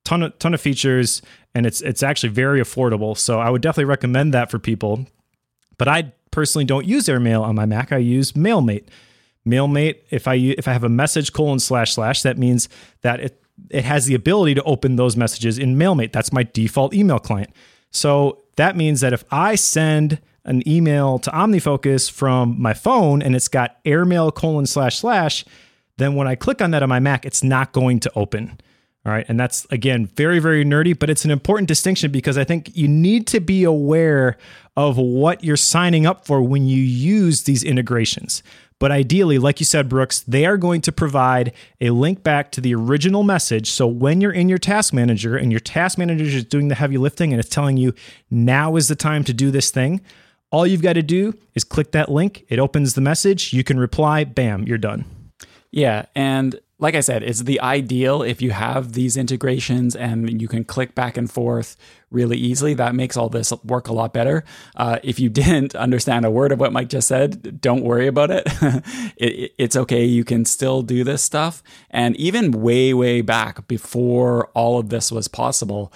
ton 0.05 0.23
of 0.23 0.39
ton 0.39 0.55
of 0.55 0.61
features, 0.61 1.21
and 1.55 1.67
it's 1.67 1.83
it's 1.83 2.03
actually 2.03 2.31
very 2.31 2.63
affordable. 2.63 3.17
So 3.17 3.41
I 3.41 3.51
would 3.51 3.61
definitely 3.61 3.85
recommend 3.85 4.33
that 4.33 4.51
for 4.51 4.59
people. 4.59 5.07
But 5.77 5.89
I 5.89 6.13
personally 6.31 6.65
don't 6.65 6.87
use 6.87 7.09
Airmail 7.09 7.43
on 7.43 7.55
my 7.55 7.67
Mac. 7.67 7.93
I 7.93 7.99
use 7.99 8.33
MailMate. 8.33 8.87
MailMate, 9.47 9.97
if 10.11 10.29
I 10.29 10.35
if 10.35 10.69
I 10.69 10.73
have 10.73 10.85
a 10.85 10.89
message 10.89 11.33
colon 11.33 11.59
slash 11.59 11.95
slash, 11.95 12.23
that 12.23 12.39
means 12.39 12.69
that 13.03 13.21
it 13.21 13.43
it 13.71 13.85
has 13.85 14.07
the 14.07 14.15
ability 14.15 14.55
to 14.55 14.63
open 14.63 14.97
those 14.97 15.17
messages 15.17 15.59
in 15.59 15.77
MailMate. 15.77 16.13
That's 16.13 16.33
my 16.33 16.45
default 16.45 16.95
email 16.95 17.19
client. 17.19 17.51
So 17.91 18.45
that 18.57 18.77
means 18.77 19.01
that 19.01 19.13
if 19.13 19.25
I 19.31 19.55
send 19.55 20.21
an 20.45 20.67
email 20.69 21.19
to 21.19 21.31
OmniFocus 21.31 22.11
from 22.11 22.61
my 22.61 22.75
phone 22.75 23.21
and 23.23 23.35
it's 23.37 23.49
got 23.49 23.79
airmail 23.85 24.31
colon 24.31 24.67
slash 24.67 24.99
slash, 24.99 25.45
then 25.97 26.15
when 26.15 26.27
I 26.29 26.35
click 26.35 26.63
on 26.63 26.71
that 26.71 26.83
on 26.83 26.89
my 26.89 27.01
Mac, 27.01 27.27
it's 27.27 27.43
not 27.43 27.73
going 27.73 28.01
to 28.01 28.13
open. 28.15 28.59
All 29.05 29.13
right. 29.13 29.27
And 29.29 29.39
that's, 29.39 29.67
again, 29.71 30.07
very, 30.07 30.39
very 30.39 30.65
nerdy, 30.65 30.99
but 30.99 31.09
it's 31.09 31.25
an 31.25 31.31
important 31.31 31.69
distinction 31.69 32.11
because 32.11 32.37
I 32.37 32.45
think 32.45 32.77
you 32.77 32.89
need 32.89 33.27
to 33.29 33.41
be 33.41 33.65
aware 33.65 34.37
of 34.77 34.99
what 34.99 35.43
you're 35.43 35.57
signing 35.57 36.05
up 36.05 36.27
for 36.27 36.43
when 36.43 36.67
you 36.67 36.81
use 36.83 37.45
these 37.45 37.63
integrations. 37.63 38.43
But 38.79 38.93
ideally, 38.93 39.39
like 39.39 39.61
you 39.61 39.67
said, 39.67 39.89
Brooks, 39.89 40.21
they 40.21 40.47
are 40.47 40.57
going 40.57 40.81
to 40.83 40.93
provide 40.93 41.53
a 41.81 41.91
link 41.91 42.23
back 42.23 42.53
to 42.53 42.61
the 42.61 42.75
original 42.75 43.23
message. 43.23 43.71
So 43.71 43.87
when 43.87 44.21
you're 44.21 44.33
in 44.33 44.49
your 44.49 44.59
task 44.59 44.93
manager 44.93 45.37
and 45.37 45.51
your 45.51 45.61
task 45.61 45.99
manager 45.99 46.25
is 46.25 46.45
doing 46.45 46.69
the 46.69 46.77
heavy 46.77 46.97
lifting 46.97 47.33
and 47.33 47.41
it's 47.41 47.49
telling 47.49 47.77
you 47.77 47.93
now 48.31 48.77
is 48.77 48.89
the 48.89 48.95
time 48.95 49.25
to 49.25 49.33
do 49.33 49.51
this 49.51 49.71
thing, 49.71 50.01
all 50.51 50.67
you've 50.67 50.83
got 50.83 50.95
to 50.95 51.03
do 51.03 51.35
is 51.55 51.65
click 51.65 51.91
that 51.93 52.09
link. 52.09 52.45
It 52.49 52.59
opens 52.59 52.95
the 52.95 53.01
message. 53.01 53.53
You 53.53 53.65
can 53.65 53.79
reply, 53.79 54.25
bam, 54.25 54.63
you're 54.65 54.79
done. 54.79 55.05
Yeah. 55.71 56.07
And 56.15 56.59
like 56.81 56.95
I 56.95 57.01
said, 57.01 57.25
it's 57.25 57.43
the 57.43 57.61
ideal 57.61 58.23
if 58.23 58.41
you 58.41 58.53
have 58.53 58.93
these 58.93 59.17
integrations 59.17 59.97
and 59.97 60.41
you 60.41 60.47
can 60.47 60.65
click 60.65 60.95
back 60.95 61.17
and 61.17 61.29
forth 61.29 61.77
really 62.11 62.37
easily. 62.37 62.73
That 62.73 62.95
makes 62.95 63.17
all 63.17 63.29
this 63.29 63.53
work 63.65 63.89
a 63.89 63.93
lot 63.93 64.13
better. 64.13 64.45
Uh, 64.77 64.99
if 65.03 65.19
you 65.19 65.29
didn't 65.29 65.75
understand 65.75 66.25
a 66.25 66.31
word 66.31 66.53
of 66.53 66.61
what 66.61 66.73
Mike 66.73 66.89
just 66.89 67.09
said, 67.09 67.61
don't 67.61 67.83
worry 67.83 68.07
about 68.07 68.31
it. 68.33 68.45
it. 69.17 69.53
It's 69.59 69.77
okay. 69.77 70.05
You 70.05 70.25
can 70.25 70.45
still 70.45 70.83
do 70.83 71.03
this 71.03 71.23
stuff. 71.23 71.63
And 71.91 72.15
even 72.17 72.53
way, 72.53 72.95
way 72.95 73.23
back 73.23 73.67
before 73.67 74.47
all 74.55 74.79
of 74.79 74.89
this 74.89 75.11
was 75.11 75.27
possible, 75.27 75.93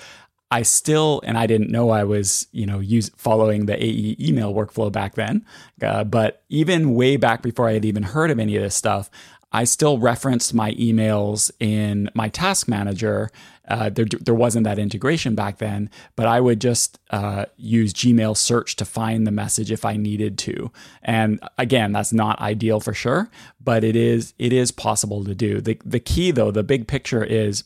I 0.52 0.62
still, 0.64 1.22
and 1.24 1.38
I 1.38 1.46
didn't 1.46 1.70
know 1.70 1.88
I 1.88 2.04
was, 2.04 2.46
you 2.52 2.66
know, 2.66 2.78
use, 2.78 3.10
following 3.16 3.64
the 3.64 3.82
AE 3.82 4.18
email 4.20 4.52
workflow 4.52 4.92
back 4.92 5.14
then. 5.14 5.46
Uh, 5.80 6.04
but 6.04 6.42
even 6.50 6.94
way 6.94 7.16
back 7.16 7.42
before 7.42 7.70
I 7.70 7.72
had 7.72 7.86
even 7.86 8.02
heard 8.02 8.30
of 8.30 8.38
any 8.38 8.56
of 8.56 8.62
this 8.62 8.74
stuff, 8.74 9.10
I 9.52 9.64
still 9.64 9.98
referenced 9.98 10.54
my 10.54 10.72
emails 10.72 11.50
in 11.60 12.10
my 12.14 12.28
task 12.28 12.68
manager. 12.68 13.30
Uh, 13.68 13.90
there, 13.90 14.06
there 14.06 14.34
wasn't 14.34 14.64
that 14.64 14.78
integration 14.78 15.34
back 15.34 15.58
then, 15.58 15.90
but 16.16 16.26
I 16.26 16.40
would 16.40 16.60
just 16.60 16.98
uh, 17.10 17.46
use 17.56 17.92
Gmail 17.92 18.36
search 18.36 18.76
to 18.76 18.84
find 18.84 19.26
the 19.26 19.30
message 19.30 19.70
if 19.70 19.84
I 19.84 19.96
needed 19.96 20.38
to. 20.38 20.72
And 21.02 21.38
again, 21.58 21.92
that's 21.92 22.12
not 22.12 22.40
ideal 22.40 22.80
for 22.80 22.94
sure, 22.94 23.30
but 23.60 23.84
it 23.84 23.94
is 23.94 24.34
it 24.38 24.52
is 24.52 24.72
possible 24.72 25.24
to 25.24 25.34
do. 25.34 25.60
The 25.60 25.78
the 25.84 26.00
key 26.00 26.30
though, 26.30 26.50
the 26.50 26.64
big 26.64 26.88
picture 26.88 27.22
is 27.22 27.64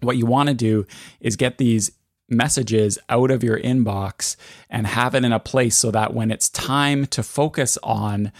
what 0.00 0.16
you 0.16 0.26
want 0.26 0.48
to 0.48 0.54
do 0.54 0.86
is 1.20 1.36
get 1.36 1.58
these 1.58 1.92
messages 2.28 2.98
out 3.08 3.30
of 3.30 3.42
your 3.42 3.58
inbox 3.58 4.36
and 4.68 4.86
have 4.86 5.14
it 5.14 5.24
in 5.24 5.32
a 5.32 5.40
place 5.40 5.76
so 5.76 5.90
that 5.90 6.12
when 6.12 6.30
it's 6.30 6.48
time 6.50 7.06
to 7.06 7.22
focus 7.22 7.78
on 7.82 8.32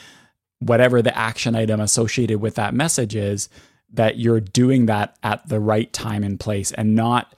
whatever 0.61 1.03
the 1.03 1.17
action 1.17 1.55
item 1.55 1.81
associated 1.81 2.41
with 2.41 2.55
that 2.57 2.75
message 2.75 3.15
is, 3.15 3.49
that 3.93 4.19
you're 4.19 4.41
doing 4.41 4.87
that 4.87 5.17
at 5.23 5.49
the 5.49 5.61
right 5.61 5.93
time 5.93 6.23
and 6.23 6.39
place 6.39 6.73
and 6.73 6.95
not 6.95 7.35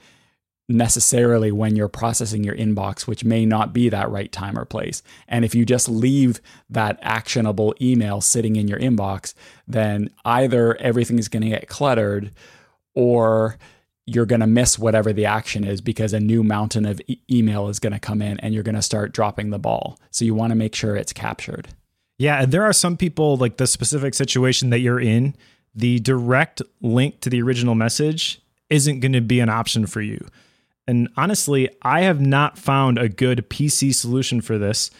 necessarily 0.67 1.51
when 1.51 1.75
you're 1.75 1.87
processing 1.87 2.43
your 2.43 2.55
inbox, 2.55 3.07
which 3.07 3.23
may 3.23 3.45
not 3.45 3.73
be 3.73 3.89
that 3.89 4.09
right 4.09 4.31
time 4.31 4.57
or 4.57 4.65
place. 4.65 5.03
And 5.27 5.43
if 5.43 5.53
you 5.53 5.65
just 5.65 5.89
leave 5.89 6.41
that 6.69 6.97
actionable 7.01 7.75
email 7.81 8.21
sitting 8.21 8.55
in 8.55 8.67
your 8.67 8.79
inbox, 8.79 9.33
then 9.67 10.09
either 10.25 10.75
everything 10.77 11.19
is 11.19 11.27
going 11.27 11.43
to 11.43 11.49
get 11.49 11.67
cluttered 11.67 12.31
or 12.93 13.57
you're 14.05 14.25
going 14.25 14.41
to 14.41 14.47
miss 14.47 14.79
whatever 14.79 15.13
the 15.13 15.25
action 15.25 15.63
is 15.63 15.79
because 15.79 16.13
a 16.13 16.19
new 16.19 16.43
mountain 16.43 16.85
of 16.85 17.01
e- 17.07 17.19
email 17.29 17.67
is 17.67 17.79
going 17.79 17.93
to 17.93 17.99
come 17.99 18.21
in 18.21 18.39
and 18.39 18.53
you're 18.53 18.63
going 18.63 18.75
to 18.75 18.81
start 18.81 19.13
dropping 19.13 19.51
the 19.51 19.59
ball. 19.59 19.99
So 20.09 20.25
you 20.25 20.33
want 20.33 20.51
to 20.51 20.55
make 20.55 20.75
sure 20.75 20.95
it's 20.95 21.13
captured. 21.13 21.69
Yeah, 22.21 22.43
and 22.43 22.51
there 22.51 22.63
are 22.63 22.73
some 22.73 22.97
people 22.97 23.35
like 23.37 23.57
the 23.57 23.65
specific 23.65 24.13
situation 24.13 24.69
that 24.69 24.77
you're 24.77 24.99
in, 24.99 25.35
the 25.73 25.97
direct 26.01 26.61
link 26.79 27.19
to 27.21 27.31
the 27.31 27.41
original 27.41 27.73
message 27.73 28.39
isn't 28.69 28.99
going 28.99 29.13
to 29.13 29.21
be 29.21 29.39
an 29.39 29.49
option 29.49 29.87
for 29.87 30.01
you. 30.01 30.23
And 30.85 31.09
honestly, 31.17 31.67
I 31.81 32.01
have 32.01 32.21
not 32.21 32.59
found 32.59 32.99
a 32.99 33.09
good 33.09 33.49
PC 33.49 33.95
solution 33.95 34.39
for 34.39 34.59
this. 34.59 34.91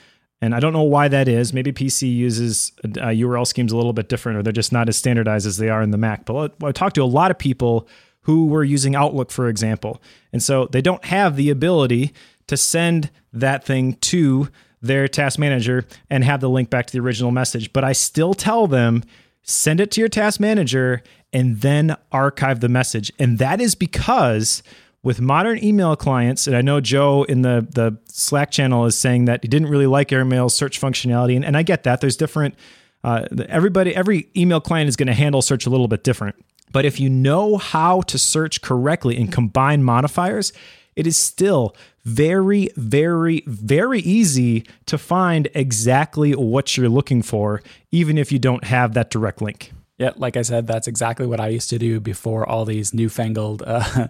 And 0.42 0.56
I 0.56 0.60
don't 0.60 0.74
know 0.74 0.82
why 0.82 1.10
that 1.10 1.28
is. 1.28 1.54
Maybe 1.54 1.72
PC 1.72 2.12
uses 2.12 2.72
uh, 2.84 2.88
URL 2.88 3.46
schemes 3.46 3.72
a 3.72 3.78
little 3.78 3.94
bit 3.94 4.10
different, 4.10 4.40
or 4.40 4.42
they're 4.42 4.52
just 4.52 4.72
not 4.72 4.90
as 4.90 4.98
standardized 4.98 5.46
as 5.46 5.58
they 5.58 5.70
are 5.70 5.84
in 5.84 5.92
the 5.92 6.00
Mac. 6.00 6.26
But 6.26 6.56
I 6.64 6.72
talked 6.72 6.96
to 6.96 7.04
a 7.04 7.06
lot 7.06 7.30
of 7.30 7.38
people 7.38 7.88
who 8.22 8.48
were 8.48 8.64
using 8.64 8.96
Outlook, 8.96 9.30
for 9.30 9.48
example. 9.48 10.02
And 10.34 10.42
so 10.42 10.66
they 10.72 10.82
don't 10.82 11.06
have 11.06 11.36
the 11.36 11.52
ability 11.52 12.14
to 12.48 12.58
send 12.58 13.12
that 13.32 13.64
thing 13.64 13.94
to 13.94 14.50
their 14.82 15.08
task 15.08 15.38
manager 15.39 15.86
and 16.10 16.24
have 16.24 16.41
the 16.41 16.50
link 16.50 16.70
back 16.70 16.88
to 16.88 16.94
the 16.94 17.00
original 17.00 17.32
message. 17.32 17.72
But 17.72 17.84
I 17.84 17.94
still 17.94 18.34
tell 18.34 18.67
them 18.67 19.04
send 19.44 19.80
it 19.80 19.91
to 19.91 20.02
your 20.02 20.10
task 20.10 20.39
manager 20.39 21.02
and 21.34 21.62
then 21.62 21.96
archive 22.12 22.60
the 22.60 22.70
message. 22.70 23.12
And 23.17 23.38
that 23.39 23.62
is 23.62 23.76
because 23.76 24.63
with 25.04 25.20
modern 25.20 25.63
email 25.63 25.96
clients, 25.96 26.46
and 26.46 26.56
I 26.56 26.62
know 26.62 26.80
Joe 26.80 27.24
in 27.24 27.41
the, 27.41 27.65
the 27.70 27.98
Slack 28.06 28.52
channel 28.52 28.86
is 28.86 28.98
saying 28.98 29.26
that 29.26 29.44
he 29.44 29.48
didn't 29.48 29.70
really 29.70 29.88
like 29.88 30.12
Airmail 30.12 30.50
search 30.50 30.80
functionality. 30.80 31.36
And, 31.36 31.44
and 31.44 31.58
I 31.58 31.63
get 31.63 31.84
that. 31.84 32.02
There's 32.02 32.17
different, 32.17 32.56
uh, 33.04 33.26
everybody, 33.50 33.96
every 33.96 34.30
email 34.38 34.62
client 34.62 34.89
is 34.89 34.96
going 34.96 35.08
to 35.08 35.13
handle 35.13 35.41
search 35.41 35.65
a 35.65 35.70
little 35.70 35.88
bit 35.88 36.04
different. 36.04 36.36
But 36.72 36.86
if 36.86 37.00
you 37.00 37.10
know 37.10 37.58
how 37.58 38.02
to 38.02 38.17
search 38.17 38.62
correctly 38.62 39.17
and 39.17 39.32
combine 39.32 39.84
modifiers, 39.84 40.54
it 40.96 41.08
is 41.08 41.17
still 41.17 41.76
very, 42.04 42.70
very, 42.76 43.44
very 43.46 44.00
easy 44.00 44.66
to 44.88 44.98
find 44.98 45.48
exactly 45.54 46.34
what 46.34 46.78
you're 46.78 46.90
looking 46.90 47.22
for, 47.22 47.62
even 47.92 48.18
if 48.18 48.32
you 48.32 48.40
don't 48.40 48.64
have 48.64 48.94
that 48.94 49.10
direct 49.10 49.42
link. 49.42 49.72
Yeah, 49.98 50.12
like 50.16 50.36
I 50.36 50.42
said, 50.42 50.66
that's 50.66 50.88
exactly 50.88 51.28
what 51.28 51.40
I 51.40 51.50
used 51.50 51.70
to 51.70 51.78
do 51.78 52.00
before 52.00 52.48
all 52.50 52.66
these 52.66 52.92
newfangled 52.92 53.62
uh, 53.62 53.82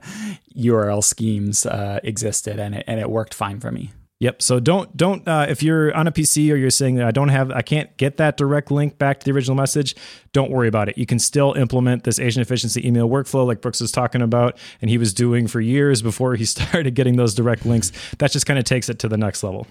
URL 0.56 1.04
schemes 1.04 1.66
uh, 1.66 2.00
existed, 2.02 2.60
and 2.60 2.76
it, 2.76 2.86
and 2.88 3.00
it 3.00 3.10
worked 3.10 3.34
fine 3.34 3.60
for 3.60 3.72
me. 3.72 3.92
Yep. 4.22 4.40
So 4.44 4.60
don't 4.60 4.96
don't 4.96 5.28
uh, 5.28 5.48
if 5.50 5.64
you're 5.64 5.92
on 5.96 6.06
a 6.06 6.12
PC 6.12 6.54
or 6.54 6.56
you're 6.56 6.70
saying 6.70 6.94
that 6.96 7.08
I 7.08 7.12
don't 7.12 7.30
have 7.30 7.50
I 7.50 7.64
can't 7.64 7.98
get 7.98 8.18
that 8.18 8.38
direct 8.38 8.70
link 8.70 9.00
back 9.00 9.20
to 9.20 9.26
the 9.26 9.32
original 9.32 9.56
message, 9.56 9.96
don't 10.32 10.52
worry 10.52 10.68
about 10.68 10.90
it. 10.90 10.96
You 10.96 11.08
can 11.08 11.18
still 11.18 11.54
implement 11.54 12.04
this 12.04 12.20
Asian 12.20 12.40
efficiency 12.40 12.88
email 12.88 13.10
workflow 13.10 13.48
like 13.48 13.62
Brooks 13.62 13.82
was 13.82 13.92
talking 13.92 14.22
about 14.22 14.60
and 14.80 14.92
he 14.92 15.00
was 15.00 15.12
doing 15.12 15.48
for 15.48 15.60
years 15.60 16.04
before 16.04 16.36
he 16.36 16.46
started 16.46 16.94
getting 16.94 17.16
those 17.16 17.34
direct 17.34 17.66
links. 17.66 17.92
That 18.20 18.32
just 18.32 18.46
kind 18.46 18.60
of 18.60 18.66
takes 18.66 18.90
it 18.90 19.00
to 19.00 19.08
the 19.08 19.18
next 19.18 19.42
level. 19.42 19.66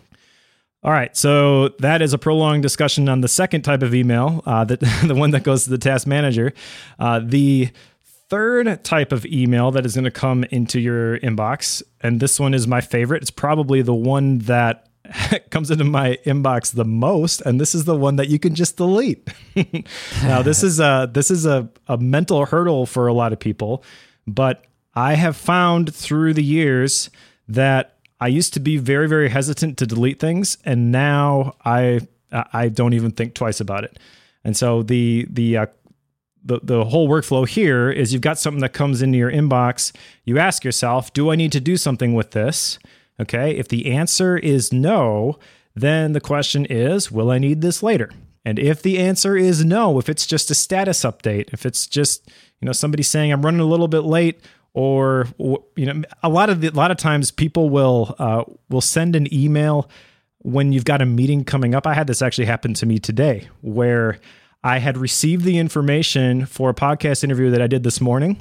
All 0.82 0.90
right, 0.90 1.14
so 1.14 1.68
that 1.80 2.00
is 2.02 2.14
a 2.14 2.18
prolonged 2.18 2.62
discussion 2.62 3.08
on 3.08 3.20
the 3.20 3.28
second 3.28 3.62
type 3.62 3.82
of 3.82 3.94
email, 3.94 4.42
uh, 4.46 4.64
that 4.64 4.80
the 5.06 5.14
one 5.14 5.30
that 5.32 5.42
goes 5.42 5.64
to 5.64 5.70
the 5.70 5.78
task 5.78 6.06
manager. 6.06 6.54
Uh, 6.98 7.20
the 7.22 7.68
third 8.30 8.82
type 8.84 9.12
of 9.12 9.26
email 9.26 9.72
that 9.72 9.84
is 9.84 9.94
going 9.94 10.04
to 10.04 10.10
come 10.10 10.44
into 10.44 10.80
your 10.80 11.18
inbox, 11.18 11.82
and 12.00 12.20
this 12.20 12.40
one 12.40 12.54
is 12.54 12.66
my 12.66 12.80
favorite. 12.80 13.22
It's 13.22 13.30
probably 13.30 13.82
the 13.82 13.94
one 13.94 14.38
that 14.38 14.88
comes 15.50 15.70
into 15.70 15.84
my 15.84 16.18
inbox 16.24 16.72
the 16.72 16.84
most, 16.84 17.40
and 17.42 17.60
this 17.60 17.74
is 17.74 17.84
the 17.84 17.96
one 17.96 18.16
that 18.16 18.28
you 18.28 18.38
can 18.38 18.54
just 18.54 18.76
delete. 18.76 19.28
now, 20.22 20.42
this 20.42 20.62
is 20.62 20.80
a 20.80 21.10
this 21.12 21.30
is 21.30 21.44
a, 21.44 21.68
a 21.88 21.98
mental 21.98 22.46
hurdle 22.46 22.86
for 22.86 23.08
a 23.08 23.12
lot 23.12 23.32
of 23.32 23.38
people, 23.38 23.84
but 24.26 24.64
I 24.94 25.14
have 25.14 25.36
found 25.36 25.94
through 25.94 26.34
the 26.34 26.44
years 26.44 27.10
that 27.48 27.98
I 28.20 28.28
used 28.28 28.54
to 28.54 28.60
be 28.60 28.76
very 28.76 29.08
very 29.08 29.28
hesitant 29.28 29.76
to 29.78 29.86
delete 29.86 30.20
things, 30.20 30.56
and 30.64 30.92
now 30.92 31.56
I 31.64 32.00
I 32.30 32.68
don't 32.68 32.94
even 32.94 33.10
think 33.10 33.34
twice 33.34 33.60
about 33.60 33.82
it. 33.82 33.98
And 34.44 34.56
so 34.56 34.82
the 34.82 35.26
the 35.28 35.56
uh, 35.56 35.66
the, 36.44 36.60
the 36.62 36.84
whole 36.84 37.08
workflow 37.08 37.46
here 37.46 37.90
is 37.90 38.12
you've 38.12 38.22
got 38.22 38.38
something 38.38 38.60
that 38.60 38.72
comes 38.72 39.02
into 39.02 39.18
your 39.18 39.30
inbox. 39.30 39.92
You 40.24 40.38
ask 40.38 40.64
yourself, 40.64 41.12
do 41.12 41.30
I 41.30 41.36
need 41.36 41.52
to 41.52 41.60
do 41.60 41.76
something 41.76 42.14
with 42.14 42.30
this? 42.30 42.78
Okay. 43.20 43.56
If 43.56 43.68
the 43.68 43.92
answer 43.92 44.36
is 44.36 44.72
no, 44.72 45.38
then 45.74 46.12
the 46.12 46.20
question 46.20 46.66
is, 46.66 47.10
will 47.10 47.30
I 47.30 47.38
need 47.38 47.60
this 47.60 47.82
later? 47.82 48.10
And 48.44 48.58
if 48.58 48.82
the 48.82 48.98
answer 48.98 49.36
is 49.36 49.64
no, 49.64 49.98
if 49.98 50.08
it's 50.08 50.26
just 50.26 50.50
a 50.50 50.54
status 50.54 51.02
update, 51.02 51.52
if 51.52 51.66
it's 51.66 51.86
just, 51.86 52.26
you 52.60 52.66
know, 52.66 52.72
somebody 52.72 53.02
saying 53.02 53.32
I'm 53.32 53.44
running 53.44 53.60
a 53.60 53.66
little 53.66 53.88
bit 53.88 54.00
late, 54.00 54.40
or 54.72 55.26
you 55.38 55.86
know, 55.86 56.02
a 56.22 56.28
lot 56.28 56.48
of 56.48 56.60
the, 56.60 56.68
a 56.68 56.70
lot 56.70 56.90
of 56.90 56.96
times 56.96 57.30
people 57.30 57.68
will 57.70 58.14
uh, 58.18 58.44
will 58.68 58.80
send 58.80 59.16
an 59.16 59.32
email 59.34 59.90
when 60.38 60.72
you've 60.72 60.84
got 60.84 61.02
a 61.02 61.06
meeting 61.06 61.44
coming 61.44 61.74
up. 61.74 61.86
I 61.86 61.94
had 61.94 62.06
this 62.06 62.22
actually 62.22 62.46
happen 62.46 62.72
to 62.74 62.86
me 62.86 62.98
today, 62.98 63.48
where 63.60 64.18
I 64.62 64.78
had 64.78 64.98
received 64.98 65.44
the 65.44 65.58
information 65.58 66.46
for 66.46 66.70
a 66.70 66.74
podcast 66.74 67.24
interview 67.24 67.50
that 67.50 67.62
I 67.62 67.66
did 67.66 67.82
this 67.82 68.00
morning, 68.00 68.40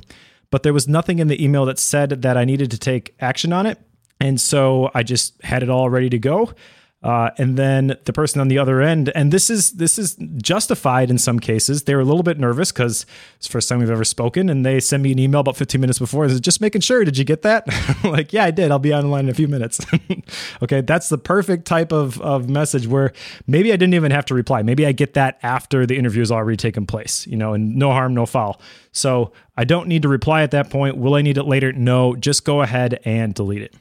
but 0.52 0.64
there 0.64 0.74
was 0.74 0.88
nothing 0.88 1.20
in 1.20 1.28
the 1.28 1.44
email 1.44 1.66
that 1.66 1.80
said 1.80 2.22
that 2.22 2.38
I 2.38 2.46
needed 2.46 2.72
to 2.72 2.78
take 2.78 3.16
action 3.20 3.54
on 3.54 3.66
it. 3.66 3.80
And 4.20 4.40
so 4.40 4.92
I 4.94 5.04
just 5.04 5.42
had 5.44 5.64
it 5.64 5.70
all 5.70 5.90
ready 5.90 6.10
to 6.10 6.20
go. 6.20 6.54
Uh, 7.02 7.30
and 7.38 7.56
then 7.56 7.96
the 8.04 8.12
person 8.12 8.42
on 8.42 8.50
the 8.50 8.58
other 8.58 8.82
end, 8.82 9.10
and 9.16 9.32
this 9.32 9.50
is 9.50 9.72
this 9.72 9.98
is 9.98 10.18
justified 10.36 11.10
in 11.10 11.18
some 11.18 11.40
cases. 11.40 11.84
They 11.84 11.96
were 11.96 12.02
a 12.02 12.06
little 12.06 12.24
bit 12.24 12.38
nervous 12.38 12.74
because 12.74 13.06
it's 13.38 13.48
the 13.48 13.52
first 13.54 13.70
time 13.70 13.80
we've 13.80 13.90
ever 13.90 14.04
spoken, 14.04 14.50
and 14.50 14.66
they 14.66 14.82
send 14.82 15.02
me 15.04 15.14
an 15.14 15.20
email 15.20 15.40
about 15.40 15.56
15 15.56 15.80
minutes 15.80 15.98
before. 15.98 16.28
Just 16.28 16.60
making 16.60 16.82
sure. 16.82 17.06
Did 17.06 17.18
you 17.18 17.24
get 17.24 17.42
that? 17.44 17.66
like, 18.04 18.34
yeah, 18.34 18.44
I 18.44 18.52
did. 18.52 18.70
I'll 18.70 18.80
be 18.80 18.94
online 18.94 19.26
in 19.26 19.30
a 19.30 19.34
few 19.34 19.48
minutes. 19.48 19.80
okay, 20.62 20.82
that's 20.82 21.08
the 21.08 21.18
perfect 21.18 21.66
type 21.66 21.94
of 21.94 22.20
of 22.20 22.50
message 22.50 22.86
where 22.86 23.14
maybe 23.48 23.72
I 23.72 23.78
didn't 23.78 23.94
even 23.94 24.12
have 24.12 24.26
to 24.26 24.34
reply. 24.34 24.62
Maybe 24.62 24.86
I 24.86 24.92
get 24.92 25.14
that 25.14 25.40
after 25.42 25.86
the 25.86 25.98
interview 25.98 26.20
has 26.22 26.34
already 26.34 26.58
taken 26.58 26.86
place. 26.86 27.26
You 27.28 27.38
know, 27.38 27.54
and 27.54 27.78
no 27.78 27.92
harm, 27.92 28.14
no 28.14 28.26
foul. 28.26 28.60
So 28.92 29.32
I 29.56 29.64
don't 29.64 29.88
need 29.88 30.02
to 30.02 30.10
reply 30.10 30.44
at 30.44 30.52
that 30.52 30.70
point. 30.70 30.98
Will 30.98 31.16
I 31.16 31.22
need 31.22 31.38
it 31.38 31.44
later? 31.44 31.72
No. 31.72 32.18
Just 32.18 32.44
go 32.44 32.62
ahead 32.62 33.00
and 33.06 33.34
delete 33.34 33.62
it. 33.62 33.74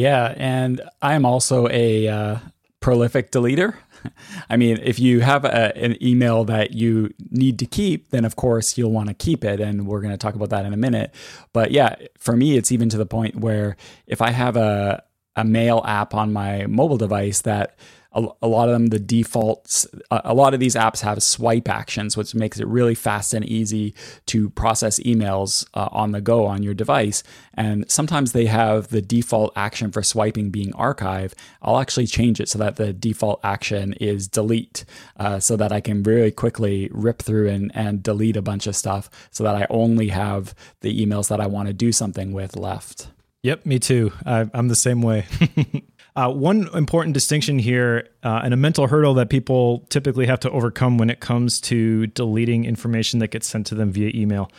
Yeah, 0.00 0.34
and 0.38 0.80
I'm 1.02 1.26
also 1.26 1.68
a 1.68 2.08
uh, 2.08 2.36
prolific 2.80 3.30
deleter. 3.30 3.74
I 4.50 4.56
mean, 4.56 4.78
if 4.82 4.98
you 4.98 5.20
have 5.20 5.44
a, 5.44 5.76
an 5.76 6.02
email 6.02 6.44
that 6.44 6.72
you 6.72 7.12
need 7.30 7.58
to 7.58 7.66
keep, 7.66 8.08
then 8.08 8.24
of 8.24 8.34
course 8.34 8.78
you'll 8.78 8.92
want 8.92 9.08
to 9.08 9.14
keep 9.14 9.44
it. 9.44 9.60
And 9.60 9.86
we're 9.86 10.00
going 10.00 10.12
to 10.12 10.18
talk 10.18 10.34
about 10.34 10.48
that 10.50 10.64
in 10.64 10.72
a 10.72 10.76
minute. 10.78 11.14
But 11.52 11.70
yeah, 11.70 11.96
for 12.18 12.34
me, 12.34 12.56
it's 12.56 12.72
even 12.72 12.88
to 12.88 12.96
the 12.96 13.04
point 13.04 13.36
where 13.36 13.76
if 14.06 14.22
I 14.22 14.30
have 14.30 14.56
a, 14.56 15.02
a 15.36 15.44
mail 15.44 15.82
app 15.86 16.14
on 16.14 16.32
my 16.32 16.66
mobile 16.66 16.96
device 16.96 17.42
that 17.42 17.78
a, 18.12 18.26
a 18.42 18.48
lot 18.48 18.68
of 18.68 18.72
them 18.72 18.88
the 18.88 18.98
defaults 18.98 19.86
a 20.10 20.34
lot 20.34 20.54
of 20.54 20.60
these 20.60 20.74
apps 20.74 21.00
have 21.00 21.22
swipe 21.22 21.68
actions 21.68 22.16
which 22.16 22.34
makes 22.34 22.58
it 22.58 22.66
really 22.66 22.94
fast 22.94 23.32
and 23.34 23.44
easy 23.44 23.94
to 24.26 24.50
process 24.50 24.98
emails 25.00 25.66
uh, 25.74 25.88
on 25.92 26.12
the 26.12 26.20
go 26.20 26.46
on 26.46 26.62
your 26.62 26.74
device 26.74 27.22
and 27.54 27.88
sometimes 27.90 28.32
they 28.32 28.46
have 28.46 28.88
the 28.88 29.02
default 29.02 29.52
action 29.56 29.90
for 29.92 30.02
swiping 30.02 30.50
being 30.50 30.72
archive 30.74 31.34
i'll 31.62 31.78
actually 31.78 32.06
change 32.06 32.40
it 32.40 32.48
so 32.48 32.58
that 32.58 32.76
the 32.76 32.92
default 32.92 33.40
action 33.44 33.92
is 33.94 34.26
delete 34.28 34.84
uh, 35.18 35.38
so 35.38 35.56
that 35.56 35.72
i 35.72 35.80
can 35.80 36.02
really 36.02 36.30
quickly 36.30 36.88
rip 36.92 37.22
through 37.22 37.48
and, 37.48 37.70
and 37.74 38.02
delete 38.02 38.36
a 38.36 38.42
bunch 38.42 38.66
of 38.66 38.74
stuff 38.74 39.08
so 39.30 39.44
that 39.44 39.54
i 39.54 39.66
only 39.70 40.08
have 40.08 40.54
the 40.80 41.04
emails 41.04 41.28
that 41.28 41.40
i 41.40 41.46
want 41.46 41.68
to 41.68 41.72
do 41.72 41.92
something 41.92 42.32
with 42.32 42.56
left 42.56 43.08
Yep, 43.42 43.64
me 43.64 43.78
too. 43.78 44.12
I, 44.26 44.50
am 44.52 44.68
the 44.68 44.74
same 44.74 45.00
way. 45.00 45.24
Uh, 46.16 46.30
one 46.30 46.68
important 46.74 47.14
distinction 47.14 47.58
here, 47.58 48.08
uh, 48.22 48.40
and 48.42 48.52
a 48.52 48.56
mental 48.56 48.88
hurdle 48.88 49.14
that 49.14 49.30
people 49.30 49.86
typically 49.90 50.26
have 50.26 50.40
to 50.40 50.50
overcome 50.50 50.98
when 50.98 51.08
it 51.08 51.20
comes 51.20 51.60
to 51.60 52.06
deleting 52.08 52.64
information 52.64 53.20
that 53.20 53.28
gets 53.28 53.46
sent 53.46 53.66
to 53.68 53.74
them 53.74 53.92
via 53.92 54.10
email. 54.14 54.50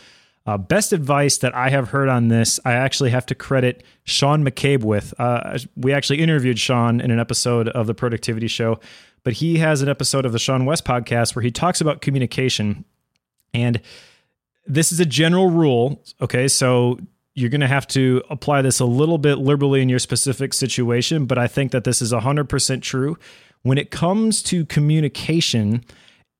Uh, 0.45 0.57
best 0.57 0.91
advice 0.91 1.37
that 1.37 1.55
I 1.55 1.69
have 1.69 1.89
heard 1.89 2.09
on 2.09 2.29
this, 2.29 2.59
I 2.65 2.73
actually 2.73 3.11
have 3.11 3.27
to 3.27 3.35
credit 3.35 3.83
Sean 4.05 4.43
McCabe 4.43 4.83
with. 4.83 5.13
Uh, 5.19 5.59
we 5.75 5.93
actually 5.93 6.19
interviewed 6.19 6.57
Sean 6.57 6.99
in 6.99 7.11
an 7.11 7.19
episode 7.19 7.67
of 7.69 7.85
the 7.85 7.93
Productivity 7.93 8.47
Show, 8.47 8.79
but 9.23 9.33
he 9.33 9.57
has 9.57 9.83
an 9.83 9.89
episode 9.89 10.25
of 10.25 10.31
the 10.31 10.39
seanwes 10.39 10.81
podcast 10.81 11.35
where 11.35 11.43
he 11.43 11.51
talks 11.51 11.79
about 11.79 12.01
communication. 12.01 12.85
And 13.53 13.81
this 14.65 14.91
is 14.91 14.99
a 14.99 15.05
general 15.05 15.49
rule. 15.49 16.03
Okay. 16.21 16.47
So 16.47 16.97
you're 17.34 17.49
going 17.49 17.61
to 17.61 17.67
have 17.67 17.88
to 17.88 18.21
apply 18.29 18.61
this 18.61 18.79
a 18.79 18.86
little 18.86 19.17
bit 19.17 19.36
liberally 19.36 19.82
in 19.82 19.89
your 19.89 19.99
specific 19.99 20.53
situation, 20.53 21.25
but 21.25 21.38
I 21.38 21.47
think 21.47 21.71
that 21.71 21.84
this 21.84 22.01
is 22.01 22.11
100% 22.11 22.82
true. 22.82 23.17
When 23.63 23.77
it 23.77 23.91
comes 23.91 24.41
to 24.43 24.65
communication, 24.65 25.86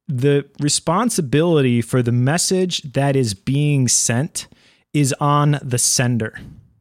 the 0.08 0.46
responsibility 0.60 1.82
for 1.82 2.02
the 2.02 2.12
message 2.12 2.82
that 2.94 3.16
is 3.16 3.34
being 3.34 3.88
sent 3.88 4.48
is 4.94 5.14
on 5.20 5.60
the 5.62 5.78
sender. 5.78 6.38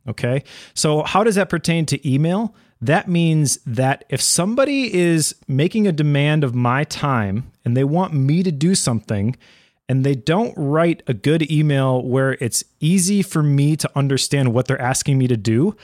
Okay. 0.08 0.42
So, 0.74 1.02
how 1.02 1.22
does 1.22 1.36
that 1.36 1.48
pertain 1.48 1.86
to 1.86 2.10
email? 2.10 2.54
That 2.80 3.08
means 3.08 3.58
that 3.66 4.04
if 4.08 4.22
somebody 4.22 4.92
is 4.92 5.34
making 5.46 5.86
a 5.86 5.92
demand 5.92 6.42
of 6.42 6.54
my 6.54 6.84
time 6.84 7.52
and 7.64 7.76
they 7.76 7.84
want 7.84 8.14
me 8.14 8.42
to 8.42 8.50
do 8.50 8.74
something, 8.74 9.36
and 9.90 10.04
they 10.04 10.14
don't 10.14 10.54
write 10.56 11.02
a 11.08 11.12
good 11.12 11.50
email 11.50 12.00
where 12.00 12.38
it's 12.40 12.62
easy 12.78 13.22
for 13.22 13.42
me 13.42 13.74
to 13.74 13.90
understand 13.96 14.54
what 14.54 14.68
they're 14.68 14.80
asking 14.80 15.18
me 15.18 15.26
to 15.26 15.36
do, 15.36 15.76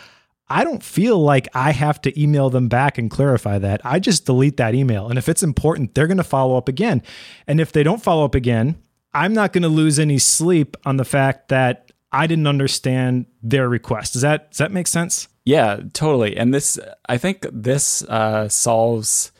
I 0.49 0.63
don't 0.63 0.81
feel 0.81 1.19
like 1.19 1.49
I 1.57 1.73
have 1.73 2.01
to 2.03 2.23
email 2.23 2.49
them 2.49 2.69
back 2.69 2.99
and 2.99 3.11
clarify 3.11 3.59
that. 3.59 3.81
I 3.85 3.99
just 3.99 4.25
delete 4.25 4.59
that 4.59 4.77
email. 4.77 5.09
And 5.09 5.19
if 5.19 5.29
it's 5.29 5.43
important, 5.43 5.97
they're 5.97 6.07
going 6.07 6.19
to 6.19 6.23
follow 6.23 6.57
up 6.57 6.69
again. 6.69 7.03
And 7.49 7.61
if 7.61 7.73
they 7.73 7.83
don't 7.83 8.01
follow 8.01 8.25
up 8.25 8.37
again, 8.37 8.77
I'm 9.13 9.35
not 9.35 9.53
going 9.53 9.63
to 9.63 9.69
lose 9.69 9.99
any 9.99 10.19
sleep 10.19 10.77
on 10.87 10.99
the 10.99 11.05
fact 11.05 11.49
that 11.49 11.91
I 12.13 12.29
didn't 12.29 12.47
understand 12.47 13.27
their 13.43 13.69
request. 13.69 14.13
Does 14.13 14.23
that 14.23 14.53
does 14.53 14.59
that 14.59 14.71
make 14.71 14.87
sense? 14.87 15.27
Yeah, 15.45 15.81
totally. 15.95 16.37
And 16.37 16.55
this 16.55 16.79
I 17.09 17.19
think 17.19 17.45
this 17.51 18.05
uh, 18.05 18.49
solves 18.49 19.33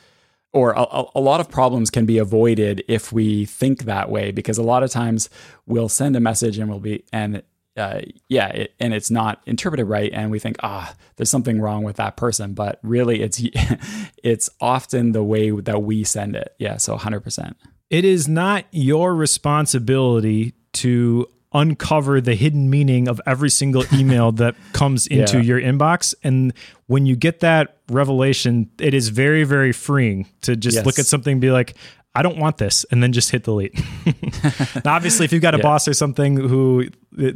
or 0.57 0.73
a, 0.73 1.05
a, 1.15 1.21
lot 1.21 1.39
of 1.39 1.51
problems 1.51 1.91
can 1.91 2.07
be 2.07 2.17
avoided 2.17 2.83
if 2.89 3.13
we 3.13 3.45
think 3.45 3.85
that 3.85 4.11
way 4.11 4.31
because 4.31 4.57
a 4.57 4.63
lot 4.63 4.83
of 4.83 4.91
times 4.91 5.29
we'll 5.67 5.89
send 5.89 6.17
a 6.17 6.21
message 6.21 6.57
and 6.59 6.71
we'll 6.71 6.81
be 6.81 7.05
and 7.13 7.43
uh, 7.77 8.01
yeah 8.31 8.49
it, 8.49 8.75
and 8.81 8.95
it's 8.95 9.11
not 9.11 9.43
interpreted 9.45 9.87
right 9.87 10.11
and 10.15 10.31
we 10.31 10.39
think 10.39 10.57
ah 10.63 10.95
there's 11.17 11.29
something 11.29 11.61
wrong 11.61 11.85
with 11.85 11.97
that 11.97 12.17
person 12.17 12.55
but 12.55 12.81
really 12.83 13.21
it's 13.21 13.43
it's 14.25 14.49
often 14.59 15.13
the 15.13 15.23
way 15.23 15.51
that 15.51 15.83
we 15.83 16.03
send 16.03 16.35
it. 16.35 16.55
Yeah 16.59 16.79
so 16.79 16.97
100% 16.97 17.55
it 17.91 18.07
is 18.07 18.27
not 18.27 18.65
your 18.71 19.15
responsibility 19.15 20.55
to 20.73 21.29
uncover 21.57 22.21
the 22.21 22.35
hidden 22.35 22.69
meaning 22.69 23.09
of 23.09 23.21
every 23.27 23.51
single 23.51 23.85
email 23.93 24.31
that 24.33 24.55
comes 24.73 25.07
into 25.07 25.39
yeah. 25.39 25.43
your 25.43 25.61
inbox. 25.61 26.15
And 26.23 26.53
when 26.87 27.07
you 27.07 27.17
get 27.17 27.41
that 27.41 27.79
revelation, 27.91 28.71
it 28.79 28.95
is 28.95 29.09
very, 29.09 29.45
very 29.45 29.73
freeing 29.73 30.29
to 30.43 30.55
just 30.55 30.77
yes. 30.77 30.87
look 30.87 30.99
at 30.99 31.07
something 31.07 31.33
and 31.33 31.41
be 31.41 31.51
like, 31.51 31.75
I 32.15 32.23
don't 32.23 32.39
want 32.39 32.57
this, 32.57 32.85
and 32.85 33.03
then 33.03 33.13
just 33.13 33.31
hit 33.31 33.45
delete. 33.45 33.79
now, 34.87 34.95
obviously, 34.95 35.27
if 35.27 35.33
you've 35.33 35.43
got 35.43 35.55
a 35.55 35.59
yeah. 35.59 35.63
boss 35.63 35.87
or 35.87 35.93
something 35.93 36.37
who 36.37 36.89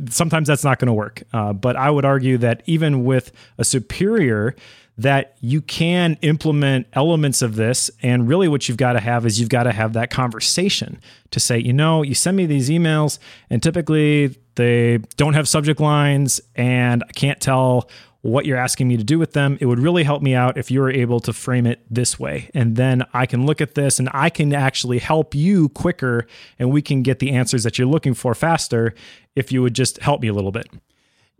sometimes 0.09 0.49
that's 0.49 0.65
not 0.65 0.79
going 0.79 0.87
to 0.87 0.95
work. 0.95 1.23
Uh, 1.35 1.53
but 1.53 1.77
I 1.77 1.91
would 1.91 2.07
argue 2.07 2.39
that 2.39 2.63
even 2.65 3.05
with 3.05 3.31
a 3.59 3.65
superior, 3.65 4.57
that 5.01 5.35
you 5.41 5.63
can 5.63 6.19
implement 6.21 6.87
elements 6.93 7.41
of 7.41 7.57
this. 7.57 7.91
And 8.03 8.29
really, 8.29 8.49
what 8.49 8.69
you've 8.69 8.77
got 8.77 8.93
to 8.93 9.01
have 9.01 9.25
is 9.25 9.41
you've 9.41 9.49
got 9.49 9.63
to 9.63 9.73
have 9.73 9.95
that 9.95 10.11
conversation 10.11 11.01
to 11.31 11.41
say, 11.41 11.59
you 11.59 11.73
know, 11.73 12.03
you 12.03 12.15
send 12.15 12.37
me 12.37 12.45
these 12.45 12.69
emails, 12.69 13.19
and 13.49 13.63
typically 13.63 14.37
they 14.57 14.99
don't 15.17 15.33
have 15.33 15.49
subject 15.49 15.81
lines, 15.81 16.41
and 16.55 17.03
I 17.09 17.13
can't 17.13 17.41
tell 17.41 17.89
what 18.21 18.45
you're 18.45 18.59
asking 18.59 18.89
me 18.89 18.99
to 18.99 19.05
do 19.05 19.19
with 19.19 19.33
them. 19.33 19.57
It 19.63 19.67
would 19.67 19.79
really 19.79 20.03
help 20.03 20.21
me 20.21 20.35
out 20.35 20.59
if 20.59 20.71
you 20.71 20.81
were 20.81 20.91
able 20.91 21.21
to 21.21 21.33
frame 21.33 21.67
it 21.67 21.81
this 21.89 22.21
way. 22.21 22.51
And 22.53 22.77
then 22.77 23.07
I 23.15 23.25
can 23.25 23.47
look 23.47 23.63
at 23.63 23.75
this 23.75 23.99
and 23.99 24.11
I 24.13 24.29
can 24.29 24.53
actually 24.53 24.99
help 24.99 25.35
you 25.35 25.71
quicker 25.71 26.27
and 26.59 26.71
we 26.71 26.83
can 26.83 27.01
get 27.03 27.21
the 27.21 27.31
answers 27.31 27.63
that 27.63 27.79
you're 27.79 27.89
looking 27.89 28.13
for 28.13 28.35
faster 28.35 28.95
if 29.35 29.51
you 29.51 29.63
would 29.63 29.73
just 29.73 30.01
help 30.01 30.21
me 30.21 30.29
a 30.29 30.35
little 30.35 30.53
bit. 30.53 30.67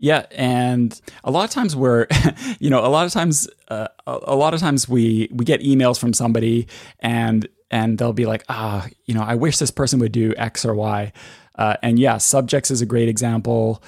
Yeah, 0.01 0.25
and 0.31 0.99
a 1.23 1.29
lot 1.29 1.45
of 1.45 1.51
times 1.51 1.75
we're, 1.75 2.07
you 2.59 2.71
know, 2.71 2.83
a 2.83 2.89
lot 2.89 3.05
of 3.05 3.13
times, 3.13 3.47
uh, 3.67 3.87
a 4.07 4.35
lot 4.35 4.55
of 4.55 4.59
times 4.59 4.89
we 4.89 5.29
we 5.31 5.45
get 5.45 5.61
emails 5.61 5.99
from 5.99 6.11
somebody, 6.11 6.67
and 6.99 7.47
and 7.69 7.99
they'll 7.99 8.11
be 8.11 8.25
like, 8.25 8.43
ah, 8.49 8.87
you 9.05 9.13
know, 9.13 9.21
I 9.21 9.35
wish 9.35 9.59
this 9.59 9.69
person 9.69 9.99
would 9.99 10.11
do 10.11 10.33
X 10.37 10.65
or 10.65 10.73
Y. 10.73 11.13
Uh, 11.55 11.77
and 11.83 11.99
yeah, 11.99 12.17
subjects 12.17 12.71
is 12.71 12.81
a 12.81 12.85
great 12.87 13.09
example 13.09 13.83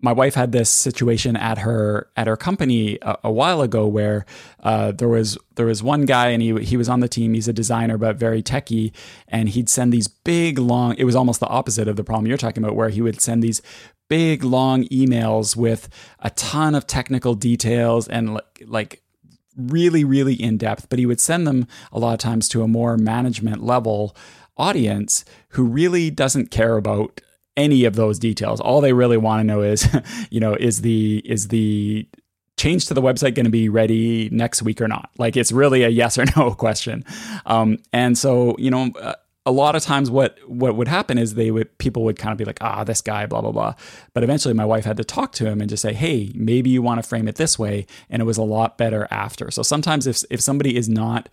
my 0.00 0.12
wife 0.12 0.34
had 0.34 0.52
this 0.52 0.70
situation 0.70 1.36
at 1.36 1.58
her 1.58 2.08
at 2.16 2.26
her 2.26 2.36
company 2.36 2.98
a, 3.02 3.16
a 3.24 3.32
while 3.32 3.62
ago 3.62 3.86
where 3.86 4.24
uh, 4.62 4.92
there 4.92 5.08
was 5.08 5.38
there 5.56 5.66
was 5.66 5.82
one 5.82 6.04
guy 6.04 6.28
and 6.28 6.42
he 6.42 6.56
he 6.62 6.76
was 6.76 6.88
on 6.88 7.00
the 7.00 7.08
team. 7.08 7.34
He's 7.34 7.48
a 7.48 7.52
designer 7.52 7.98
but 7.98 8.16
very 8.16 8.42
techy, 8.42 8.92
and 9.28 9.48
he'd 9.48 9.68
send 9.68 9.92
these 9.92 10.08
big 10.08 10.58
long. 10.58 10.94
It 10.98 11.04
was 11.04 11.16
almost 11.16 11.40
the 11.40 11.48
opposite 11.48 11.88
of 11.88 11.96
the 11.96 12.04
problem 12.04 12.26
you're 12.26 12.36
talking 12.36 12.62
about, 12.62 12.76
where 12.76 12.88
he 12.88 13.00
would 13.00 13.20
send 13.20 13.42
these 13.42 13.62
big 14.08 14.44
long 14.44 14.84
emails 14.84 15.56
with 15.56 15.88
a 16.20 16.30
ton 16.30 16.74
of 16.74 16.86
technical 16.86 17.34
details 17.34 18.08
and 18.08 18.34
like, 18.34 18.62
like 18.66 19.02
really 19.56 20.04
really 20.04 20.34
in 20.34 20.58
depth. 20.58 20.88
But 20.88 20.98
he 20.98 21.06
would 21.06 21.20
send 21.20 21.46
them 21.46 21.66
a 21.92 21.98
lot 21.98 22.12
of 22.12 22.18
times 22.18 22.48
to 22.50 22.62
a 22.62 22.68
more 22.68 22.96
management 22.96 23.62
level 23.62 24.16
audience 24.56 25.24
who 25.50 25.64
really 25.64 26.10
doesn't 26.10 26.50
care 26.50 26.76
about 26.76 27.20
any 27.56 27.84
of 27.84 27.96
those 27.96 28.18
details. 28.18 28.60
All 28.60 28.80
they 28.80 28.92
really 28.92 29.16
want 29.16 29.40
to 29.40 29.44
know 29.44 29.62
is, 29.62 29.88
you 30.30 30.40
know, 30.40 30.54
is 30.54 30.82
the 30.82 31.22
is 31.24 31.48
the 31.48 32.08
change 32.56 32.86
to 32.86 32.94
the 32.94 33.02
website 33.02 33.34
going 33.34 33.44
to 33.44 33.50
be 33.50 33.68
ready 33.68 34.28
next 34.30 34.62
week 34.62 34.80
or 34.80 34.88
not? 34.88 35.10
Like 35.18 35.36
it's 35.36 35.52
really 35.52 35.82
a 35.82 35.88
yes 35.88 36.18
or 36.18 36.24
no 36.36 36.54
question. 36.54 37.04
Um, 37.44 37.78
and 37.92 38.16
so, 38.16 38.56
you 38.58 38.70
know, 38.70 38.92
a 39.46 39.52
lot 39.52 39.76
of 39.76 39.82
times 39.82 40.10
what 40.10 40.36
what 40.48 40.76
would 40.76 40.88
happen 40.88 41.16
is 41.16 41.34
they 41.34 41.52
would 41.52 41.78
people 41.78 42.02
would 42.04 42.18
kind 42.18 42.32
of 42.32 42.38
be 42.38 42.44
like, 42.44 42.58
ah, 42.60 42.82
this 42.82 43.00
guy, 43.00 43.26
blah 43.26 43.40
blah 43.40 43.52
blah. 43.52 43.74
But 44.12 44.24
eventually, 44.24 44.52
my 44.52 44.64
wife 44.64 44.84
had 44.84 44.96
to 44.96 45.04
talk 45.04 45.32
to 45.32 45.46
him 45.46 45.60
and 45.60 45.70
just 45.70 45.82
say, 45.82 45.94
hey, 45.94 46.32
maybe 46.34 46.68
you 46.68 46.82
want 46.82 47.02
to 47.02 47.08
frame 47.08 47.28
it 47.28 47.36
this 47.36 47.58
way, 47.58 47.86
and 48.10 48.20
it 48.20 48.24
was 48.24 48.36
a 48.36 48.42
lot 48.42 48.76
better 48.76 49.06
after. 49.10 49.50
So 49.52 49.62
sometimes 49.62 50.06
if 50.06 50.24
if 50.30 50.40
somebody 50.40 50.76
is 50.76 50.88
not 50.88 51.28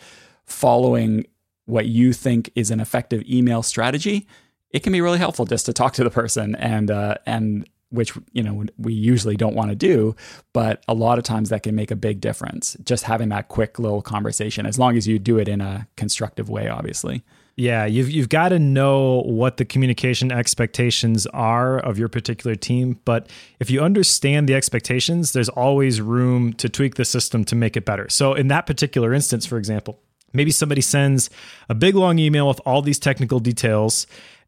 following 0.45 1.25
what 1.65 1.87
you 1.87 2.13
think 2.13 2.51
is 2.55 2.69
an 2.69 2.79
effective 2.79 3.23
email 3.27 3.63
strategy, 3.63 4.27
it 4.69 4.81
can 4.83 4.93
be 4.93 5.01
really 5.01 5.17
helpful 5.17 5.45
just 5.45 5.65
to 5.65 5.73
talk 5.73 5.93
to 5.93 6.03
the 6.03 6.09
person 6.11 6.55
and 6.55 6.91
uh, 6.91 7.15
and 7.25 7.67
which 7.89 8.13
you 8.31 8.43
know 8.43 8.65
we 8.77 8.93
usually 8.93 9.37
don't 9.37 9.55
want 9.55 9.69
to 9.69 9.75
do 9.75 10.15
but 10.51 10.83
a 10.87 10.95
lot 10.95 11.19
of 11.19 11.23
times 11.23 11.49
that 11.49 11.61
can 11.61 11.75
make 11.75 11.91
a 11.91 11.95
big 11.95 12.19
difference 12.19 12.75
just 12.83 13.03
having 13.03 13.29
that 13.29 13.49
quick 13.49 13.77
little 13.77 14.01
conversation 14.01 14.65
as 14.65 14.79
long 14.79 14.97
as 14.97 15.07
you 15.07 15.19
do 15.19 15.37
it 15.37 15.47
in 15.47 15.61
a 15.61 15.87
constructive 15.95 16.49
way 16.49 16.67
obviously 16.67 17.23
yeah 17.55 17.85
you've 17.85 18.09
you've 18.09 18.29
got 18.29 18.49
to 18.49 18.59
know 18.59 19.21
what 19.21 19.57
the 19.57 19.65
communication 19.65 20.31
expectations 20.31 21.27
are 21.27 21.79
of 21.79 21.97
your 21.97 22.09
particular 22.09 22.55
team 22.55 22.99
but 23.05 23.29
if 23.59 23.69
you 23.69 23.81
understand 23.81 24.47
the 24.49 24.55
expectations 24.55 25.33
there's 25.33 25.49
always 25.49 26.01
room 26.01 26.53
to 26.53 26.67
tweak 26.69 26.95
the 26.95 27.05
system 27.05 27.43
to 27.43 27.55
make 27.55 27.77
it 27.77 27.85
better 27.85 28.07
so 28.09 28.33
in 28.33 28.47
that 28.47 28.65
particular 28.65 29.13
instance 29.13 29.45
for 29.45 29.57
example 29.57 29.99
maybe 30.33 30.51
somebody 30.51 30.81
sends 30.81 31.29
a 31.69 31.75
big 31.75 31.95
long 31.95 32.19
email 32.19 32.47
with 32.47 32.59
all 32.65 32.81
these 32.81 32.99
technical 32.99 33.39
details 33.39 34.07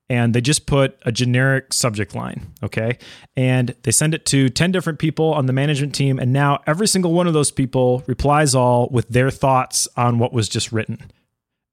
and 0.09 0.33
they 0.33 0.41
just 0.41 0.65
put 0.65 0.99
a 1.03 1.11
generic 1.11 1.73
subject 1.73 2.13
line, 2.13 2.53
okay? 2.61 2.97
And 3.35 3.75
they 3.83 3.91
send 3.91 4.13
it 4.13 4.25
to 4.27 4.49
10 4.49 4.71
different 4.71 4.99
people 4.99 5.33
on 5.33 5.47
the 5.47 5.53
management 5.53 5.95
team. 5.95 6.19
And 6.19 6.31
now 6.31 6.61
every 6.67 6.87
single 6.87 7.11
one 7.11 7.27
of 7.27 7.33
those 7.33 7.49
people 7.49 8.03
replies 8.05 8.53
all 8.53 8.87
with 8.91 9.09
their 9.09 9.31
thoughts 9.31 9.87
on 9.97 10.19
what 10.19 10.31
was 10.31 10.47
just 10.47 10.71
written. 10.71 11.11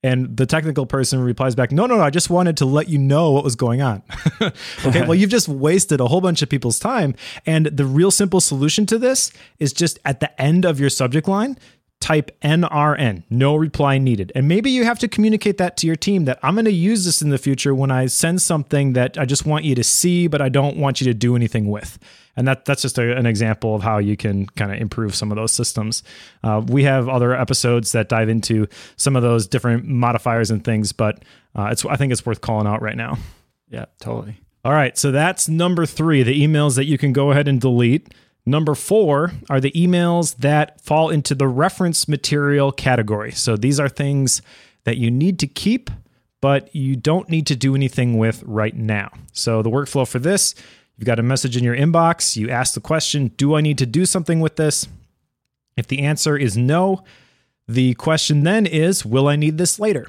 And 0.04 0.36
the 0.36 0.46
technical 0.46 0.84
person 0.84 1.20
replies 1.20 1.54
back, 1.54 1.70
no, 1.70 1.86
no, 1.86 1.96
no, 1.96 2.02
I 2.02 2.10
just 2.10 2.28
wanted 2.28 2.56
to 2.56 2.64
let 2.64 2.88
you 2.88 2.98
know 2.98 3.30
what 3.30 3.44
was 3.44 3.54
going 3.54 3.82
on. 3.82 4.02
okay, 4.84 5.02
well, 5.02 5.14
you've 5.14 5.30
just 5.30 5.48
wasted 5.48 6.00
a 6.00 6.08
whole 6.08 6.20
bunch 6.20 6.42
of 6.42 6.48
people's 6.48 6.80
time. 6.80 7.14
And 7.46 7.66
the 7.66 7.84
real 7.84 8.10
simple 8.10 8.40
solution 8.40 8.84
to 8.86 8.98
this 8.98 9.30
is 9.60 9.72
just 9.72 10.00
at 10.04 10.18
the 10.18 10.40
end 10.40 10.64
of 10.64 10.80
your 10.80 10.90
subject 10.90 11.28
line, 11.28 11.56
type 12.02 12.36
NRN, 12.42 13.22
no 13.30 13.54
reply 13.54 13.96
needed. 13.96 14.32
And 14.34 14.48
maybe 14.48 14.70
you 14.70 14.84
have 14.84 14.98
to 14.98 15.08
communicate 15.08 15.56
that 15.58 15.76
to 15.78 15.86
your 15.86 15.94
team 15.94 16.24
that 16.24 16.40
I'm 16.42 16.54
going 16.54 16.64
to 16.64 16.72
use 16.72 17.04
this 17.04 17.22
in 17.22 17.30
the 17.30 17.38
future 17.38 17.74
when 17.74 17.92
I 17.92 18.06
send 18.06 18.42
something 18.42 18.94
that 18.94 19.16
I 19.16 19.24
just 19.24 19.46
want 19.46 19.64
you 19.64 19.76
to 19.76 19.84
see, 19.84 20.26
but 20.26 20.42
I 20.42 20.48
don't 20.48 20.76
want 20.76 21.00
you 21.00 21.06
to 21.06 21.14
do 21.14 21.36
anything 21.36 21.70
with. 21.70 22.00
And 22.36 22.48
that 22.48 22.64
that's 22.64 22.82
just 22.82 22.98
a, 22.98 23.16
an 23.16 23.24
example 23.24 23.76
of 23.76 23.82
how 23.82 23.98
you 23.98 24.16
can 24.16 24.46
kind 24.46 24.72
of 24.72 24.80
improve 24.80 25.14
some 25.14 25.30
of 25.30 25.36
those 25.36 25.52
systems. 25.52 26.02
Uh, 26.42 26.62
we 26.66 26.82
have 26.84 27.08
other 27.08 27.34
episodes 27.34 27.92
that 27.92 28.08
dive 28.08 28.28
into 28.28 28.66
some 28.96 29.14
of 29.14 29.22
those 29.22 29.46
different 29.46 29.84
modifiers 29.84 30.50
and 30.50 30.64
things, 30.64 30.92
but 30.92 31.22
uh, 31.54 31.68
it's 31.70 31.84
I 31.84 31.96
think 31.96 32.10
it's 32.10 32.26
worth 32.26 32.40
calling 32.40 32.66
out 32.66 32.82
right 32.82 32.96
now. 32.96 33.16
Yeah, 33.68 33.84
totally. 34.00 34.40
All 34.64 34.72
right, 34.72 34.96
so 34.96 35.10
that's 35.10 35.48
number 35.48 35.86
three, 35.86 36.22
the 36.22 36.40
emails 36.40 36.76
that 36.76 36.84
you 36.84 36.96
can 36.96 37.12
go 37.12 37.30
ahead 37.30 37.48
and 37.48 37.60
delete. 37.60 38.12
Number 38.44 38.74
four 38.74 39.32
are 39.48 39.60
the 39.60 39.70
emails 39.72 40.36
that 40.38 40.80
fall 40.80 41.10
into 41.10 41.34
the 41.34 41.46
reference 41.46 42.08
material 42.08 42.72
category. 42.72 43.30
So 43.32 43.56
these 43.56 43.78
are 43.78 43.88
things 43.88 44.42
that 44.84 44.96
you 44.96 45.10
need 45.10 45.38
to 45.40 45.46
keep, 45.46 45.90
but 46.40 46.74
you 46.74 46.96
don't 46.96 47.28
need 47.28 47.46
to 47.46 47.56
do 47.56 47.74
anything 47.74 48.18
with 48.18 48.42
right 48.44 48.74
now. 48.74 49.12
So 49.32 49.62
the 49.62 49.70
workflow 49.70 50.06
for 50.06 50.18
this 50.18 50.54
you've 50.96 51.06
got 51.06 51.18
a 51.18 51.22
message 51.22 51.56
in 51.56 51.64
your 51.64 51.76
inbox, 51.76 52.36
you 52.36 52.50
ask 52.50 52.74
the 52.74 52.80
question, 52.80 53.28
Do 53.36 53.54
I 53.54 53.60
need 53.60 53.78
to 53.78 53.86
do 53.86 54.04
something 54.06 54.40
with 54.40 54.56
this? 54.56 54.86
If 55.76 55.86
the 55.86 56.00
answer 56.00 56.36
is 56.36 56.56
no, 56.56 57.02
the 57.66 57.94
question 57.94 58.42
then 58.42 58.66
is, 58.66 59.04
Will 59.04 59.28
I 59.28 59.36
need 59.36 59.56
this 59.56 59.78
later? 59.78 60.08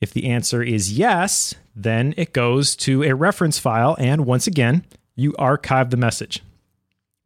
If 0.00 0.12
the 0.12 0.26
answer 0.26 0.62
is 0.62 0.96
yes, 0.96 1.54
then 1.74 2.14
it 2.16 2.32
goes 2.32 2.76
to 2.76 3.02
a 3.02 3.14
reference 3.14 3.58
file, 3.58 3.96
and 3.98 4.24
once 4.24 4.46
again, 4.46 4.84
you 5.14 5.34
archive 5.38 5.90
the 5.90 5.96
message. 5.96 6.42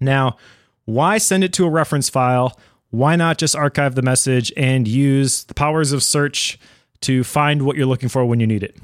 Now, 0.01 0.37
why 0.85 1.19
send 1.19 1.45
it 1.45 1.53
to 1.55 1.67
a 1.67 1.71
reference 1.71 2.09
file? 2.09 2.59
Why 2.91 3.15
not 3.17 3.39
just 3.39 3.55
archive 3.55 3.95
the 3.95 4.03
message 4.03 4.53
and 4.57 4.89
use 4.89 5.45
the 5.45 5.55
powers 5.55 5.93
of 5.93 6.03
search 6.03 6.59
to 7.03 7.23
find 7.23 7.63
what 7.63 7.77
you're 7.77 7.87
looking 7.87 8.09
for 8.09 8.25
when 8.25 8.41
you 8.41 8.47
need 8.47 8.63
it? 8.63 8.77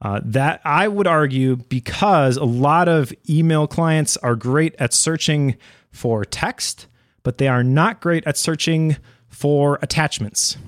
Uh, 0.00 0.20
that 0.24 0.60
I 0.64 0.86
would 0.86 1.06
argue 1.06 1.56
because 1.56 2.36
a 2.36 2.44
lot 2.44 2.88
of 2.88 3.12
email 3.28 3.66
clients 3.66 4.16
are 4.18 4.36
great 4.36 4.74
at 4.78 4.94
searching 4.94 5.56
for 5.90 6.24
text, 6.24 6.86
but 7.24 7.38
they 7.38 7.48
are 7.48 7.64
not 7.64 8.00
great 8.00 8.24
at 8.26 8.36
searching 8.36 8.96
for 9.28 9.78
attachments. 9.82 10.56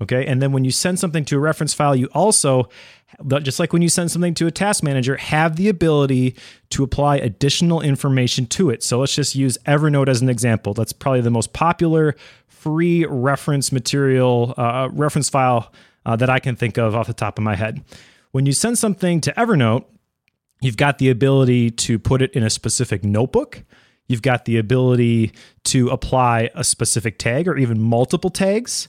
Okay. 0.00 0.24
And 0.26 0.40
then 0.40 0.52
when 0.52 0.64
you 0.64 0.70
send 0.70 1.00
something 1.00 1.24
to 1.24 1.36
a 1.36 1.40
reference 1.40 1.74
file, 1.74 1.96
you 1.96 2.06
also 2.12 2.68
just 3.42 3.58
like 3.60 3.72
when 3.72 3.82
you 3.82 3.88
send 3.88 4.10
something 4.10 4.34
to 4.34 4.46
a 4.46 4.50
task 4.50 4.82
manager, 4.82 5.16
have 5.16 5.56
the 5.56 5.68
ability 5.68 6.34
to 6.70 6.82
apply 6.82 7.16
additional 7.16 7.80
information 7.80 8.46
to 8.46 8.70
it. 8.70 8.82
So 8.82 9.00
let's 9.00 9.14
just 9.14 9.34
use 9.34 9.58
Evernote 9.66 10.08
as 10.08 10.22
an 10.22 10.28
example. 10.28 10.74
That's 10.74 10.92
probably 10.92 11.20
the 11.20 11.30
most 11.30 11.52
popular 11.52 12.16
free 12.46 13.04
reference 13.06 13.72
material, 13.72 14.54
uh, 14.56 14.88
reference 14.92 15.28
file 15.28 15.72
uh, 16.06 16.16
that 16.16 16.30
I 16.30 16.38
can 16.38 16.56
think 16.56 16.78
of 16.78 16.94
off 16.94 17.06
the 17.06 17.12
top 17.12 17.38
of 17.38 17.44
my 17.44 17.54
head. 17.54 17.82
When 18.30 18.46
you 18.46 18.52
send 18.52 18.78
something 18.78 19.20
to 19.22 19.32
Evernote, 19.32 19.84
you've 20.60 20.76
got 20.76 20.98
the 20.98 21.10
ability 21.10 21.70
to 21.70 21.98
put 21.98 22.22
it 22.22 22.32
in 22.32 22.42
a 22.42 22.50
specific 22.50 23.04
notebook. 23.04 23.62
You've 24.08 24.22
got 24.22 24.44
the 24.44 24.58
ability 24.58 25.32
to 25.64 25.88
apply 25.88 26.50
a 26.54 26.64
specific 26.64 27.18
tag 27.18 27.48
or 27.48 27.56
even 27.56 27.80
multiple 27.80 28.30
tags. 28.30 28.88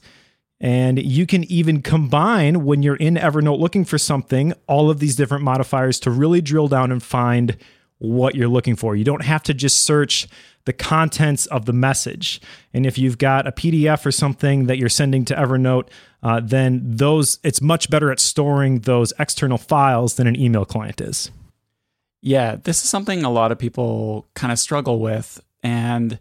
And 0.60 1.02
you 1.02 1.26
can 1.26 1.44
even 1.46 1.82
combine 1.82 2.64
when 2.64 2.84
you're 2.84 2.96
in 2.96 3.16
Evernote 3.16 3.60
looking 3.60 3.84
for 3.84 3.98
something, 3.98 4.54
all 4.68 4.90
of 4.90 5.00
these 5.00 5.16
different 5.16 5.44
modifiers 5.44 6.00
to 6.02 6.12
really 6.12 6.42
drill 6.42 6.68
down 6.68 6.92
and 6.92 7.04
find 7.04 7.58
what 7.98 8.36
you're 8.36 8.48
looking 8.48 8.76
for. 8.76 8.96
You 8.96 9.04
don't 9.04 9.24
have 9.24 9.44
to 9.44 9.54
just 9.54 9.84
search 9.84 10.28
the 10.66 10.74
contents 10.74 11.46
of 11.48 11.66
the 11.66 11.74
message. 11.74 12.42
And 12.74 12.86
if 12.86 12.98
you've 12.98 13.18
got 13.18 13.48
a 13.48 13.52
PDF 13.52 14.06
or 14.06 14.12
something 14.12 14.68
that 14.68 14.78
you're 14.78 14.90
sending 14.90 15.26
to 15.26 15.36
Evernote, 15.36 15.88
uh, 16.22 16.40
then 16.42 16.82
those 16.84 17.40
it's 17.44 17.62
much 17.62 17.90
better 17.90 18.12
at 18.12 18.20
storing 18.20 18.80
those 18.80 19.12
external 19.20 19.58
files 19.58 20.16
than 20.16 20.28
an 20.28 20.40
email 20.40 20.66
client 20.66 21.02
is. 21.02 21.32
Yeah, 22.22 22.56
this 22.56 22.84
is 22.84 22.90
something 22.90 23.24
a 23.24 23.30
lot 23.30 23.52
of 23.52 23.60
people 23.60 24.28
kind 24.34 24.52
of 24.54 24.60
struggle 24.60 25.00
with. 25.00 25.42
And 25.62 26.20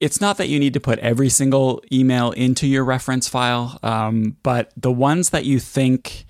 it's 0.00 0.20
not 0.20 0.36
that 0.36 0.48
you 0.48 0.60
need 0.60 0.74
to 0.74 0.80
put 0.80 0.98
every 1.00 1.28
single 1.28 1.82
email 1.92 2.30
into 2.32 2.66
your 2.66 2.84
reference 2.84 3.28
file, 3.28 3.78
um, 3.82 4.36
but 4.42 4.72
the 4.76 4.92
ones 4.92 5.30
that 5.30 5.44
you 5.44 5.58
think, 5.58 6.24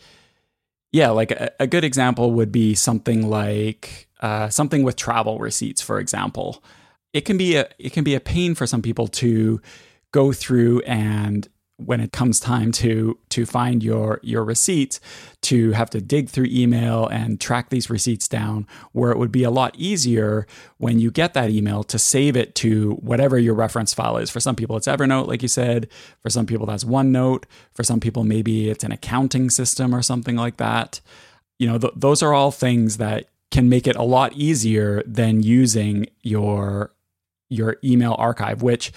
yeah, 0.91 1.11
like 1.11 1.31
a, 1.31 1.51
a 1.61 1.67
good 1.67 1.85
example 1.85 2.33
would 2.33 2.51
be 2.51 2.75
something 2.75 3.29
like 3.29 4.09
uh, 4.21 4.49
something 4.49 4.83
with 4.83 4.97
travel 4.97 5.39
receipts, 5.39 5.83
for 5.83 5.99
example. 5.99 6.63
It 7.13 7.23
can 7.23 7.37
be 7.37 7.57
a 7.57 7.69
it 7.79 7.93
can 7.93 8.05
be 8.05 8.15
a 8.15 8.21
pain 8.21 8.55
for 8.55 8.67
some 8.67 8.83
people 8.83 9.09
to 9.09 9.61
go 10.13 10.33
through 10.33 10.81
and 10.83 11.49
when 11.79 12.01
it 12.01 12.11
comes 12.11 12.41
time 12.41 12.73
to 12.73 13.17
to 13.29 13.47
find 13.47 13.85
your 13.85 14.19
your 14.25 14.45
receipts 14.45 15.01
to 15.41 15.71
have 15.73 15.89
to 15.89 16.01
dig 16.01 16.29
through 16.29 16.47
email 16.51 17.07
and 17.07 17.41
track 17.41 17.71
these 17.71 17.89
receipts 17.89 18.27
down 18.27 18.67
where 18.91 19.13
it 19.13 19.19
would 19.19 19.31
be 19.31 19.45
a 19.45 19.51
lot 19.51 19.75
easier 19.79 20.45
when 20.79 20.99
you 20.99 21.11
get 21.11 21.35
that 21.35 21.51
email 21.51 21.85
to 21.85 21.97
save 21.97 22.37
it 22.37 22.57
to 22.57 22.95
whatever 22.95 23.39
your 23.39 23.55
reference 23.55 23.95
file 23.95 24.17
is. 24.17 24.29
For 24.29 24.41
some 24.41 24.57
people 24.57 24.77
it's 24.77 24.89
evernote 24.89 25.29
like 25.29 25.41
you 25.41 25.49
said. 25.49 25.89
For 26.21 26.31
some 26.31 26.47
people 26.47 26.67
that's 26.67 26.85
onenote. 26.85 27.45
For 27.75 27.85
some 27.85 28.01
people 28.01 28.25
maybe 28.25 28.69
it's 28.69 28.83
an 28.83 28.91
accounting 28.93 29.49
system 29.49 29.95
or 29.95 30.03
something 30.03 30.35
like 30.35 30.57
that. 30.57 31.01
You 31.61 31.69
know 31.69 31.79
th- 31.79 31.95
those 31.95 32.25
are 32.25 32.35
all 32.35 32.51
things 32.51 32.97
that 32.97 33.29
can 33.53 33.69
make 33.69 33.87
it 33.87 33.97
a 33.97 34.03
lot 34.03 34.33
easier 34.33 35.03
than 35.07 35.45
using 35.45 36.07
your 36.23 36.93
your 37.51 37.77
email 37.83 38.15
archive 38.19 38.63
which 38.63 38.93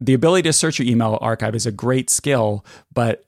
the 0.00 0.14
ability 0.14 0.42
to 0.48 0.52
search 0.52 0.78
your 0.78 0.88
email 0.88 1.18
archive 1.20 1.54
is 1.54 1.66
a 1.66 1.72
great 1.72 2.10
skill, 2.10 2.64
but 2.92 3.24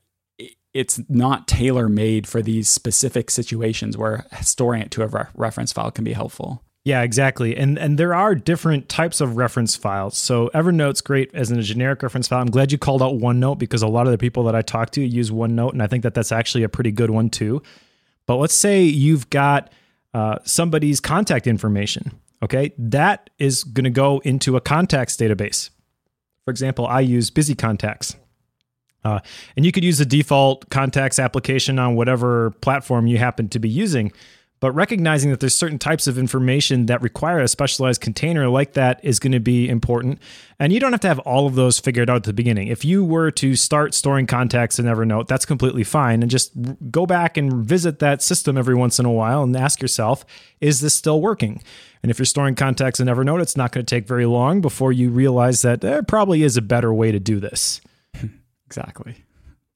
it's 0.75 1.01
not 1.09 1.47
tailor 1.47 1.89
made 1.89 2.27
for 2.27 2.41
these 2.41 2.69
specific 2.69 3.31
situations 3.31 3.97
where 3.97 4.27
storing 4.41 4.83
it 4.83 4.91
to 4.93 5.03
a 5.03 5.07
re- 5.07 5.27
reference 5.35 5.73
file 5.73 5.91
can 5.91 6.05
be 6.05 6.15
helpful. 6.15 6.63
Yeah, 6.85 7.03
exactly. 7.03 7.57
And 7.57 7.79
and 7.79 7.97
there 7.97 8.13
are 8.13 8.35
different 8.35 8.89
types 8.89 9.21
of 9.21 9.37
reference 9.37 9.77
files. 9.77 10.19
So 10.19 10.51
Evernote's 10.53 11.01
great 11.01 11.33
as 11.33 11.51
a 11.51 11.63
generic 11.63 12.03
reference 12.03 12.27
file. 12.27 12.41
I'm 12.41 12.51
glad 12.51 12.73
you 12.73 12.79
called 12.79 13.03
out 13.03 13.15
OneNote 13.15 13.59
because 13.59 13.83
a 13.83 13.87
lot 13.87 14.07
of 14.07 14.11
the 14.11 14.19
people 14.19 14.43
that 14.45 14.57
I 14.57 14.63
talk 14.63 14.91
to 14.93 15.01
use 15.01 15.31
OneNote, 15.31 15.73
and 15.73 15.83
I 15.83 15.87
think 15.87 16.03
that 16.03 16.15
that's 16.15 16.33
actually 16.33 16.65
a 16.65 16.69
pretty 16.69 16.91
good 16.91 17.11
one 17.11 17.31
too. 17.31 17.63
But 18.27 18.37
let's 18.37 18.55
say 18.55 18.83
you've 18.83 19.31
got 19.31 19.73
uh, 20.13 20.39
somebody's 20.45 20.99
contact 20.99 21.47
information. 21.47 22.19
Okay, 22.43 22.73
that 22.77 23.31
is 23.39 23.63
going 23.63 23.85
to 23.85 23.91
go 23.91 24.19
into 24.25 24.57
a 24.57 24.61
contacts 24.61 25.17
database. 25.17 25.71
For 26.45 26.51
example, 26.51 26.87
I 26.87 27.01
use 27.01 27.31
Busy 27.31 27.55
Contacts. 27.55 28.17
Uh, 29.05 29.21
and 29.57 29.67
you 29.67 29.73
could 29.73 29.85
use 29.85 29.99
the 29.99 30.07
default 30.07 30.71
contacts 30.71 31.19
application 31.19 31.79
on 31.79 31.97
whatever 31.97 32.51
platform 32.61 33.07
you 33.07 33.19
happen 33.19 33.49
to 33.49 33.59
be 33.59 33.69
using. 33.69 34.13
But 34.63 34.77
recognizing 34.77 35.33
that 35.33 35.41
there's 35.41 35.57
certain 35.57 35.81
types 35.81 36.07
of 36.07 36.17
information 36.17 36.87
that 36.87 37.03
require 37.03 37.41
a 37.41 37.49
specialized 37.49 38.01
container 38.01 38.49
like 38.49 38.75
that 38.75 39.01
is 39.03 39.19
going 39.19 39.33
to 39.33 39.41
be 39.41 39.69
important. 39.69 40.21
And 40.61 40.73
you 40.73 40.79
don't 40.79 40.93
have 40.93 41.01
to 41.01 41.09
have 41.09 41.19
all 41.19 41.49
of 41.49 41.57
those 41.57 41.81
figured 41.81 42.09
out 42.09 42.19
at 42.19 42.23
the 42.23 42.33
beginning. 42.33 42.69
If 42.69 42.85
you 42.85 43.05
were 43.05 43.33
to 43.33 43.57
start 43.57 43.93
storing 43.93 44.29
contacts 44.29 44.79
in 44.79 44.87
Evernote, 44.87 45.27
that's 45.27 45.45
completely 45.45 45.83
fine. 45.83 46.23
And 46.23 46.31
just 46.31 46.53
go 46.93 47.07
back 47.07 47.37
and 47.37 47.53
visit 47.53 47.99
that 47.99 48.23
system 48.23 48.57
every 48.57 48.77
once 48.77 49.01
in 49.01 49.05
a 49.05 49.11
while 49.11 49.43
and 49.43 49.57
ask 49.57 49.83
yourself, 49.83 50.25
is 50.61 50.81
this 50.81 50.95
still 50.95 51.21
working? 51.21 51.61
And 52.05 52.13
if 52.13 52.21
you're 52.21 52.25
storing 52.25 52.55
contacts 52.55 53.01
in 53.01 53.09
Evernote, 53.09 53.43
it's 53.43 53.57
not 53.57 53.73
going 53.73 53.85
to 53.85 53.93
take 53.93 54.07
very 54.07 54.27
long 54.27 54.61
before 54.61 54.93
you 54.93 55.11
realize 55.11 55.63
that 55.63 55.81
there 55.81 56.05
probably 56.05 56.45
is 56.45 56.57
a 56.57 56.63
better 56.63 56.95
way 56.95 57.11
to 57.11 57.19
do 57.19 57.41
this. 57.41 57.81
exactly. 58.67 59.25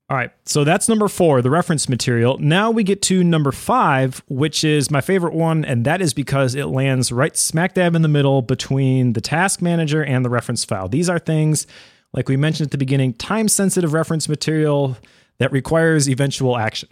All 0.09 0.17
right, 0.17 0.31
so 0.45 0.63
that's 0.63 0.89
number 0.89 1.09
four, 1.09 1.43
the 1.43 1.51
reference 1.51 1.89
material. 1.89 2.39
Now 2.39 2.71
we 2.71 2.85
get 2.85 3.03
to 3.03 3.25
number 3.25 3.51
five, 3.51 4.23
which 4.29 4.63
is 4.63 4.89
my 4.89 5.01
favorite 5.01 5.35
one, 5.35 5.65
and 5.65 5.85
that 5.85 6.01
is 6.01 6.15
because 6.15 6.55
it 6.55 6.67
lands 6.67 7.11
right 7.11 7.37
smack 7.37 7.75
dab 7.75 7.97
in 7.97 8.03
the 8.03 8.09
middle 8.09 8.41
between 8.41 9.15
the 9.15 9.21
task 9.21 9.61
manager 9.61 10.05
and 10.05 10.25
the 10.25 10.31
reference 10.31 10.65
file. 10.65 10.87
These 10.87 11.09
are 11.09 11.19
things, 11.19 11.67
like 12.13 12.29
we 12.29 12.37
mentioned 12.37 12.69
at 12.69 12.71
the 12.71 12.79
beginning, 12.79 13.15
time 13.15 13.49
sensitive 13.49 13.93
reference 13.93 14.29
material 14.29 14.97
that 15.39 15.51
requires 15.51 16.09
eventual 16.09 16.57
action. 16.57 16.89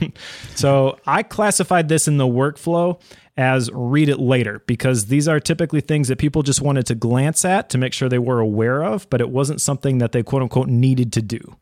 so 0.54 0.98
I 1.06 1.22
classified 1.22 1.90
this 1.90 2.08
in 2.08 2.16
the 2.16 2.24
workflow 2.24 2.98
as 3.36 3.70
read 3.74 4.08
it 4.08 4.18
later 4.18 4.62
because 4.66 5.06
these 5.06 5.28
are 5.28 5.38
typically 5.38 5.82
things 5.82 6.08
that 6.08 6.16
people 6.16 6.42
just 6.42 6.62
wanted 6.62 6.86
to 6.86 6.94
glance 6.94 7.44
at 7.44 7.68
to 7.70 7.78
make 7.78 7.92
sure 7.92 8.08
they 8.08 8.18
were 8.18 8.40
aware 8.40 8.82
of, 8.82 9.08
but 9.10 9.20
it 9.20 9.28
wasn't 9.28 9.60
something 9.60 9.98
that 9.98 10.12
they 10.12 10.22
quote 10.22 10.40
unquote 10.40 10.68
needed 10.68 11.12
to 11.12 11.20
do. 11.20 11.56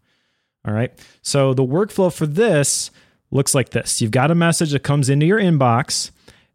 All 0.66 0.74
right. 0.74 0.92
So 1.22 1.54
the 1.54 1.64
workflow 1.64 2.12
for 2.12 2.26
this 2.26 2.90
looks 3.30 3.54
like 3.54 3.70
this 3.70 4.00
you've 4.00 4.10
got 4.10 4.30
a 4.30 4.34
message 4.34 4.72
that 4.72 4.82
comes 4.82 5.08
into 5.08 5.26
your 5.26 5.40
inbox, 5.40 6.10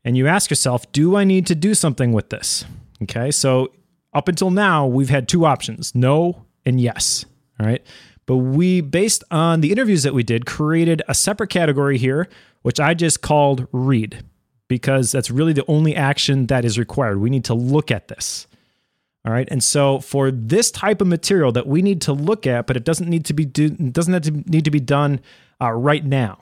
and 0.06 0.16
you 0.16 0.28
ask 0.28 0.50
yourself, 0.50 0.90
do 0.92 1.16
I 1.16 1.24
need 1.24 1.46
to 1.48 1.56
do 1.56 1.74
something 1.74 2.14
with 2.14 2.30
this? 2.30 2.66
Okay. 3.04 3.32
So 3.32 3.72
up 4.14 4.28
until 4.28 4.52
now, 4.52 4.88
we've 4.88 5.10
had 5.10 5.28
two 5.28 5.46
options 5.46 5.94
no 5.94 6.46
and 6.66 6.80
yes. 6.80 7.26
All 7.60 7.66
right. 7.66 7.86
But 8.26 8.38
we, 8.38 8.82
based 8.82 9.24
on 9.32 9.62
the 9.62 9.72
interviews 9.72 10.04
that 10.04 10.14
we 10.14 10.22
did, 10.22 10.46
created 10.46 11.02
a 11.08 11.14
separate 11.14 11.50
category 11.50 11.98
here, 11.98 12.28
which 12.62 12.80
I 12.80 12.94
just 12.94 13.22
called 13.22 13.68
read, 13.72 14.24
because 14.68 15.14
that's 15.14 15.32
really 15.32 15.54
the 15.54 15.66
only 15.68 15.96
action 15.96 16.48
that 16.48 16.66
is 16.66 16.78
required. 16.78 17.22
We 17.22 17.30
need 17.30 17.46
to 17.46 17.54
look 17.54 17.90
at 17.90 18.10
this. 18.10 18.46
All 19.28 19.34
right. 19.34 19.48
And 19.52 19.62
so 19.62 20.00
for 20.00 20.32
this 20.32 20.72
type 20.72 21.02
of 21.02 21.08
material 21.08 21.52
that 21.52 21.68
we 21.68 21.82
need 21.82 22.00
to 22.04 22.14
look 22.14 22.48
at, 22.48 22.66
but 22.66 22.78
it 22.78 22.86
doesn't 22.86 23.10
need 23.10 23.26
to 23.26 23.34
be 23.34 23.44
do, 23.44 23.72
doesn't 23.72 24.14
have 24.14 24.22
to 24.24 24.32
need 24.50 24.64
to 24.64 24.72
be 24.72 24.80
done 24.80 25.20
uh, 25.62 25.74
right 25.74 26.06
now. 26.06 26.40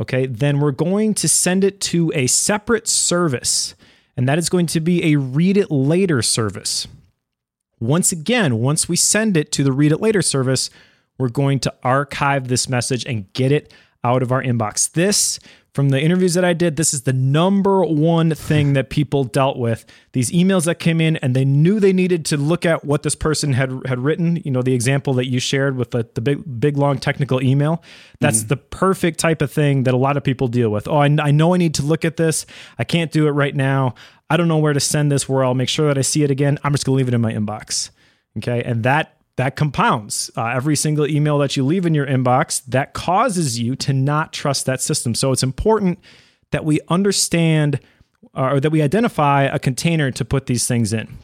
Okay. 0.00 0.26
Then 0.26 0.58
we're 0.58 0.72
going 0.72 1.14
to 1.14 1.28
send 1.28 1.62
it 1.62 1.80
to 1.82 2.10
a 2.12 2.26
separate 2.26 2.88
service, 2.88 3.76
and 4.16 4.28
that 4.28 4.36
is 4.36 4.48
going 4.48 4.66
to 4.66 4.80
be 4.80 5.12
a 5.12 5.16
read 5.16 5.56
it 5.56 5.70
later 5.70 6.22
service. 6.22 6.88
Once 7.78 8.10
again, 8.10 8.58
once 8.58 8.88
we 8.88 8.96
send 8.96 9.36
it 9.36 9.52
to 9.52 9.62
the 9.62 9.70
read 9.70 9.92
it 9.92 10.00
later 10.00 10.20
service, 10.20 10.70
we're 11.18 11.28
going 11.28 11.60
to 11.60 11.72
archive 11.84 12.48
this 12.48 12.68
message 12.68 13.04
and 13.04 13.32
get 13.32 13.52
it 13.52 13.72
out 14.02 14.24
of 14.24 14.32
our 14.32 14.42
inbox. 14.42 14.90
This 14.90 15.38
from 15.74 15.88
the 15.88 16.00
interviews 16.00 16.34
that 16.34 16.44
I 16.44 16.52
did, 16.52 16.76
this 16.76 16.94
is 16.94 17.02
the 17.02 17.12
number 17.12 17.84
one 17.84 18.32
thing 18.32 18.74
that 18.74 18.90
people 18.90 19.24
dealt 19.24 19.58
with. 19.58 19.84
These 20.12 20.30
emails 20.30 20.66
that 20.66 20.78
came 20.78 21.00
in 21.00 21.16
and 21.16 21.34
they 21.34 21.44
knew 21.44 21.80
they 21.80 21.92
needed 21.92 22.24
to 22.26 22.36
look 22.36 22.64
at 22.64 22.84
what 22.84 23.02
this 23.02 23.16
person 23.16 23.54
had 23.54 23.84
had 23.84 23.98
written. 23.98 24.36
You 24.44 24.52
know, 24.52 24.62
the 24.62 24.72
example 24.72 25.14
that 25.14 25.26
you 25.26 25.40
shared 25.40 25.76
with 25.76 25.90
the, 25.90 26.08
the 26.14 26.20
big 26.20 26.60
big 26.60 26.76
long 26.76 26.98
technical 26.98 27.42
email. 27.42 27.82
That's 28.20 28.44
mm. 28.44 28.48
the 28.48 28.56
perfect 28.56 29.18
type 29.18 29.42
of 29.42 29.50
thing 29.50 29.82
that 29.82 29.94
a 29.94 29.96
lot 29.96 30.16
of 30.16 30.22
people 30.22 30.46
deal 30.46 30.70
with. 30.70 30.86
Oh, 30.86 30.98
I, 30.98 31.06
I 31.06 31.32
know 31.32 31.54
I 31.54 31.56
need 31.56 31.74
to 31.74 31.82
look 31.82 32.04
at 32.04 32.16
this. 32.16 32.46
I 32.78 32.84
can't 32.84 33.10
do 33.10 33.26
it 33.26 33.32
right 33.32 33.54
now. 33.54 33.96
I 34.30 34.36
don't 34.36 34.46
know 34.46 34.58
where 34.58 34.74
to 34.74 34.80
send 34.80 35.10
this. 35.10 35.28
Where 35.28 35.44
I'll 35.44 35.54
make 35.54 35.68
sure 35.68 35.88
that 35.88 35.98
I 35.98 36.02
see 36.02 36.22
it 36.22 36.30
again. 36.30 36.56
I'm 36.62 36.70
just 36.70 36.86
gonna 36.86 36.96
leave 36.96 37.08
it 37.08 37.14
in 37.14 37.20
my 37.20 37.32
inbox. 37.32 37.90
Okay, 38.38 38.62
and 38.62 38.84
that 38.84 39.13
that 39.36 39.56
compounds. 39.56 40.30
Uh, 40.36 40.46
every 40.46 40.76
single 40.76 41.06
email 41.06 41.38
that 41.38 41.56
you 41.56 41.64
leave 41.64 41.86
in 41.86 41.94
your 41.94 42.06
inbox 42.06 42.64
that 42.66 42.92
causes 42.92 43.58
you 43.58 43.74
to 43.76 43.92
not 43.92 44.32
trust 44.32 44.66
that 44.66 44.80
system. 44.80 45.14
So 45.14 45.32
it's 45.32 45.42
important 45.42 45.98
that 46.50 46.64
we 46.64 46.80
understand 46.88 47.80
uh, 48.36 48.52
or 48.52 48.60
that 48.60 48.70
we 48.70 48.82
identify 48.82 49.44
a 49.44 49.58
container 49.58 50.10
to 50.12 50.24
put 50.24 50.46
these 50.46 50.66
things 50.66 50.92
in. 50.92 51.18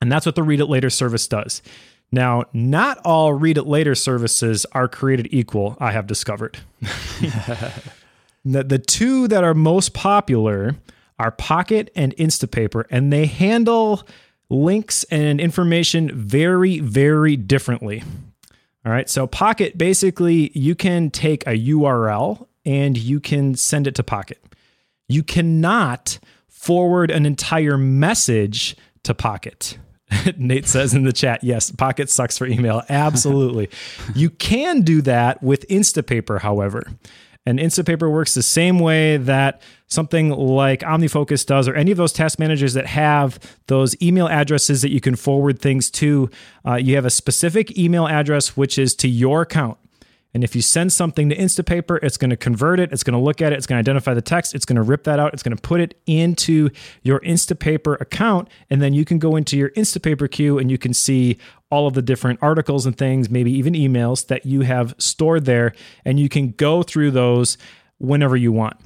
And 0.00 0.10
that's 0.10 0.26
what 0.26 0.34
the 0.34 0.42
read 0.42 0.60
it 0.60 0.66
later 0.66 0.90
service 0.90 1.28
does. 1.28 1.62
Now 2.10 2.44
not 2.52 2.98
all 3.04 3.32
read 3.32 3.58
it 3.58 3.64
later 3.64 3.94
services 3.94 4.66
are 4.72 4.88
created 4.88 5.28
equal 5.30 5.76
i 5.80 5.92
have 5.92 6.06
discovered. 6.06 6.58
The, 8.44 8.64
the 8.64 8.78
two 8.78 9.28
that 9.28 9.44
are 9.44 9.54
most 9.54 9.94
popular 9.94 10.74
are 11.18 11.30
pocket 11.30 11.90
and 11.94 12.16
instapaper 12.16 12.84
and 12.90 13.12
they 13.12 13.26
handle 13.26 14.06
links 14.52 15.04
and 15.04 15.40
information 15.40 16.10
very, 16.14 16.78
very 16.78 17.36
differently. 17.36 18.02
All 18.84 18.92
right. 18.92 19.08
So, 19.08 19.26
Pocket 19.26 19.78
basically, 19.78 20.50
you 20.54 20.74
can 20.74 21.10
take 21.10 21.46
a 21.46 21.58
URL 21.58 22.46
and 22.64 22.96
you 22.98 23.20
can 23.20 23.54
send 23.54 23.86
it 23.86 23.94
to 23.96 24.02
Pocket. 24.02 24.42
You 25.08 25.22
cannot 25.22 26.18
forward 26.48 27.10
an 27.10 27.26
entire 27.26 27.76
message 27.76 28.76
to 29.04 29.14
Pocket. 29.14 29.78
Nate 30.36 30.66
says 30.66 30.94
in 30.94 31.04
the 31.04 31.12
chat, 31.12 31.42
yes, 31.42 31.70
Pocket 31.70 32.10
sucks 32.10 32.38
for 32.38 32.46
email. 32.46 32.82
Absolutely. 32.88 33.70
you 34.14 34.30
can 34.30 34.82
do 34.82 35.00
that 35.02 35.42
with 35.42 35.66
Instapaper, 35.68 36.40
however. 36.40 36.82
And 37.44 37.58
Instapaper 37.58 38.10
works 38.10 38.34
the 38.34 38.42
same 38.42 38.78
way 38.78 39.16
that 39.16 39.62
something 39.88 40.30
like 40.30 40.80
OmniFocus 40.80 41.44
does, 41.44 41.66
or 41.66 41.74
any 41.74 41.90
of 41.90 41.96
those 41.96 42.12
task 42.12 42.38
managers 42.38 42.74
that 42.74 42.86
have 42.86 43.38
those 43.66 44.00
email 44.00 44.28
addresses 44.28 44.82
that 44.82 44.90
you 44.90 45.00
can 45.00 45.16
forward 45.16 45.58
things 45.58 45.90
to. 45.90 46.30
Uh, 46.64 46.76
you 46.76 46.94
have 46.94 47.04
a 47.04 47.10
specific 47.10 47.76
email 47.76 48.06
address, 48.06 48.56
which 48.56 48.78
is 48.78 48.94
to 48.96 49.08
your 49.08 49.42
account. 49.42 49.76
And 50.34 50.42
if 50.42 50.56
you 50.56 50.62
send 50.62 50.92
something 50.92 51.28
to 51.28 51.36
Instapaper, 51.36 51.98
it's 52.02 52.16
going 52.16 52.30
to 52.30 52.36
convert 52.36 52.80
it, 52.80 52.90
it's 52.90 53.02
going 53.02 53.12
to 53.12 53.22
look 53.22 53.42
at 53.42 53.52
it, 53.52 53.56
it's 53.56 53.66
going 53.66 53.76
to 53.76 53.90
identify 53.90 54.14
the 54.14 54.22
text, 54.22 54.54
it's 54.54 54.64
going 54.64 54.76
to 54.76 54.82
rip 54.82 55.04
that 55.04 55.18
out, 55.18 55.34
it's 55.34 55.42
going 55.42 55.54
to 55.54 55.60
put 55.60 55.80
it 55.80 56.00
into 56.06 56.70
your 57.02 57.20
Instapaper 57.20 58.00
account. 58.00 58.48
And 58.70 58.80
then 58.80 58.94
you 58.94 59.04
can 59.04 59.18
go 59.18 59.36
into 59.36 59.58
your 59.58 59.70
Instapaper 59.70 60.30
queue 60.30 60.58
and 60.58 60.70
you 60.70 60.78
can 60.78 60.94
see 60.94 61.36
all 61.72 61.86
of 61.86 61.94
the 61.94 62.02
different 62.02 62.38
articles 62.42 62.84
and 62.84 62.96
things, 62.96 63.30
maybe 63.30 63.50
even 63.50 63.72
emails 63.72 64.26
that 64.26 64.44
you 64.44 64.60
have 64.60 64.94
stored 64.98 65.46
there. 65.46 65.72
And 66.04 66.20
you 66.20 66.28
can 66.28 66.50
go 66.50 66.82
through 66.82 67.12
those 67.12 67.56
whenever 67.96 68.36
you 68.36 68.52
want. 68.52 68.76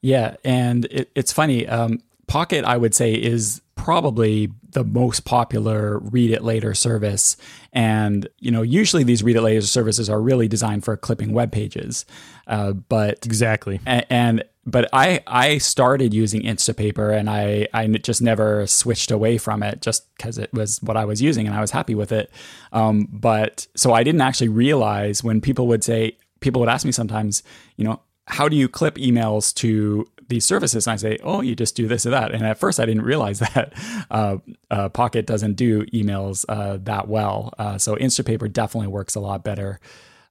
Yeah. 0.00 0.34
And 0.44 0.86
it, 0.86 1.12
it's 1.14 1.32
funny. 1.32 1.68
Um, 1.68 2.00
Pocket, 2.26 2.64
I 2.64 2.78
would 2.78 2.94
say, 2.94 3.12
is 3.12 3.60
probably 3.74 4.50
the 4.70 4.84
most 4.84 5.24
popular 5.24 5.98
read 5.98 6.30
it 6.30 6.42
later 6.42 6.74
service. 6.74 7.36
And, 7.72 8.26
you 8.38 8.50
know, 8.50 8.62
usually 8.62 9.04
these 9.04 9.22
read 9.22 9.36
it 9.36 9.42
later 9.42 9.60
services 9.60 10.08
are 10.10 10.20
really 10.20 10.48
designed 10.48 10.82
for 10.82 10.96
clipping 10.96 11.32
web 11.32 11.52
pages. 11.52 12.06
Uh, 12.46 12.72
but 12.72 13.24
exactly. 13.24 13.80
And, 13.86 14.06
and, 14.10 14.44
but 14.64 14.88
I, 14.92 15.20
I 15.26 15.58
started 15.58 16.14
using 16.14 16.42
Instapaper 16.42 17.16
and 17.16 17.28
I, 17.28 17.66
I 17.74 17.86
just 17.88 18.22
never 18.22 18.66
switched 18.66 19.10
away 19.10 19.38
from 19.38 19.62
it 19.62 19.82
just 19.82 20.14
because 20.16 20.38
it 20.38 20.52
was 20.52 20.80
what 20.82 20.96
I 20.96 21.04
was 21.04 21.20
using 21.20 21.46
and 21.46 21.56
I 21.56 21.60
was 21.60 21.72
happy 21.72 21.94
with 21.94 22.12
it. 22.12 22.30
Um, 22.72 23.08
but 23.10 23.66
so 23.74 23.92
I 23.92 24.04
didn't 24.04 24.20
actually 24.20 24.48
realize 24.48 25.24
when 25.24 25.40
people 25.40 25.66
would 25.66 25.82
say, 25.82 26.16
people 26.40 26.60
would 26.60 26.68
ask 26.68 26.84
me 26.84 26.92
sometimes, 26.92 27.42
you 27.76 27.84
know, 27.84 28.00
how 28.28 28.48
do 28.48 28.54
you 28.54 28.68
clip 28.68 28.94
emails 28.96 29.52
to 29.54 30.06
these 30.28 30.44
services 30.44 30.86
and 30.86 30.94
I 30.94 30.96
say, 30.96 31.18
oh, 31.24 31.40
you 31.40 31.56
just 31.56 31.74
do 31.74 31.88
this 31.88 32.06
or 32.06 32.10
that. 32.10 32.32
And 32.32 32.46
at 32.46 32.56
first, 32.56 32.78
I 32.78 32.86
didn't 32.86 33.02
realize 33.02 33.38
that 33.54 33.72
uh, 34.10 34.36
uh, 34.70 34.88
Pocket 34.90 35.26
doesn't 35.26 35.54
do 35.54 35.84
emails 35.86 36.44
uh, 36.48 36.78
that 36.82 37.08
well. 37.08 37.52
Uh, 37.58 37.78
so 37.78 37.96
Instapaper 37.96 38.50
definitely 38.52 38.88
works 38.88 39.16
a 39.16 39.20
lot 39.20 39.42
better 39.42 39.80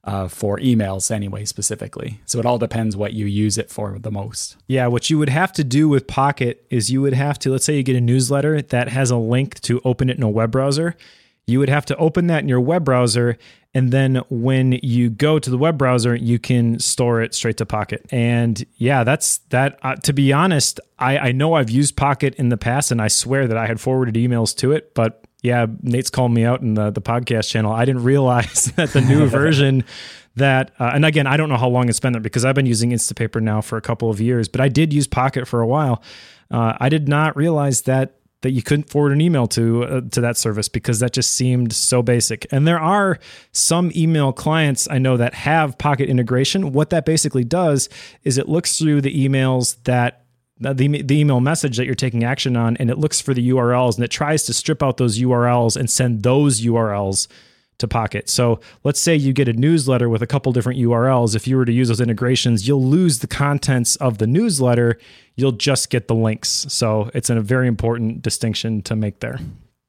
uh, 0.04 0.28
for 0.28 0.58
emails 0.58 1.10
anyway, 1.10 1.44
specifically. 1.44 2.20
So 2.26 2.38
it 2.40 2.46
all 2.46 2.58
depends 2.58 2.96
what 2.96 3.12
you 3.12 3.26
use 3.26 3.56
it 3.56 3.70
for 3.70 3.98
the 3.98 4.10
most. 4.10 4.56
Yeah, 4.66 4.88
what 4.88 5.10
you 5.10 5.18
would 5.18 5.28
have 5.28 5.52
to 5.52 5.64
do 5.64 5.88
with 5.88 6.06
Pocket 6.06 6.66
is 6.70 6.90
you 6.90 7.00
would 7.02 7.14
have 7.14 7.38
to, 7.40 7.50
let's 7.50 7.64
say 7.64 7.76
you 7.76 7.82
get 7.82 7.96
a 7.96 8.00
newsletter 8.00 8.60
that 8.62 8.88
has 8.88 9.10
a 9.10 9.16
link 9.16 9.60
to 9.60 9.80
open 9.84 10.10
it 10.10 10.16
in 10.16 10.22
a 10.22 10.28
web 10.28 10.50
browser. 10.50 10.96
You 11.46 11.58
would 11.58 11.68
have 11.68 11.84
to 11.86 11.96
open 11.96 12.26
that 12.28 12.42
in 12.42 12.48
your 12.48 12.60
web 12.60 12.84
browser 12.84 13.38
And 13.74 13.90
then 13.90 14.16
when 14.28 14.72
you 14.82 15.08
go 15.08 15.38
to 15.38 15.50
the 15.50 15.56
web 15.56 15.78
browser, 15.78 16.14
you 16.14 16.38
can 16.38 16.78
store 16.78 17.22
it 17.22 17.34
straight 17.34 17.56
to 17.56 17.66
Pocket. 17.66 18.04
And 18.10 18.64
yeah, 18.76 19.02
that's 19.02 19.38
that. 19.48 19.78
Uh, 19.82 19.96
to 19.96 20.12
be 20.12 20.32
honest, 20.32 20.78
I, 20.98 21.18
I 21.18 21.32
know 21.32 21.54
I've 21.54 21.70
used 21.70 21.96
Pocket 21.96 22.34
in 22.34 22.50
the 22.50 22.58
past 22.58 22.90
and 22.90 23.00
I 23.00 23.08
swear 23.08 23.46
that 23.48 23.56
I 23.56 23.66
had 23.66 23.80
forwarded 23.80 24.14
emails 24.14 24.54
to 24.58 24.72
it, 24.72 24.94
but 24.94 25.21
yeah, 25.42 25.66
Nate's 25.82 26.10
called 26.10 26.32
me 26.32 26.44
out 26.44 26.60
in 26.60 26.74
the, 26.74 26.90
the 26.90 27.02
podcast 27.02 27.50
channel. 27.50 27.72
I 27.72 27.84
didn't 27.84 28.04
realize 28.04 28.64
that 28.76 28.90
the 28.90 29.00
new 29.00 29.26
version 29.28 29.84
that, 30.36 30.72
uh, 30.78 30.92
and 30.94 31.04
again, 31.04 31.26
I 31.26 31.36
don't 31.36 31.48
know 31.48 31.56
how 31.56 31.68
long 31.68 31.88
it's 31.88 32.00
been 32.00 32.12
there 32.12 32.22
because 32.22 32.44
I've 32.44 32.54
been 32.54 32.66
using 32.66 32.90
Instapaper 32.90 33.42
now 33.42 33.60
for 33.60 33.76
a 33.76 33.82
couple 33.82 34.08
of 34.08 34.20
years, 34.20 34.48
but 34.48 34.60
I 34.60 34.68
did 34.68 34.92
use 34.92 35.06
Pocket 35.06 35.46
for 35.46 35.60
a 35.60 35.66
while. 35.66 36.02
Uh, 36.50 36.74
I 36.78 36.88
did 36.88 37.08
not 37.08 37.36
realize 37.36 37.82
that 37.82 38.16
that 38.42 38.50
you 38.50 38.62
couldn't 38.62 38.90
forward 38.90 39.12
an 39.12 39.20
email 39.20 39.46
to 39.46 39.84
uh, 39.84 40.00
to 40.10 40.20
that 40.20 40.36
service 40.36 40.68
because 40.68 40.98
that 40.98 41.12
just 41.12 41.32
seemed 41.32 41.72
so 41.72 42.02
basic. 42.02 42.46
And 42.50 42.66
there 42.66 42.78
are 42.78 43.18
some 43.52 43.92
email 43.94 44.32
clients 44.32 44.88
I 44.90 44.98
know 44.98 45.16
that 45.16 45.34
have 45.34 45.78
Pocket 45.78 46.08
integration. 46.08 46.72
What 46.72 46.90
that 46.90 47.04
basically 47.04 47.44
does 47.44 47.88
is 48.24 48.38
it 48.38 48.48
looks 48.48 48.78
through 48.78 49.00
the 49.02 49.28
emails 49.28 49.76
that 49.84 50.24
the, 50.58 51.02
the 51.02 51.18
email 51.18 51.40
message 51.40 51.76
that 51.76 51.86
you're 51.86 51.94
taking 51.94 52.24
action 52.24 52.56
on 52.56 52.76
and 52.76 52.90
it 52.90 52.98
looks 52.98 53.20
for 53.20 53.34
the 53.34 53.50
URLs 53.50 53.96
and 53.96 54.04
it 54.04 54.10
tries 54.10 54.44
to 54.44 54.52
strip 54.52 54.82
out 54.82 54.96
those 54.96 55.18
URLs 55.18 55.76
and 55.76 55.90
send 55.90 56.22
those 56.22 56.60
URLs 56.62 57.26
to 57.78 57.88
Pocket. 57.88 58.28
So 58.28 58.60
let's 58.84 59.00
say 59.00 59.14
you 59.14 59.32
get 59.32 59.48
a 59.48 59.52
newsletter 59.52 60.08
with 60.08 60.22
a 60.22 60.26
couple 60.26 60.52
different 60.52 60.78
URLs. 60.78 61.34
If 61.34 61.46
you 61.46 61.56
were 61.56 61.64
to 61.64 61.72
use 61.72 61.88
those 61.88 62.00
integrations, 62.00 62.66
you'll 62.66 62.84
lose 62.84 63.18
the 63.18 63.26
contents 63.26 63.96
of 63.96 64.18
the 64.18 64.26
newsletter. 64.26 64.98
You'll 65.36 65.52
just 65.52 65.90
get 65.90 66.08
the 66.08 66.14
links. 66.14 66.48
So 66.68 67.10
it's 67.12 67.28
a 67.28 67.40
very 67.40 67.66
important 67.66 68.22
distinction 68.22 68.82
to 68.82 68.94
make 68.94 69.20
there. 69.20 69.40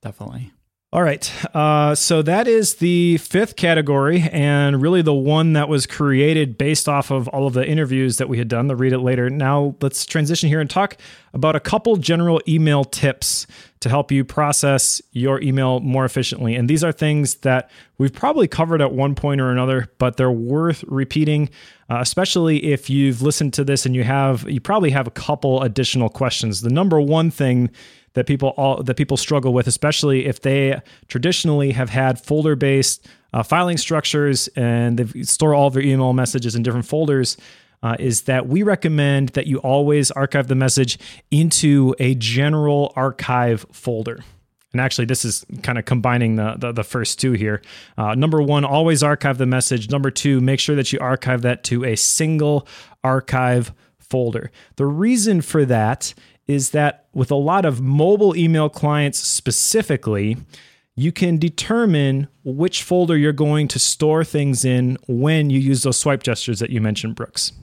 Definitely. 0.02 0.52
All 0.94 1.02
right. 1.02 1.56
Uh, 1.56 1.96
so 1.96 2.22
that 2.22 2.48
is 2.48 2.76
the 2.76 3.18
fifth 3.18 3.56
category, 3.56 4.30
and 4.32 4.80
really 4.80 5.02
the 5.02 5.12
one 5.12 5.54
that 5.54 5.68
was 5.68 5.88
created 5.88 6.56
based 6.56 6.88
off 6.88 7.10
of 7.10 7.28
all 7.30 7.48
of 7.48 7.54
the 7.54 7.68
interviews 7.68 8.18
that 8.18 8.30
we 8.30 8.38
had 8.38 8.48
done. 8.48 8.68
The 8.68 8.76
read 8.76 8.94
it 8.94 9.00
later. 9.00 9.28
Now 9.28 9.76
let's 9.82 10.06
transition 10.06 10.50
here 10.50 10.62
and 10.62 10.70
talk 10.70 10.98
about 11.34 11.56
a 11.56 11.60
couple 11.60 11.96
general 11.96 12.42
email 12.48 12.84
tips 12.84 13.48
to 13.80 13.90
help 13.90 14.12
you 14.12 14.24
process 14.24 15.02
your 15.14 15.42
email 15.42 15.80
more 15.80 16.06
efficiently. 16.06 16.54
And 16.54 16.70
these 16.70 16.84
are 16.84 16.92
things 16.92 17.38
that 17.38 17.72
we've 17.98 18.14
probably 18.14 18.48
covered 18.48 18.80
at 18.80 18.94
one 18.94 19.16
point 19.16 19.42
or 19.42 19.50
another, 19.50 19.92
but 19.98 20.18
they're 20.18 20.32
worth 20.32 20.84
repeating, 20.88 21.50
uh, 21.90 21.98
especially 22.02 22.66
if 22.66 22.88
you've 22.88 23.24
listened 23.24 23.54
to 23.54 23.64
this 23.64 23.88
and 23.88 23.96
you 23.96 24.04
have 24.04 24.48
you 24.48 24.62
probably 24.62 24.92
have 24.92 25.08
a 25.08 25.12
couple 25.12 25.64
additional 25.64 26.10
questions. 26.10 26.62
The 26.62 26.70
number 26.70 27.02
one 27.02 27.32
thing 27.32 27.72
that 28.14 28.28
people 28.28 28.50
all 28.50 28.82
that 28.84 28.96
people 28.96 29.18
struggle 29.18 29.54
with, 29.54 29.68
especially 29.68 30.26
if 30.26 30.42
they 30.42 30.82
traditionally 31.08 31.72
have 31.72 31.90
had 31.90 32.20
folder 32.20 32.56
based 32.56 33.08
uh, 33.34 33.44
filing 33.44 33.78
structures 33.78 34.48
and 34.50 34.98
they 35.00 35.24
store 35.24 35.54
all 35.54 35.68
of 35.68 35.74
their 35.74 35.84
email 35.84 36.14
messages 36.14 36.56
in 36.56 36.64
different 36.64 36.86
folders. 36.86 37.38
Uh, 37.82 37.98
is 38.00 38.22
that 38.22 38.48
we 38.48 38.64
recommend 38.64 39.28
that 39.30 39.46
you 39.46 39.58
always 39.58 40.10
archive 40.12 40.48
the 40.48 40.56
message 40.56 40.98
into 41.32 41.94
a 42.00 42.16
general 42.16 42.94
archive 42.96 43.66
folder. 43.74 44.24
And 44.72 44.82
actually, 44.82 45.06
this 45.06 45.24
is 45.24 45.46
kind 45.62 45.78
of 45.78 45.86
combining 45.86 46.38
the, 46.38 46.56
the, 46.58 46.72
the 46.72 46.84
first 46.84 47.20
two 47.20 47.34
here. 47.34 47.62
Uh, 47.98 48.16
number 48.16 48.42
one, 48.42 48.66
always 48.66 49.04
archive 49.04 49.38
the 49.38 49.46
message. 49.46 49.90
Number 49.90 50.10
two, 50.10 50.42
make 50.42 50.60
sure 50.60 50.76
that 50.76 50.94
you 50.94 51.00
archive 51.00 51.44
that 51.44 51.64
to 51.66 51.84
a 51.84 51.96
single 51.96 52.68
archive 53.04 53.74
folder. 54.00 54.50
The 54.78 54.86
reason 54.86 55.42
for 55.42 55.66
that 55.66 56.14
is 56.48 56.72
that 56.72 57.06
with 57.14 57.32
a 57.32 57.36
lot 57.36 57.66
of 57.66 57.82
mobile 57.82 58.36
email 58.36 58.70
clients 58.70 59.20
specifically, 59.20 60.38
you 60.96 61.12
can 61.12 61.38
determine 61.38 62.28
which 62.44 62.84
folder 62.84 63.18
you're 63.18 63.32
going 63.32 63.68
to 63.70 63.80
store 63.80 64.24
things 64.24 64.64
in 64.64 64.98
when 65.08 65.50
you 65.50 65.60
use 65.60 65.84
those 65.84 65.98
swipe 65.98 66.24
gestures 66.24 66.60
that 66.60 66.70
you 66.70 66.82
mentioned, 66.82 67.16
Brooks. 67.16 67.54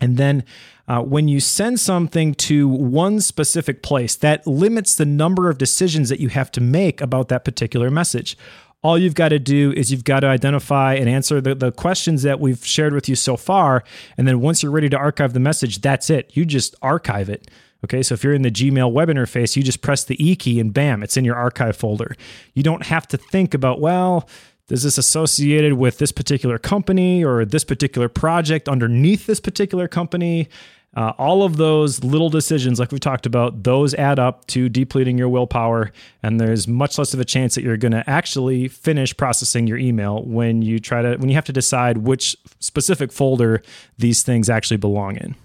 And 0.00 0.16
then 0.16 0.44
uh, 0.88 1.02
when 1.02 1.28
you 1.28 1.40
send 1.40 1.78
something 1.78 2.34
to 2.34 2.68
one 2.68 3.20
specific 3.20 3.82
place, 3.82 4.16
that 4.16 4.46
limits 4.46 4.96
the 4.96 5.06
number 5.06 5.48
of 5.48 5.58
decisions 5.58 6.08
that 6.08 6.20
you 6.20 6.28
have 6.28 6.50
to 6.52 6.60
make 6.60 7.00
about 7.00 7.28
that 7.28 7.44
particular 7.44 7.90
message. 7.90 8.36
All 8.82 8.98
you've 8.98 9.14
got 9.14 9.28
to 9.28 9.38
do 9.38 9.72
is 9.76 9.92
you've 9.92 10.04
got 10.04 10.20
to 10.20 10.26
identify 10.26 10.94
and 10.94 11.08
answer 11.08 11.40
the, 11.40 11.54
the 11.54 11.70
questions 11.70 12.22
that 12.22 12.40
we've 12.40 12.64
shared 12.64 12.94
with 12.94 13.08
you 13.08 13.14
so 13.14 13.36
far. 13.36 13.84
And 14.16 14.26
then 14.26 14.40
once 14.40 14.62
you're 14.62 14.72
ready 14.72 14.88
to 14.88 14.96
archive 14.96 15.34
the 15.34 15.40
message, 15.40 15.82
that's 15.82 16.08
it. 16.08 16.30
You 16.34 16.46
just 16.46 16.74
archive 16.80 17.28
it. 17.28 17.50
Okay, 17.84 18.02
so 18.02 18.14
if 18.14 18.22
you're 18.22 18.34
in 18.34 18.42
the 18.42 18.50
Gmail 18.50 18.92
web 18.92 19.08
interface, 19.08 19.56
you 19.56 19.62
just 19.62 19.80
press 19.80 20.04
the 20.04 20.22
E 20.24 20.36
key 20.36 20.60
and 20.60 20.72
bam, 20.72 21.02
it's 21.02 21.16
in 21.16 21.24
your 21.24 21.36
archive 21.36 21.76
folder. 21.76 22.14
You 22.54 22.62
don't 22.62 22.84
have 22.86 23.06
to 23.08 23.16
think 23.16 23.54
about, 23.54 23.80
well, 23.80 24.28
is 24.68 24.82
this 24.84 24.98
associated 24.98 25.74
with 25.74 25.98
this 25.98 26.12
particular 26.12 26.58
company 26.58 27.24
or 27.24 27.44
this 27.44 27.64
particular 27.64 28.08
project 28.08 28.68
underneath 28.68 29.26
this 29.26 29.40
particular 29.40 29.88
company? 29.88 30.48
Uh, 30.96 31.12
all 31.18 31.44
of 31.44 31.56
those 31.56 32.02
little 32.02 32.30
decisions, 32.30 32.80
like 32.80 32.90
we've 32.90 33.00
talked 33.00 33.24
about, 33.24 33.62
those 33.62 33.94
add 33.94 34.18
up 34.18 34.44
to 34.46 34.68
depleting 34.68 35.16
your 35.16 35.28
willpower. 35.28 35.92
And 36.22 36.40
there's 36.40 36.66
much 36.66 36.98
less 36.98 37.14
of 37.14 37.20
a 37.20 37.24
chance 37.24 37.54
that 37.54 37.62
you're 37.62 37.76
going 37.76 37.92
to 37.92 38.08
actually 38.10 38.68
finish 38.68 39.16
processing 39.16 39.66
your 39.66 39.78
email 39.78 40.22
when 40.24 40.62
you 40.62 40.80
try 40.80 41.02
to, 41.02 41.16
when 41.16 41.28
you 41.28 41.34
have 41.36 41.44
to 41.44 41.52
decide 41.52 41.98
which 41.98 42.36
specific 42.58 43.12
folder 43.12 43.62
these 43.98 44.22
things 44.22 44.50
actually 44.50 44.78
belong 44.78 45.16
in. 45.16 45.36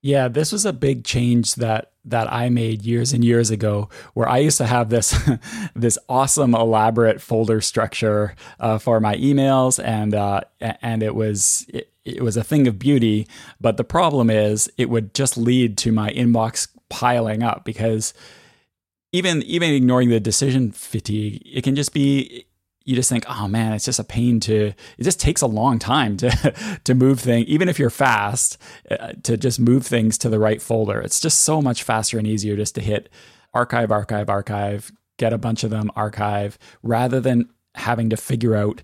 Yeah, 0.00 0.28
this 0.28 0.52
was 0.52 0.64
a 0.64 0.72
big 0.72 1.04
change 1.04 1.56
that 1.56 1.92
that 2.04 2.32
I 2.32 2.48
made 2.48 2.82
years 2.82 3.12
and 3.12 3.24
years 3.24 3.50
ago, 3.50 3.88
where 4.14 4.28
I 4.28 4.38
used 4.38 4.58
to 4.58 4.66
have 4.66 4.90
this 4.90 5.14
this 5.74 5.98
awesome, 6.08 6.54
elaborate 6.54 7.20
folder 7.20 7.60
structure 7.60 8.34
uh, 8.60 8.78
for 8.78 9.00
my 9.00 9.16
emails, 9.16 9.82
and 9.82 10.14
uh, 10.14 10.42
and 10.60 11.02
it 11.02 11.14
was 11.14 11.66
it, 11.68 11.92
it 12.04 12.22
was 12.22 12.36
a 12.36 12.44
thing 12.44 12.68
of 12.68 12.78
beauty. 12.78 13.26
But 13.60 13.76
the 13.76 13.84
problem 13.84 14.30
is, 14.30 14.70
it 14.78 14.88
would 14.88 15.14
just 15.14 15.36
lead 15.36 15.76
to 15.78 15.92
my 15.92 16.10
inbox 16.10 16.68
piling 16.88 17.42
up 17.42 17.64
because 17.64 18.14
even 19.12 19.42
even 19.42 19.70
ignoring 19.70 20.10
the 20.10 20.20
decision 20.20 20.70
fatigue, 20.70 21.42
it 21.44 21.64
can 21.64 21.74
just 21.74 21.92
be 21.92 22.46
you 22.88 22.94
just 22.94 23.10
think, 23.10 23.26
oh 23.28 23.46
man, 23.46 23.74
it's 23.74 23.84
just 23.84 23.98
a 23.98 24.04
pain 24.04 24.40
to. 24.40 24.72
It 24.96 25.04
just 25.04 25.20
takes 25.20 25.42
a 25.42 25.46
long 25.46 25.78
time 25.78 26.16
to 26.16 26.80
to 26.84 26.94
move 26.94 27.20
things, 27.20 27.46
even 27.46 27.68
if 27.68 27.78
you're 27.78 27.90
fast, 27.90 28.56
uh, 28.90 29.12
to 29.24 29.36
just 29.36 29.60
move 29.60 29.86
things 29.86 30.16
to 30.18 30.30
the 30.30 30.38
right 30.38 30.62
folder. 30.62 30.98
It's 30.98 31.20
just 31.20 31.42
so 31.42 31.60
much 31.60 31.82
faster 31.82 32.16
and 32.16 32.26
easier 32.26 32.56
just 32.56 32.74
to 32.76 32.80
hit 32.80 33.10
archive, 33.52 33.92
archive, 33.92 34.30
archive, 34.30 34.90
get 35.18 35.34
a 35.34 35.38
bunch 35.38 35.64
of 35.64 35.70
them, 35.70 35.90
archive, 35.96 36.58
rather 36.82 37.20
than 37.20 37.50
having 37.74 38.08
to 38.08 38.16
figure 38.16 38.54
out 38.54 38.80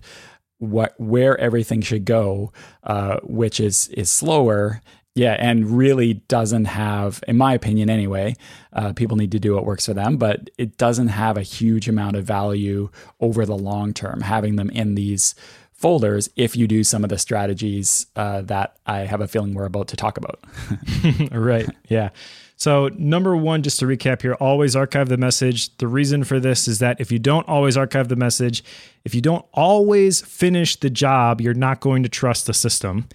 what 0.59 0.93
where 0.99 1.35
everything 1.39 1.81
should 1.81 2.05
go, 2.05 2.53
uh, 2.83 3.19
which 3.23 3.59
is 3.59 3.87
is 3.87 4.11
slower 4.11 4.81
yeah, 5.15 5.37
and 5.39 5.77
really 5.77 6.15
doesn't 6.15 6.65
have, 6.65 7.23
in 7.25 7.37
my 7.37 7.53
opinion 7.53 7.89
anyway, 7.89 8.35
uh, 8.73 8.91
people 8.91 9.15
need 9.15 9.31
to 9.31 9.39
do 9.39 9.55
what 9.55 9.65
works 9.65 9.85
for 9.85 9.93
them, 9.93 10.17
but 10.17 10.49
it 10.57 10.77
doesn't 10.77 11.07
have 11.07 11.37
a 11.37 11.41
huge 11.41 11.87
amount 11.87 12.17
of 12.17 12.25
value 12.25 12.89
over 13.21 13.45
the 13.45 13.55
long 13.55 13.93
term, 13.93 14.21
having 14.21 14.57
them 14.57 14.69
in 14.69 14.95
these 14.95 15.33
folders 15.71 16.29
if 16.35 16.55
you 16.57 16.67
do 16.67 16.83
some 16.83 17.03
of 17.03 17.09
the 17.09 17.17
strategies 17.17 18.07
uh, 18.17 18.41
that 18.41 18.75
I 18.85 18.99
have 18.99 19.21
a 19.21 19.27
feeling 19.27 19.53
we're 19.53 19.65
about 19.65 19.87
to 19.89 19.95
talk 19.95 20.17
about. 20.17 20.43
right. 21.31 21.69
Yeah. 21.87 22.09
So, 22.57 22.89
number 22.97 23.35
one, 23.35 23.63
just 23.63 23.79
to 23.79 23.85
recap 23.85 24.21
here, 24.21 24.33
always 24.35 24.75
archive 24.75 25.09
the 25.09 25.17
message. 25.17 25.75
The 25.77 25.87
reason 25.87 26.23
for 26.23 26.39
this 26.39 26.67
is 26.67 26.79
that 26.79 26.99
if 26.99 27.11
you 27.11 27.19
don't 27.19 27.47
always 27.47 27.75
archive 27.77 28.07
the 28.09 28.15
message, 28.15 28.63
if 29.03 29.13
you 29.13 29.21
don't 29.21 29.45
always 29.53 30.21
finish 30.21 30.77
the 30.77 30.89
job, 30.89 31.41
you're 31.41 31.53
not 31.53 31.79
going 31.79 32.03
to 32.03 32.09
trust 32.09 32.47
the 32.47 32.53
system. 32.53 33.07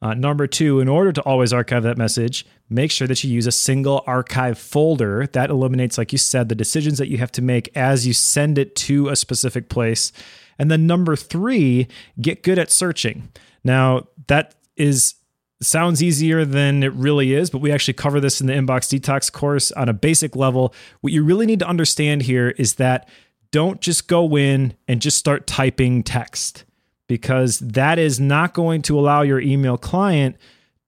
Uh, 0.00 0.14
number 0.14 0.46
two, 0.46 0.78
in 0.78 0.88
order 0.88 1.12
to 1.12 1.22
always 1.22 1.52
archive 1.52 1.82
that 1.82 1.98
message, 1.98 2.46
make 2.70 2.90
sure 2.90 3.08
that 3.08 3.22
you 3.24 3.32
use 3.32 3.46
a 3.46 3.52
single 3.52 4.04
archive 4.06 4.56
folder. 4.58 5.26
That 5.32 5.50
eliminates, 5.50 5.98
like 5.98 6.12
you 6.12 6.18
said, 6.18 6.48
the 6.48 6.54
decisions 6.54 6.98
that 6.98 7.08
you 7.08 7.18
have 7.18 7.32
to 7.32 7.42
make 7.42 7.76
as 7.76 8.06
you 8.06 8.12
send 8.12 8.58
it 8.58 8.76
to 8.76 9.08
a 9.08 9.16
specific 9.16 9.68
place. 9.68 10.12
And 10.58 10.70
then 10.70 10.86
number 10.86 11.16
three, 11.16 11.88
get 12.20 12.42
good 12.42 12.58
at 12.58 12.70
searching. 12.70 13.30
Now, 13.64 14.08
that 14.28 14.54
is 14.76 15.14
sounds 15.60 16.00
easier 16.00 16.44
than 16.44 16.84
it 16.84 16.92
really 16.92 17.34
is, 17.34 17.50
but 17.50 17.60
we 17.60 17.72
actually 17.72 17.94
cover 17.94 18.20
this 18.20 18.40
in 18.40 18.46
the 18.46 18.52
inbox 18.52 18.96
detox 18.96 19.32
course 19.32 19.72
on 19.72 19.88
a 19.88 19.92
basic 19.92 20.36
level. 20.36 20.72
What 21.00 21.12
you 21.12 21.24
really 21.24 21.46
need 21.46 21.58
to 21.58 21.66
understand 21.66 22.22
here 22.22 22.50
is 22.50 22.74
that 22.74 23.08
don't 23.50 23.80
just 23.80 24.06
go 24.06 24.36
in 24.36 24.74
and 24.86 25.02
just 25.02 25.16
start 25.16 25.48
typing 25.48 26.04
text 26.04 26.64
because 27.08 27.58
that 27.58 27.98
is 27.98 28.20
not 28.20 28.54
going 28.54 28.82
to 28.82 28.98
allow 28.98 29.22
your 29.22 29.40
email 29.40 29.76
client 29.76 30.36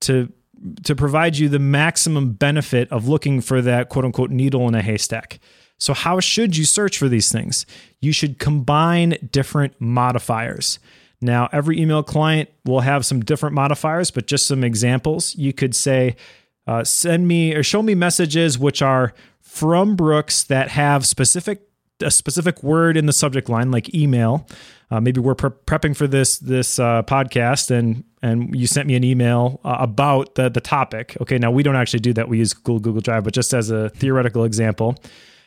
to 0.02 0.32
to 0.84 0.94
provide 0.94 1.38
you 1.38 1.48
the 1.48 1.58
maximum 1.58 2.34
benefit 2.34 2.90
of 2.92 3.08
looking 3.08 3.40
for 3.40 3.62
that 3.62 3.88
quote 3.88 4.04
unquote 4.04 4.30
needle 4.30 4.68
in 4.68 4.74
a 4.74 4.82
haystack. 4.82 5.40
So 5.78 5.94
how 5.94 6.20
should 6.20 6.56
you 6.56 6.66
search 6.66 6.98
for 6.98 7.08
these 7.08 7.32
things? 7.32 7.64
You 8.00 8.12
should 8.12 8.38
combine 8.38 9.16
different 9.32 9.80
modifiers. 9.80 10.78
Now, 11.22 11.48
every 11.52 11.80
email 11.80 12.02
client 12.02 12.50
will 12.64 12.80
have 12.80 13.06
some 13.06 13.20
different 13.20 13.54
modifiers, 13.54 14.10
but 14.10 14.26
just 14.26 14.46
some 14.46 14.62
examples. 14.62 15.34
You 15.36 15.54
could 15.54 15.74
say, 15.74 16.16
uh, 16.66 16.84
send 16.84 17.26
me 17.26 17.54
or 17.54 17.62
show 17.62 17.82
me 17.82 17.94
messages 17.94 18.58
which 18.58 18.82
are 18.82 19.14
from 19.40 19.96
Brooks 19.96 20.44
that 20.44 20.68
have 20.68 21.06
specific 21.06 21.69
a 22.02 22.10
specific 22.10 22.62
word 22.62 22.96
in 22.96 23.06
the 23.06 23.12
subject 23.12 23.48
line, 23.48 23.70
like 23.70 23.94
email. 23.94 24.46
Uh, 24.90 25.00
maybe 25.00 25.20
we're 25.20 25.34
pre- 25.34 25.50
prepping 25.50 25.96
for 25.96 26.06
this 26.06 26.38
this 26.38 26.78
uh, 26.78 27.02
podcast, 27.04 27.70
and 27.70 28.04
and 28.22 28.54
you 28.54 28.66
sent 28.66 28.86
me 28.86 28.94
an 28.94 29.04
email 29.04 29.60
uh, 29.64 29.76
about 29.80 30.34
the 30.34 30.48
the 30.48 30.60
topic. 30.60 31.16
Okay, 31.20 31.38
now 31.38 31.50
we 31.50 31.62
don't 31.62 31.76
actually 31.76 32.00
do 32.00 32.12
that. 32.14 32.28
We 32.28 32.38
use 32.38 32.52
Google 32.52 32.80
Google 32.80 33.00
Drive, 33.00 33.24
but 33.24 33.34
just 33.34 33.54
as 33.54 33.70
a 33.70 33.90
theoretical 33.90 34.44
example. 34.44 34.96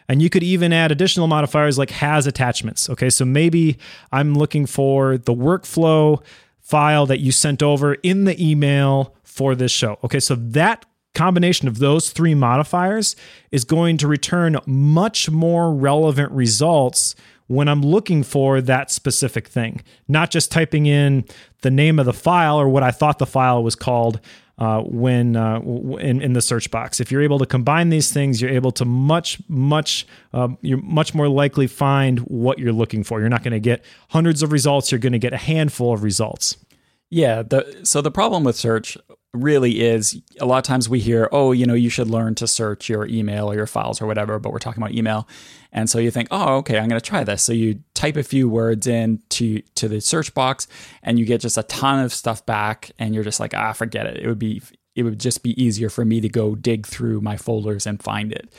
And 0.10 0.22
you 0.22 0.30
could 0.30 0.44
even 0.44 0.74
add 0.74 0.92
additional 0.92 1.28
modifiers 1.28 1.78
like 1.78 1.90
has 1.92 2.28
attachments. 2.28 2.90
Okay, 2.90 3.10
so 3.10 3.26
maybe 3.26 3.78
I'm 4.12 4.34
looking 4.34 4.66
for 4.66 5.18
the 5.18 5.34
workflow 5.34 6.22
file 6.60 7.06
that 7.06 7.20
you 7.20 7.32
sent 7.32 7.64
over 7.64 7.96
in 7.96 8.26
the 8.26 8.42
email 8.44 9.16
for 9.24 9.56
this 9.56 9.72
show. 9.72 10.00
Okay, 10.04 10.20
so 10.20 10.36
that 10.36 10.86
combination 11.16 11.68
of 11.68 11.80
those 11.80 12.12
three 12.12 12.34
modifiers 12.36 13.16
is 13.52 13.64
going 13.64 13.98
to 13.98 14.08
return 14.08 14.58
much 14.66 15.30
more 15.30 15.74
relevant 15.74 16.32
results 16.32 17.16
when 17.48 17.68
I'm 17.68 17.82
looking 17.82 18.24
for 18.24 18.62
that 18.62 18.90
specific 18.90 19.48
thing, 19.48 19.82
not 20.08 20.32
just 20.32 20.52
typing 20.52 20.86
in 20.86 21.26
the 21.62 21.72
name 21.72 22.00
of 22.00 22.06
the 22.06 22.14
file 22.14 22.60
or 22.60 22.68
what 22.70 22.84
I 22.84 22.92
thought 22.92 23.20
the 23.20 23.26
file 23.26 23.64
was 23.64 23.76
called 23.76 24.20
uh, 24.58 24.82
when 24.82 25.36
uh, 25.36 25.60
in, 26.00 26.22
in 26.22 26.34
the 26.34 26.42
search 26.42 26.72
box. 26.72 27.00
If 27.00 27.12
you're 27.12 27.22
able 27.22 27.40
to 27.40 27.46
combine 27.46 27.90
these 27.90 28.12
things, 28.12 28.42
you're 28.42 28.52
able 28.52 28.72
to 28.74 28.86
much, 28.86 29.40
much, 29.48 30.08
uh, 30.34 30.50
you're 30.62 30.82
much 30.82 31.14
more 31.14 31.28
likely 31.28 31.68
find 31.68 32.20
what 32.20 32.60
you're 32.60 32.74
looking 32.74 33.04
for. 33.04 33.20
You're 33.20 33.30
not 33.30 33.44
going 33.44 33.54
to 33.54 33.60
get 33.60 33.84
hundreds 34.10 34.44
of 34.44 34.52
results. 34.52 34.92
You're 34.92 35.00
going 35.00 35.14
to 35.14 35.20
get 35.20 35.34
a 35.34 35.38
handful 35.38 35.94
of 35.94 36.04
results. 36.04 36.58
Yeah. 37.10 37.44
The, 37.44 37.82
so 37.84 38.02
the 38.02 38.12
problem 38.12 38.44
with 38.44 38.56
search 38.56 38.98
really 39.34 39.82
is 39.82 40.22
a 40.40 40.46
lot 40.46 40.60
of 40.60 40.64
times 40.64 40.88
we 40.88 41.00
hear, 41.00 41.28
oh, 41.32 41.52
you 41.52 41.66
know, 41.66 41.74
you 41.74 41.90
should 41.90 42.08
learn 42.08 42.36
to 42.36 42.48
search 42.48 42.88
your 42.88 43.08
email 43.08 43.50
or 43.52 43.56
your 43.56 43.66
files 43.66 44.02
or 44.02 44.06
whatever, 44.06 44.38
but 44.38 44.52
we're 44.52 44.60
talking 44.60 44.82
about 44.82 44.94
email. 44.94 45.28
And 45.72 45.90
so 45.90 45.98
you 45.98 46.12
think, 46.12 46.28
oh, 46.30 46.58
okay, 46.58 46.78
I'm 46.78 46.88
going 46.88 47.02
to 47.02 47.06
try 47.06 47.24
this. 47.24 47.42
So 47.42 47.52
you 47.52 47.80
type 47.96 48.16
a 48.16 48.24
few 48.24 48.48
words 48.48 48.86
in 48.86 49.24
to, 49.30 49.62
to 49.76 49.88
the 49.88 50.02
search 50.02 50.34
box 50.36 50.68
and 51.02 51.18
you 51.18 51.26
get 51.26 51.42
just 51.42 51.58
a 51.58 51.64
ton 51.64 52.04
of 52.04 52.14
stuff 52.14 52.46
back 52.46 52.92
and 53.00 53.16
you're 53.16 53.24
just 53.24 53.40
like, 53.40 53.56
ah, 53.56 53.74
forget 53.74 54.06
it. 54.06 54.18
It 54.18 54.28
would 54.28 54.40
be, 54.40 54.62
it 54.96 55.02
would 55.02 55.20
just 55.20 55.42
be 55.42 55.62
easier 55.62 55.90
for 55.90 56.06
me 56.06 56.22
to 56.22 56.30
go 56.30 56.54
dig 56.54 56.86
through 56.86 57.22
my 57.22 57.36
folders 57.36 57.88
and 57.88 58.02
find 58.02 58.32
it. 58.32 58.54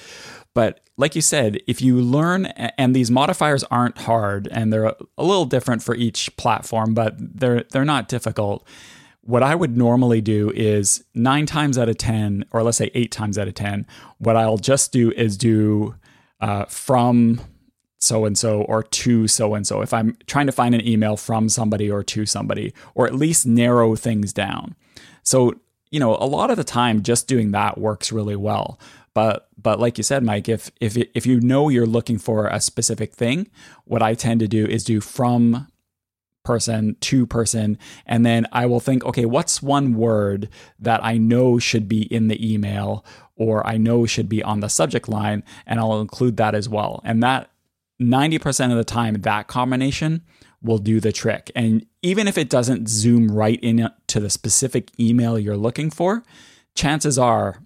But 0.55 0.81
like 0.97 1.15
you 1.15 1.23
said, 1.23 1.61
if 1.69 1.83
you 1.83 2.01
learn, 2.01 2.47
and 2.47 2.95
these 2.95 3.11
modifiers 3.13 3.63
aren't 3.65 3.99
hard 3.99 4.49
and 4.51 4.73
they're 4.73 4.87
a 4.87 4.97
little 5.19 5.45
different 5.45 5.85
for 5.85 5.95
each 5.95 6.37
platform, 6.37 6.95
but 6.95 7.15
they're 7.19 7.65
they're 7.71 7.85
not 7.85 8.09
difficult 8.09 8.67
what 9.25 9.43
I 9.43 9.55
would 9.55 9.77
normally 9.77 10.21
do 10.21 10.51
is 10.55 11.03
nine 11.15 11.47
times 11.47 11.79
out 11.79 11.89
of 11.89 11.97
10, 11.97 12.45
or 12.53 12.63
let's 12.63 12.77
say 12.77 12.91
eight 12.95 13.11
times 13.11 13.39
out 13.39 13.49
of 13.49 13.55
10, 13.55 13.87
what 14.19 14.37
I'll 14.37 14.59
just 14.59 14.93
do 14.93 15.11
is 15.13 15.39
do 15.39 15.95
uh, 16.41 16.67
from 16.67 17.41
so 17.99 18.27
and 18.27 18.37
so 18.37 18.63
or 18.63 18.83
to 18.83 19.27
so 19.27 19.55
and 19.55 19.67
so. 19.67 19.81
If 19.81 19.95
I'm 19.95 20.17
trying 20.27 20.47
to 20.47 20.53
find 20.53 20.75
an 20.75 20.87
email 20.87 21.17
from 21.17 21.49
somebody 21.49 21.91
or 21.91 22.03
to 22.03 22.27
somebody, 22.27 22.75
or 22.95 23.07
at 23.07 23.15
least 23.15 23.47
narrow 23.47 23.97
things 23.97 24.35
down. 24.35 24.75
So, 25.23 25.55
you 25.91 26.01
know, 26.01 26.17
a 26.17 26.27
lot 26.27 26.51
of 26.51 26.59
the 26.59 26.65
time 26.65 27.03
just 27.03 27.27
doing 27.27 27.53
that 27.53 27.79
works 27.79 28.13
really 28.13 28.37
well. 28.37 28.79
But 29.15 29.49
but 29.57 29.81
like 29.81 29.97
you 29.97 30.05
said, 30.05 30.23
Mike, 30.23 30.49
if 30.49 30.71
if 30.81 30.97
if 30.97 31.25
you 31.25 31.41
know 31.41 31.71
you're 31.71 31.87
looking 31.87 32.19
for 32.19 32.49
a 32.49 32.61
specific 32.61 33.15
thing, 33.15 33.49
what 33.85 34.03
I 34.03 34.15
tend 34.15 34.41
to 34.41 34.49
do 34.49 34.67
is 34.67 34.85
do 34.85 35.01
from 35.01 35.69
person 36.45 36.97
to 37.01 37.27
person. 37.27 37.79
And 38.07 38.25
then 38.25 38.47
i 38.53 38.67
will 38.67 38.81
think 38.81 39.05
okay 39.05 39.25
what's 39.25 39.63
one 39.63 39.95
word 39.95 40.49
that 40.79 41.03
i 41.05 41.17
know 41.17 41.59
should 41.59 41.89
be 41.89 42.03
in 42.13 42.29
the 42.29 42.53
email 42.53 43.05
or 43.37 43.67
i 43.67 43.77
know 43.77 44.07
should 44.07 44.29
be 44.29 44.43
on 44.43 44.61
the 44.61 44.69
subject 44.69 45.09
line 45.09 45.43
and 45.67 45.81
i'll 45.81 46.01
include 46.01 46.37
that 46.37 46.55
as 46.55 46.69
well. 46.69 47.01
And 47.05 47.23
that 47.23 47.51
90% 48.01 48.71
of 48.73 48.77
the 48.77 48.85
time 48.85 49.15
that 49.15 49.47
combination 49.47 50.23
will 50.61 50.79
do 50.79 50.99
the 50.99 51.13
trick. 51.13 51.51
And 51.55 51.87
even 52.03 52.27
if 52.27 52.37
it 52.37 52.51
doesn't 52.51 52.89
zoom 52.89 53.31
right 53.31 53.59
in 53.63 53.89
to 54.09 54.21
the 54.21 54.31
specific 54.31 54.91
email 54.99 55.39
you're 55.39 55.57
looking 55.57 55.91
for 55.91 56.23
chances 56.75 57.19
are 57.19 57.63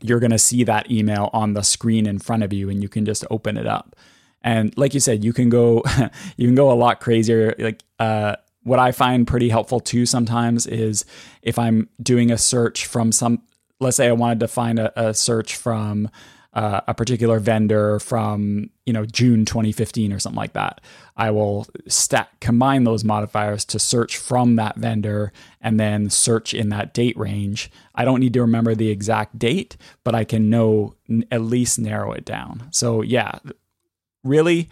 you're 0.00 0.20
going 0.20 0.30
to 0.30 0.38
see 0.38 0.62
that 0.64 0.90
email 0.90 1.30
on 1.32 1.54
the 1.54 1.62
screen 1.62 2.06
in 2.06 2.18
front 2.18 2.42
of 2.42 2.52
you 2.52 2.70
and 2.70 2.82
you 2.82 2.88
can 2.88 3.04
just 3.04 3.24
open 3.30 3.56
it 3.56 3.66
up 3.66 3.96
and 4.42 4.76
like 4.76 4.94
you 4.94 5.00
said, 5.00 5.24
you 5.24 5.32
can 5.32 5.48
go 5.48 5.82
you 6.36 6.46
can 6.46 6.54
go 6.54 6.70
a 6.70 6.74
lot 6.74 7.00
crazier. 7.00 7.54
Like 7.58 7.82
uh, 7.98 8.36
what 8.62 8.78
I 8.78 8.92
find 8.92 9.26
pretty 9.26 9.48
helpful 9.48 9.80
too 9.80 10.06
sometimes 10.06 10.66
is 10.66 11.04
if 11.42 11.58
I'm 11.58 11.88
doing 12.02 12.30
a 12.30 12.38
search 12.38 12.86
from 12.86 13.12
some, 13.12 13.42
let's 13.80 13.96
say 13.96 14.08
I 14.08 14.12
wanted 14.12 14.40
to 14.40 14.48
find 14.48 14.78
a, 14.78 15.08
a 15.08 15.14
search 15.14 15.56
from 15.56 16.10
uh, 16.54 16.80
a 16.88 16.94
particular 16.94 17.38
vendor 17.38 17.98
from 17.98 18.70
you 18.86 18.92
know 18.92 19.04
June 19.04 19.44
2015 19.44 20.12
or 20.12 20.18
something 20.18 20.36
like 20.36 20.54
that. 20.54 20.80
I 21.16 21.30
will 21.30 21.66
stack 21.86 22.40
combine 22.40 22.84
those 22.84 23.04
modifiers 23.04 23.64
to 23.66 23.78
search 23.78 24.16
from 24.16 24.56
that 24.56 24.76
vendor 24.76 25.32
and 25.60 25.78
then 25.78 26.10
search 26.10 26.54
in 26.54 26.70
that 26.70 26.94
date 26.94 27.16
range. 27.16 27.70
I 27.94 28.04
don't 28.04 28.20
need 28.20 28.32
to 28.34 28.40
remember 28.40 28.74
the 28.74 28.90
exact 28.90 29.38
date, 29.38 29.76
but 30.04 30.14
I 30.14 30.24
can 30.24 30.48
know 30.48 30.94
at 31.30 31.42
least 31.42 31.78
narrow 31.78 32.12
it 32.12 32.24
down. 32.24 32.68
So 32.70 33.02
yeah, 33.02 33.38
really, 34.24 34.68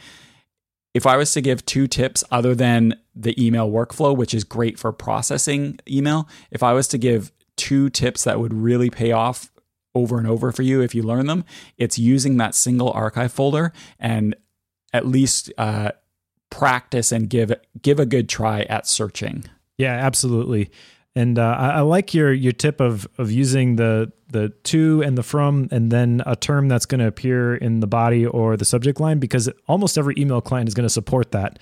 if 0.94 1.07
I 1.07 1.16
was 1.16 1.32
to 1.32 1.40
give 1.40 1.64
two 1.66 1.86
tips 1.86 2.24
other 2.30 2.55
than 2.55 2.94
the 3.14 3.34
email 3.44 3.70
workflow, 3.70 4.16
which 4.16 4.34
is 4.34 4.44
great 4.44 4.78
for 4.78 4.92
processing 4.92 5.78
email, 5.88 6.28
if 6.51 6.62
I 6.62 6.72
was 6.72 6.88
to 6.88 6.99
give 6.99 7.32
two 7.57 7.90
tips 7.90 8.24
that 8.24 8.40
would 8.40 8.53
really 8.53 8.90
pay 8.90 9.12
off 9.12 9.51
over 9.94 10.18
and 10.18 10.26
over 10.26 10.53
for 10.53 10.62
you 10.62 10.82
if 10.82 10.94
you 10.94 11.03
learn 11.03 11.26
them, 11.26 11.44
it's 11.78 11.99
using 11.99 12.36
that 12.36 12.55
single 12.55 12.90
archive 12.92 13.32
folder 13.32 13.72
and 13.99 14.36
at 14.92 15.07
least 15.07 15.51
uh, 15.59 15.90
practice 16.51 17.12
and 17.12 17.28
give 17.28 17.53
give 17.80 17.99
a 17.99 18.07
good 18.07 18.28
try 18.28 18.62
at 18.62 18.86
searching. 18.86 19.44
Yeah, 19.78 19.92
absolutely. 19.94 20.70
And 21.17 21.39
uh, 21.39 21.57
I, 21.59 21.69
I, 21.71 21.81
like 21.81 22.12
your 22.12 22.31
your 22.33 22.53
tip 22.53 22.79
of 22.79 23.09
of 23.17 23.33
using 23.33 23.77
the 23.77 24.12
the 24.29 24.51
to 24.64 25.03
and 25.03 25.17
the 25.17 25.23
from, 25.23 25.67
and 25.71 25.91
then 25.91 26.23
a 26.27 26.37
term 26.37 26.69
that's 26.69 26.85
going 26.85 27.01
to 27.01 27.07
appear 27.07 27.57
in 27.57 27.81
the 27.81 27.87
body 27.87 28.27
or 28.27 28.57
the 28.59 28.67
subject 28.67 29.01
line, 29.01 29.19
because 29.19 29.49
almost 29.67 29.97
every 29.97 30.14
email 30.19 30.43
client 30.43 30.69
is 30.69 30.75
going 30.75 30.85
to 30.85 30.91
support 30.91 31.33
that. 31.33 31.59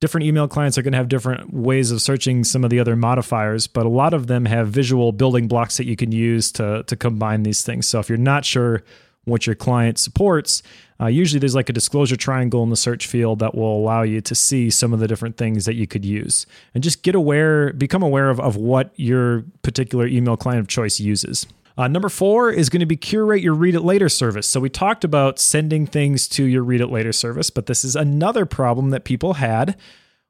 Different 0.00 0.26
email 0.26 0.48
clients 0.48 0.78
are 0.78 0.82
going 0.82 0.92
to 0.92 0.98
have 0.98 1.08
different 1.08 1.52
ways 1.52 1.90
of 1.90 2.00
searching 2.00 2.42
some 2.42 2.64
of 2.64 2.70
the 2.70 2.80
other 2.80 2.96
modifiers, 2.96 3.66
but 3.66 3.84
a 3.84 3.90
lot 3.90 4.14
of 4.14 4.28
them 4.28 4.46
have 4.46 4.68
visual 4.68 5.12
building 5.12 5.46
blocks 5.46 5.76
that 5.76 5.86
you 5.86 5.96
can 5.96 6.10
use 6.10 6.50
to 6.52 6.82
to 6.84 6.96
combine 6.96 7.42
these 7.42 7.62
things. 7.62 7.86
So 7.86 8.00
if 8.00 8.08
you're 8.08 8.16
not 8.16 8.46
sure 8.46 8.82
what 9.26 9.46
your 9.46 9.54
client 9.54 9.98
supports, 9.98 10.62
uh, 11.00 11.06
usually 11.06 11.38
there's 11.38 11.54
like 11.54 11.68
a 11.68 11.72
disclosure 11.72 12.16
triangle 12.16 12.62
in 12.62 12.70
the 12.70 12.76
search 12.76 13.06
field 13.06 13.40
that 13.40 13.54
will 13.54 13.76
allow 13.76 14.02
you 14.02 14.20
to 14.22 14.34
see 14.34 14.70
some 14.70 14.94
of 14.94 15.00
the 15.00 15.06
different 15.06 15.36
things 15.36 15.66
that 15.66 15.74
you 15.74 15.86
could 15.86 16.04
use 16.04 16.46
and 16.74 16.82
just 16.82 17.02
get 17.02 17.14
aware, 17.14 17.72
become 17.74 18.02
aware 18.02 18.30
of, 18.30 18.40
of 18.40 18.56
what 18.56 18.92
your 18.96 19.44
particular 19.62 20.06
email 20.06 20.36
client 20.36 20.60
of 20.60 20.68
choice 20.68 20.98
uses. 20.98 21.46
Uh, 21.76 21.88
number 21.88 22.08
four 22.08 22.50
is 22.50 22.70
going 22.70 22.80
to 22.80 22.86
be 22.86 22.96
curate 22.96 23.42
your 23.42 23.52
read 23.52 23.74
it 23.74 23.82
later 23.82 24.08
service. 24.08 24.46
So 24.46 24.60
we 24.60 24.70
talked 24.70 25.04
about 25.04 25.38
sending 25.38 25.86
things 25.86 26.26
to 26.28 26.44
your 26.44 26.62
read 26.62 26.80
it 26.80 26.86
later 26.86 27.12
service, 27.12 27.50
but 27.50 27.66
this 27.66 27.84
is 27.84 27.94
another 27.94 28.46
problem 28.46 28.90
that 28.90 29.04
people 29.04 29.34
had 29.34 29.76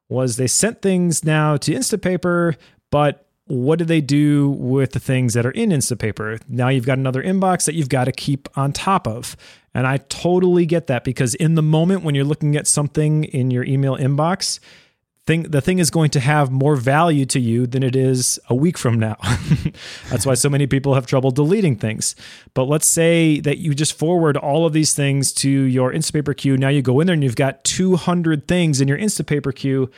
was 0.09 0.35
they 0.35 0.47
sent 0.47 0.81
things 0.81 1.23
now 1.23 1.55
to 1.57 1.71
Instapaper, 1.71 2.55
but 2.91 3.26
what 3.47 3.79
do 3.79 3.85
they 3.85 4.01
do 4.01 4.49
with 4.49 4.91
the 4.91 4.99
things 4.99 5.33
that 5.33 5.45
are 5.45 5.51
in 5.51 5.69
Instapaper? 5.69 6.39
Now 6.47 6.69
you've 6.69 6.85
got 6.85 6.97
another 6.97 7.23
inbox 7.23 7.65
that 7.65 7.75
you've 7.75 7.89
got 7.89 8.05
to 8.05 8.11
keep 8.11 8.49
on 8.57 8.73
top 8.73 9.07
of. 9.07 9.35
And 9.73 9.87
I 9.87 9.97
totally 9.97 10.65
get 10.65 10.87
that 10.87 11.03
because 11.03 11.35
in 11.35 11.55
the 11.55 11.61
moment 11.61 12.03
when 12.03 12.15
you're 12.15 12.25
looking 12.25 12.55
at 12.55 12.67
something 12.67 13.23
in 13.25 13.51
your 13.51 13.63
email 13.63 13.95
inbox, 13.95 14.59
thing 15.27 15.43
the 15.43 15.61
thing 15.61 15.77
is 15.77 15.91
going 15.91 16.09
to 16.09 16.19
have 16.19 16.49
more 16.49 16.75
value 16.75 17.25
to 17.25 17.39
you 17.39 17.67
than 17.67 17.83
it 17.83 17.95
is 17.95 18.39
a 18.49 18.55
week 18.55 18.77
from 18.77 18.97
now. 18.97 19.17
That's 20.09 20.25
why 20.25 20.33
so 20.33 20.49
many 20.49 20.65
people 20.65 20.95
have 20.95 21.05
trouble 21.05 21.31
deleting 21.31 21.75
things. 21.75 22.15
But 22.53 22.63
let's 22.63 22.87
say 22.87 23.39
that 23.41 23.59
you 23.59 23.75
just 23.75 23.97
forward 23.97 24.37
all 24.37 24.65
of 24.65 24.73
these 24.73 24.95
things 24.95 25.31
to 25.33 25.49
your 25.49 25.93
Instapaper 25.93 26.35
queue. 26.35 26.57
Now 26.57 26.69
you 26.69 26.81
go 26.81 26.99
in 26.99 27.07
there 27.07 27.13
and 27.13 27.23
you've 27.23 27.35
got 27.35 27.63
200 27.65 28.47
things 28.47 28.81
in 28.81 28.87
your 28.87 28.97
Instapaper 28.97 29.53
queue 29.53 29.91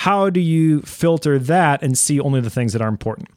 how 0.00 0.28
do 0.28 0.40
you 0.40 0.82
filter 0.82 1.38
that 1.38 1.82
and 1.82 1.96
see 1.96 2.20
only 2.20 2.38
the 2.42 2.50
things 2.50 2.74
that 2.74 2.82
are 2.82 2.88
important? 2.88 3.30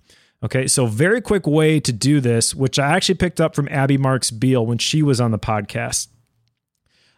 Okay, 0.43 0.67
so 0.67 0.87
very 0.87 1.21
quick 1.21 1.47
way 1.47 1.79
to 1.79 1.93
do 1.93 2.19
this, 2.19 2.53
which 2.53 2.77
I 2.77 2.95
actually 2.97 3.15
picked 3.15 3.39
up 3.39 3.55
from 3.55 3.69
Abby 3.69 3.97
Marks 3.97 4.29
Beale 4.29 4.65
when 4.65 4.77
she 4.77 5.01
was 5.01 5.21
on 5.21 5.31
the 5.31 5.39
podcast, 5.39 6.09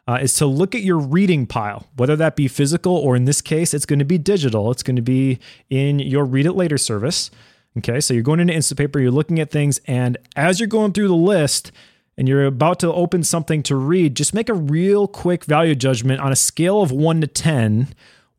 uh, 0.07 0.19
is 0.21 0.35
to 0.35 0.45
look 0.45 0.75
at 0.75 0.83
your 0.83 0.99
reading 0.99 1.47
pile, 1.47 1.87
whether 1.95 2.15
that 2.15 2.35
be 2.35 2.47
physical 2.47 2.95
or 2.95 3.15
in 3.15 3.25
this 3.25 3.41
case, 3.41 3.73
it's 3.73 3.87
going 3.87 3.97
to 3.97 4.05
be 4.05 4.19
digital. 4.19 4.69
It's 4.69 4.83
going 4.83 4.95
to 4.95 5.01
be 5.01 5.39
in 5.71 5.97
your 5.97 6.23
read 6.23 6.45
it 6.45 6.53
later 6.53 6.77
service. 6.77 7.31
Okay, 7.79 7.99
so 7.99 8.13
you're 8.13 8.21
going 8.21 8.39
into 8.39 8.53
Instapaper, 8.53 9.01
you're 9.01 9.09
looking 9.09 9.39
at 9.39 9.49
things, 9.49 9.79
and 9.85 10.17
as 10.35 10.59
you're 10.59 10.67
going 10.67 10.93
through 10.93 11.07
the 11.07 11.15
list, 11.15 11.71
and 12.15 12.27
you're 12.27 12.45
about 12.45 12.79
to 12.81 12.93
open 12.93 13.23
something 13.23 13.63
to 13.63 13.75
read, 13.75 14.15
just 14.15 14.35
make 14.35 14.49
a 14.49 14.53
real 14.53 15.07
quick 15.07 15.45
value 15.45 15.73
judgment 15.73 16.19
on 16.19 16.31
a 16.31 16.35
scale 16.35 16.83
of 16.83 16.91
one 16.91 17.21
to 17.21 17.27
10 17.27 17.87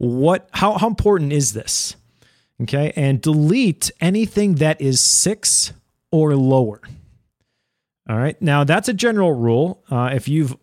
what 0.03 0.48
how, 0.50 0.78
how 0.78 0.88
important 0.88 1.32
is 1.32 1.53
this? 1.53 1.94
Okay 2.61 2.92
and 2.96 3.20
delete 3.20 3.90
anything 4.00 4.57
that 4.57 4.80
is 4.80 5.00
six 5.00 5.72
or 6.11 6.34
lower. 6.34 6.80
All 8.09 8.18
right 8.18 8.40
now 8.42 8.64
that's 8.64 8.88
a 8.88 8.92
general 8.92 9.32
rule. 9.32 9.84
Uh, 9.88 10.11
if 10.12 10.26
you've 10.26 10.57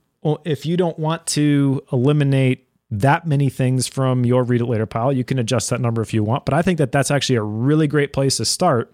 if 0.43 0.65
you 0.65 0.75
don't 0.75 0.99
want 0.99 1.25
to 1.27 1.81
eliminate 1.93 2.67
that 2.91 3.25
many 3.25 3.49
things 3.49 3.87
from 3.87 4.25
your 4.25 4.43
read 4.43 4.59
it 4.59 4.65
later 4.65 4.85
pile, 4.85 5.13
you 5.13 5.23
can 5.23 5.39
adjust 5.39 5.69
that 5.69 5.79
number 5.79 6.01
if 6.01 6.13
you 6.13 6.21
want. 6.21 6.43
But 6.43 6.53
I 6.53 6.61
think 6.61 6.77
that 6.79 6.91
that's 6.91 7.09
actually 7.09 7.37
a 7.37 7.43
really 7.43 7.87
great 7.87 8.11
place 8.11 8.37
to 8.37 8.45
start 8.45 8.93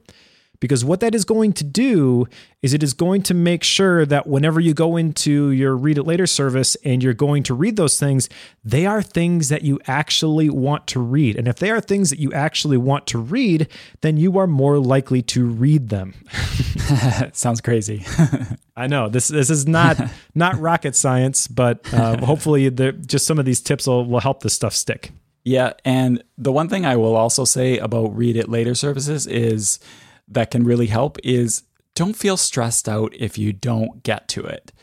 because 0.59 0.85
what 0.85 0.99
that 0.99 1.15
is 1.15 1.25
going 1.25 1.53
to 1.53 1.63
do 1.63 2.27
is 2.61 2.73
it 2.73 2.83
is 2.83 2.93
going 2.93 3.21
to 3.23 3.33
make 3.33 3.63
sure 3.63 4.05
that 4.05 4.27
whenever 4.27 4.59
you 4.59 4.73
go 4.73 4.97
into 4.97 5.51
your 5.51 5.75
read 5.75 5.97
it 5.97 6.03
later 6.03 6.25
service 6.27 6.75
and 6.83 7.03
you're 7.03 7.13
going 7.13 7.43
to 7.43 7.53
read 7.53 7.75
those 7.75 7.99
things, 7.99 8.29
they 8.63 8.85
are 8.85 9.01
things 9.01 9.49
that 9.49 9.61
you 9.61 9.79
actually 9.87 10.49
want 10.49 10.87
to 10.87 10.99
read. 10.99 11.35
And 11.35 11.47
if 11.47 11.57
they 11.57 11.69
are 11.69 11.81
things 11.81 12.09
that 12.09 12.19
you 12.19 12.31
actually 12.33 12.77
want 12.77 13.07
to 13.07 13.17
read, 13.17 13.67
then 14.01 14.17
you 14.17 14.37
are 14.37 14.47
more 14.47 14.79
likely 14.79 15.21
to 15.23 15.45
read 15.45 15.89
them. 15.89 16.13
Sounds 17.33 17.61
crazy. 17.61 18.05
I 18.75 18.87
know 18.87 19.09
this 19.09 19.27
this 19.27 19.49
is 19.49 19.67
not 19.67 19.99
not 20.33 20.59
rocket 20.59 20.95
science, 20.95 21.47
but 21.47 21.93
uh, 21.93 22.17
hopefully 22.25 22.69
the, 22.69 22.91
just 22.91 23.25
some 23.25 23.39
of 23.39 23.45
these 23.45 23.61
tips 23.61 23.87
will, 23.87 24.05
will 24.05 24.19
help 24.19 24.43
this 24.43 24.53
stuff 24.53 24.73
stick. 24.73 25.11
Yeah, 25.43 25.73
and 25.83 26.23
the 26.37 26.51
one 26.51 26.69
thing 26.69 26.85
I 26.85 26.95
will 26.95 27.15
also 27.15 27.45
say 27.45 27.77
about 27.77 28.15
read 28.15 28.35
it 28.35 28.49
later 28.49 28.75
services 28.75 29.27
is 29.27 29.79
that 30.27 30.51
can 30.51 30.63
really 30.63 30.87
help 30.87 31.17
is 31.23 31.63
don't 31.93 32.15
feel 32.15 32.37
stressed 32.37 32.89
out 32.89 33.13
if 33.15 33.37
you 33.37 33.53
don't 33.53 34.03
get 34.03 34.27
to 34.29 34.43
it. 34.43 34.73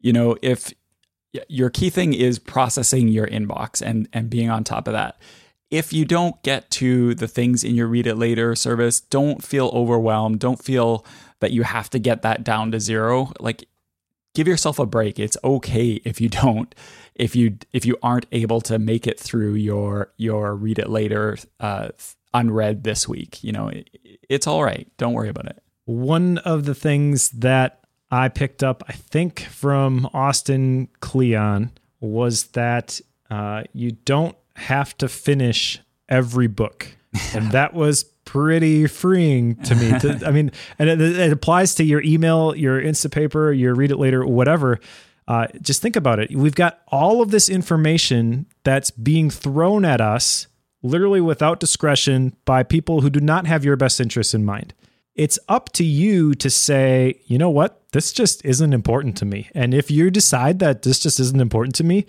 You 0.00 0.12
know, 0.12 0.36
if 0.42 0.72
your 1.48 1.70
key 1.70 1.90
thing 1.90 2.12
is 2.12 2.38
processing 2.38 3.08
your 3.08 3.26
inbox 3.26 3.80
and 3.82 4.08
and 4.12 4.30
being 4.30 4.50
on 4.50 4.64
top 4.64 4.88
of 4.88 4.92
that. 4.92 5.20
If 5.70 5.92
you 5.92 6.04
don't 6.04 6.42
get 6.42 6.68
to 6.72 7.14
the 7.14 7.28
things 7.28 7.62
in 7.62 7.76
your 7.76 7.86
read 7.86 8.08
it 8.08 8.16
later 8.16 8.56
service, 8.56 9.00
don't 9.00 9.42
feel 9.42 9.68
overwhelmed. 9.68 10.40
Don't 10.40 10.62
feel 10.62 11.06
that 11.38 11.52
you 11.52 11.62
have 11.62 11.88
to 11.90 12.00
get 12.00 12.22
that 12.22 12.42
down 12.42 12.72
to 12.72 12.80
zero. 12.80 13.32
Like 13.38 13.68
give 14.34 14.48
yourself 14.48 14.80
a 14.80 14.86
break. 14.86 15.20
It's 15.20 15.36
okay 15.44 16.00
if 16.04 16.20
you 16.20 16.28
don't 16.28 16.74
if 17.20 17.36
you 17.36 17.58
if 17.72 17.84
you 17.84 17.96
aren't 18.02 18.26
able 18.32 18.62
to 18.62 18.78
make 18.78 19.06
it 19.06 19.20
through 19.20 19.54
your 19.54 20.10
your 20.16 20.56
read 20.56 20.78
it 20.78 20.88
later 20.88 21.36
uh, 21.60 21.90
unread 22.34 22.84
this 22.84 23.08
week. 23.08 23.42
You 23.42 23.52
know, 23.52 23.68
it, 23.68 23.88
it's 24.28 24.46
all 24.46 24.64
right. 24.64 24.88
Don't 24.98 25.12
worry 25.12 25.28
about 25.28 25.46
it. 25.46 25.62
One 25.84 26.38
of 26.38 26.64
the 26.64 26.74
things 26.74 27.30
that 27.30 27.80
I 28.10 28.28
picked 28.28 28.62
up, 28.62 28.82
I 28.88 28.92
think, 28.92 29.40
from 29.40 30.08
Austin 30.12 30.88
Kleon 31.00 31.72
was 32.00 32.44
that 32.48 33.00
uh, 33.30 33.64
you 33.72 33.92
don't 33.92 34.36
have 34.56 34.96
to 34.98 35.08
finish 35.08 35.80
every 36.08 36.46
book. 36.46 36.88
and 37.34 37.50
that 37.52 37.74
was 37.74 38.04
pretty 38.24 38.86
freeing 38.86 39.56
to 39.56 39.74
me. 39.74 39.98
To, 39.98 40.22
I 40.26 40.30
mean, 40.30 40.52
and 40.78 40.88
it, 40.88 41.00
it, 41.00 41.32
applies 41.32 41.74
to 41.76 41.84
your 41.84 42.02
email, 42.02 42.54
your 42.54 42.80
Instapaper, 42.80 43.56
your 43.58 43.74
read 43.74 43.90
it 43.90 43.96
later, 43.96 44.24
whatever. 44.24 44.78
Uh, 45.26 45.46
just 45.60 45.82
think 45.82 45.96
about 45.96 46.18
it. 46.18 46.34
We've 46.34 46.54
got 46.54 46.80
all 46.88 47.22
of 47.22 47.30
this 47.30 47.48
information 47.48 48.46
that's 48.64 48.90
being 48.90 49.30
thrown 49.30 49.84
at 49.84 50.00
us 50.00 50.46
literally 50.82 51.20
without 51.20 51.60
discretion 51.60 52.36
by 52.44 52.62
people 52.62 53.00
who 53.00 53.10
do 53.10 53.20
not 53.20 53.46
have 53.46 53.64
your 53.64 53.76
best 53.76 54.00
interests 54.00 54.34
in 54.34 54.44
mind. 54.44 54.74
It's 55.14 55.38
up 55.48 55.72
to 55.74 55.84
you 55.84 56.34
to 56.36 56.48
say, 56.48 57.20
you 57.26 57.36
know 57.36 57.50
what, 57.50 57.82
this 57.92 58.12
just 58.12 58.44
isn't 58.44 58.72
important 58.72 59.16
to 59.18 59.24
me. 59.24 59.50
And 59.54 59.74
if 59.74 59.90
you 59.90 60.10
decide 60.10 60.60
that 60.60 60.82
this 60.82 61.00
just 61.00 61.20
isn't 61.20 61.40
important 61.40 61.74
to 61.76 61.84
me, 61.84 62.06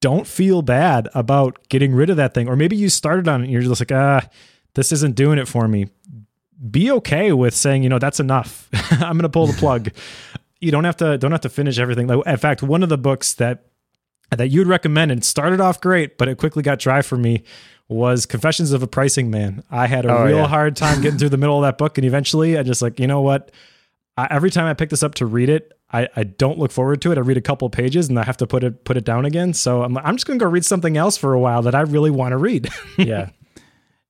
don't 0.00 0.26
feel 0.26 0.62
bad 0.62 1.08
about 1.14 1.68
getting 1.68 1.94
rid 1.94 2.10
of 2.10 2.16
that 2.16 2.34
thing. 2.34 2.48
Or 2.48 2.56
maybe 2.56 2.76
you 2.76 2.88
started 2.88 3.28
on 3.28 3.40
it 3.40 3.44
and 3.44 3.52
you're 3.52 3.62
just 3.62 3.80
like, 3.80 3.92
ah, 3.92 4.28
this 4.74 4.92
isn't 4.92 5.14
doing 5.14 5.38
it 5.38 5.48
for 5.48 5.68
me. 5.68 5.86
Be 6.70 6.90
okay 6.92 7.32
with 7.32 7.54
saying, 7.54 7.82
you 7.82 7.88
know, 7.88 7.98
that's 7.98 8.20
enough. 8.20 8.68
I'm 8.90 9.16
going 9.16 9.22
to 9.22 9.28
pull 9.28 9.46
the 9.46 9.54
plug. 9.54 9.90
you 10.60 10.70
don't 10.70 10.84
have 10.84 10.96
to 10.98 11.16
don't 11.18 11.32
have 11.32 11.40
to 11.42 11.48
finish 11.48 11.78
everything. 11.78 12.06
Like 12.06 12.26
in 12.26 12.36
fact, 12.36 12.62
one 12.62 12.82
of 12.82 12.88
the 12.88 12.98
books 12.98 13.34
that 13.34 13.64
that 14.30 14.48
you'd 14.48 14.68
recommend 14.68 15.10
and 15.10 15.24
started 15.24 15.60
off 15.60 15.80
great, 15.80 16.18
but 16.18 16.28
it 16.28 16.38
quickly 16.38 16.62
got 16.62 16.78
dry 16.78 17.02
for 17.02 17.16
me 17.16 17.42
was 17.90 18.24
Confessions 18.24 18.72
of 18.72 18.82
a 18.82 18.86
Pricing 18.86 19.30
Man. 19.30 19.64
I 19.70 19.86
had 19.88 20.06
a 20.06 20.16
oh, 20.16 20.24
real 20.24 20.36
yeah. 20.38 20.46
hard 20.46 20.76
time 20.76 21.02
getting 21.02 21.18
through 21.18 21.30
the 21.30 21.36
middle 21.36 21.56
of 21.56 21.62
that 21.62 21.76
book, 21.76 21.98
and 21.98 22.06
eventually 22.06 22.56
I 22.56 22.62
just 22.62 22.80
like, 22.80 23.00
you 23.00 23.06
know 23.06 23.20
what? 23.20 23.50
I, 24.16 24.28
every 24.30 24.50
time 24.50 24.66
I 24.66 24.74
pick 24.74 24.90
this 24.90 25.02
up 25.02 25.16
to 25.16 25.26
read 25.26 25.48
it, 25.48 25.72
I, 25.92 26.08
I 26.14 26.22
don't 26.22 26.58
look 26.58 26.70
forward 26.70 27.02
to 27.02 27.12
it. 27.12 27.18
I 27.18 27.22
read 27.22 27.36
a 27.36 27.42
couple 27.42 27.68
pages 27.68 28.08
and 28.08 28.18
I 28.18 28.24
have 28.24 28.36
to 28.38 28.46
put 28.46 28.62
it 28.62 28.84
put 28.84 28.96
it 28.96 29.04
down 29.04 29.24
again. 29.24 29.52
So 29.54 29.82
I'm 29.82 29.98
I'm 29.98 30.16
just 30.16 30.26
gonna 30.26 30.38
go 30.38 30.46
read 30.46 30.64
something 30.64 30.96
else 30.96 31.16
for 31.16 31.32
a 31.32 31.40
while 31.40 31.62
that 31.62 31.74
I 31.74 31.80
really 31.80 32.10
want 32.10 32.32
to 32.32 32.36
read. 32.36 32.68
yeah. 32.96 33.30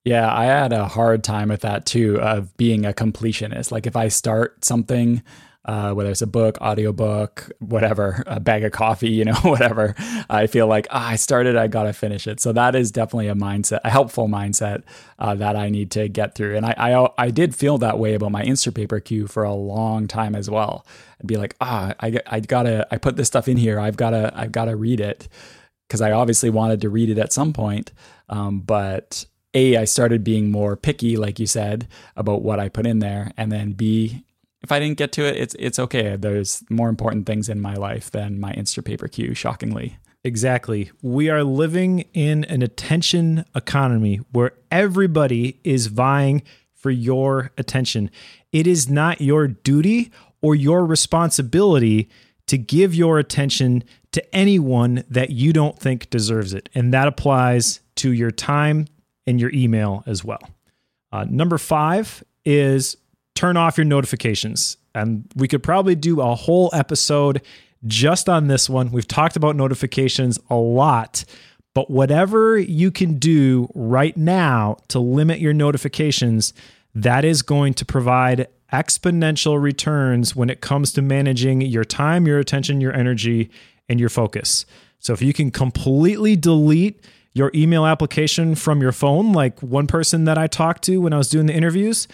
Yeah, 0.04 0.34
I 0.34 0.44
had 0.46 0.72
a 0.72 0.86
hard 0.86 1.22
time 1.22 1.50
with 1.50 1.60
that 1.60 1.84
too, 1.84 2.18
of 2.20 2.56
being 2.56 2.86
a 2.86 2.92
completionist. 2.92 3.70
Like 3.70 3.86
if 3.86 3.96
I 3.96 4.08
start 4.08 4.64
something, 4.64 5.22
uh, 5.64 5.92
whether 5.92 6.10
it's 6.10 6.22
a 6.22 6.26
book, 6.26 6.58
audiobook, 6.60 7.50
whatever, 7.58 8.22
a 8.26 8.40
bag 8.40 8.64
of 8.64 8.72
coffee, 8.72 9.10
you 9.10 9.24
know, 9.24 9.34
whatever. 9.42 9.94
I 10.28 10.46
feel 10.46 10.66
like 10.66 10.86
oh, 10.90 10.96
I 10.96 11.16
started, 11.16 11.56
I 11.56 11.66
got 11.66 11.84
to 11.84 11.92
finish 11.92 12.26
it. 12.26 12.40
So 12.40 12.52
that 12.52 12.74
is 12.74 12.90
definitely 12.90 13.28
a 13.28 13.34
mindset, 13.34 13.80
a 13.84 13.90
helpful 13.90 14.26
mindset 14.26 14.82
uh, 15.18 15.34
that 15.34 15.56
I 15.56 15.68
need 15.68 15.90
to 15.92 16.08
get 16.08 16.34
through. 16.34 16.56
And 16.56 16.64
I, 16.64 16.74
I, 16.76 17.08
I 17.18 17.30
did 17.30 17.54
feel 17.54 17.78
that 17.78 17.98
way 17.98 18.14
about 18.14 18.32
my 18.32 18.42
Instapaper 18.42 19.04
queue 19.04 19.26
for 19.26 19.44
a 19.44 19.54
long 19.54 20.08
time 20.08 20.34
as 20.34 20.48
well. 20.48 20.86
I'd 21.20 21.26
be 21.26 21.36
like, 21.36 21.54
ah, 21.60 21.94
I, 22.00 22.18
I 22.26 22.40
gotta, 22.40 22.86
I 22.90 22.96
put 22.96 23.16
this 23.16 23.26
stuff 23.26 23.46
in 23.46 23.58
here. 23.58 23.78
I've 23.78 23.96
gotta, 23.96 24.32
I've 24.34 24.52
gotta 24.52 24.76
read 24.76 25.00
it 25.00 25.28
because 25.86 26.00
I 26.00 26.12
obviously 26.12 26.48
wanted 26.48 26.80
to 26.80 26.88
read 26.88 27.10
it 27.10 27.18
at 27.18 27.32
some 27.32 27.52
point. 27.52 27.92
Um, 28.30 28.60
but 28.60 29.26
a, 29.52 29.76
I 29.76 29.84
started 29.84 30.24
being 30.24 30.50
more 30.50 30.76
picky, 30.76 31.16
like 31.16 31.38
you 31.38 31.46
said, 31.46 31.88
about 32.16 32.42
what 32.42 32.60
I 32.60 32.68
put 32.68 32.86
in 32.86 33.00
there, 33.00 33.32
and 33.36 33.50
then 33.50 33.72
B, 33.72 34.24
if 34.62 34.72
I 34.72 34.78
didn't 34.78 34.98
get 34.98 35.12
to 35.12 35.24
it, 35.24 35.36
it's 35.36 35.56
it's 35.58 35.78
okay. 35.78 36.16
There's 36.16 36.62
more 36.70 36.88
important 36.88 37.26
things 37.26 37.48
in 37.48 37.60
my 37.60 37.74
life 37.74 38.10
than 38.10 38.40
my 38.40 38.52
Instapaper 38.52 39.10
queue, 39.10 39.34
shockingly. 39.34 39.96
Exactly. 40.22 40.90
We 41.00 41.30
are 41.30 41.42
living 41.42 42.00
in 42.12 42.44
an 42.44 42.60
attention 42.62 43.44
economy 43.54 44.20
where 44.32 44.52
everybody 44.70 45.58
is 45.64 45.86
vying 45.86 46.42
for 46.74 46.90
your 46.90 47.52
attention. 47.56 48.10
It 48.52 48.66
is 48.66 48.88
not 48.88 49.22
your 49.22 49.48
duty 49.48 50.12
or 50.42 50.54
your 50.54 50.84
responsibility 50.84 52.10
to 52.46 52.58
give 52.58 52.94
your 52.94 53.18
attention 53.18 53.84
to 54.12 54.34
anyone 54.34 55.04
that 55.08 55.30
you 55.30 55.52
don't 55.52 55.78
think 55.78 56.10
deserves 56.10 56.52
it. 56.52 56.68
And 56.74 56.92
that 56.92 57.08
applies 57.08 57.80
to 57.96 58.12
your 58.12 58.30
time 58.30 58.88
and 59.26 59.40
your 59.40 59.50
email 59.54 60.02
as 60.06 60.24
well. 60.24 60.50
Uh, 61.12 61.24
number 61.28 61.58
five 61.58 62.22
is 62.44 62.96
turn 63.34 63.56
off 63.56 63.76
your 63.78 63.84
notifications. 63.84 64.76
And 64.94 65.24
we 65.36 65.48
could 65.48 65.62
probably 65.62 65.94
do 65.94 66.20
a 66.20 66.34
whole 66.34 66.70
episode 66.72 67.42
just 67.86 68.28
on 68.28 68.48
this 68.48 68.68
one. 68.68 68.90
We've 68.90 69.08
talked 69.08 69.36
about 69.36 69.56
notifications 69.56 70.38
a 70.50 70.56
lot, 70.56 71.24
but 71.74 71.90
whatever 71.90 72.58
you 72.58 72.90
can 72.90 73.18
do 73.18 73.70
right 73.74 74.16
now 74.16 74.76
to 74.88 74.98
limit 74.98 75.40
your 75.40 75.52
notifications, 75.52 76.52
that 76.94 77.24
is 77.24 77.42
going 77.42 77.74
to 77.74 77.84
provide 77.84 78.48
exponential 78.72 79.60
returns 79.60 80.36
when 80.36 80.50
it 80.50 80.60
comes 80.60 80.92
to 80.92 81.02
managing 81.02 81.60
your 81.60 81.84
time, 81.84 82.26
your 82.26 82.38
attention, 82.38 82.80
your 82.80 82.92
energy, 82.92 83.50
and 83.88 83.98
your 83.98 84.08
focus. 84.08 84.66
So 84.98 85.12
if 85.12 85.22
you 85.22 85.32
can 85.32 85.50
completely 85.50 86.36
delete 86.36 87.04
your 87.32 87.50
email 87.54 87.86
application 87.86 88.54
from 88.54 88.82
your 88.82 88.92
phone, 88.92 89.32
like 89.32 89.60
one 89.60 89.86
person 89.86 90.24
that 90.24 90.36
I 90.36 90.46
talked 90.46 90.82
to 90.84 90.98
when 90.98 91.12
I 91.12 91.18
was 91.18 91.30
doing 91.30 91.46
the 91.46 91.54
interviews, 91.54 92.06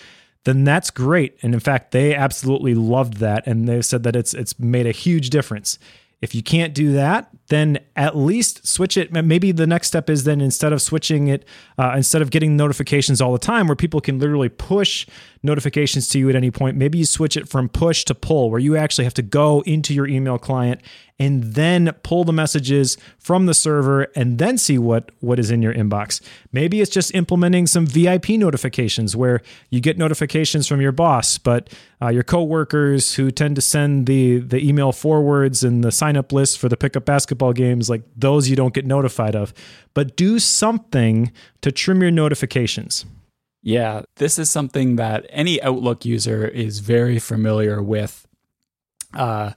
then 0.46 0.62
that's 0.62 0.90
great. 0.90 1.36
And 1.42 1.52
in 1.52 1.60
fact, 1.60 1.90
they 1.90 2.14
absolutely 2.14 2.74
loved 2.74 3.14
that, 3.14 3.46
and 3.46 3.68
they 3.68 3.82
said 3.82 4.04
that 4.04 4.14
it's 4.14 4.32
it's 4.32 4.58
made 4.58 4.86
a 4.86 4.92
huge 4.92 5.28
difference. 5.28 5.78
If 6.22 6.34
you 6.34 6.42
can't 6.42 6.72
do 6.72 6.92
that, 6.92 7.28
then 7.48 7.78
at 7.94 8.16
least 8.16 8.66
switch 8.66 8.96
it. 8.96 9.12
Maybe 9.12 9.52
the 9.52 9.66
next 9.66 9.88
step 9.88 10.08
is 10.08 10.24
then 10.24 10.40
instead 10.40 10.72
of 10.72 10.80
switching 10.80 11.28
it, 11.28 11.44
uh, 11.78 11.92
instead 11.94 12.22
of 12.22 12.30
getting 12.30 12.56
notifications 12.56 13.20
all 13.20 13.32
the 13.32 13.38
time, 13.38 13.66
where 13.66 13.76
people 13.76 14.00
can 14.00 14.18
literally 14.18 14.48
push 14.48 15.06
notifications 15.42 16.08
to 16.08 16.18
you 16.18 16.30
at 16.30 16.34
any 16.34 16.50
point, 16.50 16.76
maybe 16.76 16.96
you 16.96 17.04
switch 17.04 17.36
it 17.36 17.48
from 17.48 17.68
push 17.68 18.04
to 18.04 18.14
pull, 18.14 18.50
where 18.50 18.60
you 18.60 18.76
actually 18.76 19.04
have 19.04 19.14
to 19.14 19.22
go 19.22 19.62
into 19.66 19.92
your 19.92 20.06
email 20.06 20.38
client 20.38 20.80
and 21.18 21.54
then 21.54 21.92
pull 22.02 22.24
the 22.24 22.32
messages 22.32 22.98
from 23.18 23.46
the 23.46 23.54
server 23.54 24.02
and 24.14 24.38
then 24.38 24.58
see 24.58 24.78
what 24.78 25.10
what 25.20 25.38
is 25.38 25.50
in 25.50 25.62
your 25.62 25.72
inbox. 25.72 26.20
Maybe 26.52 26.80
it's 26.80 26.90
just 26.90 27.14
implementing 27.14 27.66
some 27.66 27.86
VIP 27.86 28.30
notifications 28.30 29.16
where 29.16 29.40
you 29.70 29.80
get 29.80 29.96
notifications 29.96 30.66
from 30.66 30.80
your 30.80 30.92
boss, 30.92 31.38
but 31.38 31.72
uh, 32.02 32.08
your 32.08 32.22
coworkers 32.22 33.14
who 33.14 33.30
tend 33.30 33.56
to 33.56 33.62
send 33.62 34.06
the 34.06 34.38
the 34.38 34.66
email 34.66 34.92
forwards 34.92 35.64
and 35.64 35.82
the 35.82 35.92
sign 35.92 36.16
up 36.16 36.32
list 36.32 36.58
for 36.58 36.68
the 36.68 36.76
pickup 36.76 37.04
basketball 37.04 37.52
games, 37.52 37.88
like 37.88 38.02
those 38.14 38.48
you 38.48 38.56
don't 38.56 38.74
get 38.74 38.86
notified 38.86 39.34
of. 39.34 39.54
But 39.94 40.16
do 40.16 40.38
something 40.38 41.32
to 41.62 41.72
trim 41.72 42.02
your 42.02 42.10
notifications. 42.10 43.06
Yeah, 43.62 44.02
this 44.16 44.38
is 44.38 44.48
something 44.48 44.94
that 44.96 45.26
any 45.30 45.60
Outlook 45.60 46.04
user 46.04 46.46
is 46.46 46.78
very 46.78 47.18
familiar 47.18 47.82
with. 47.82 48.24
Uh, 49.12 49.52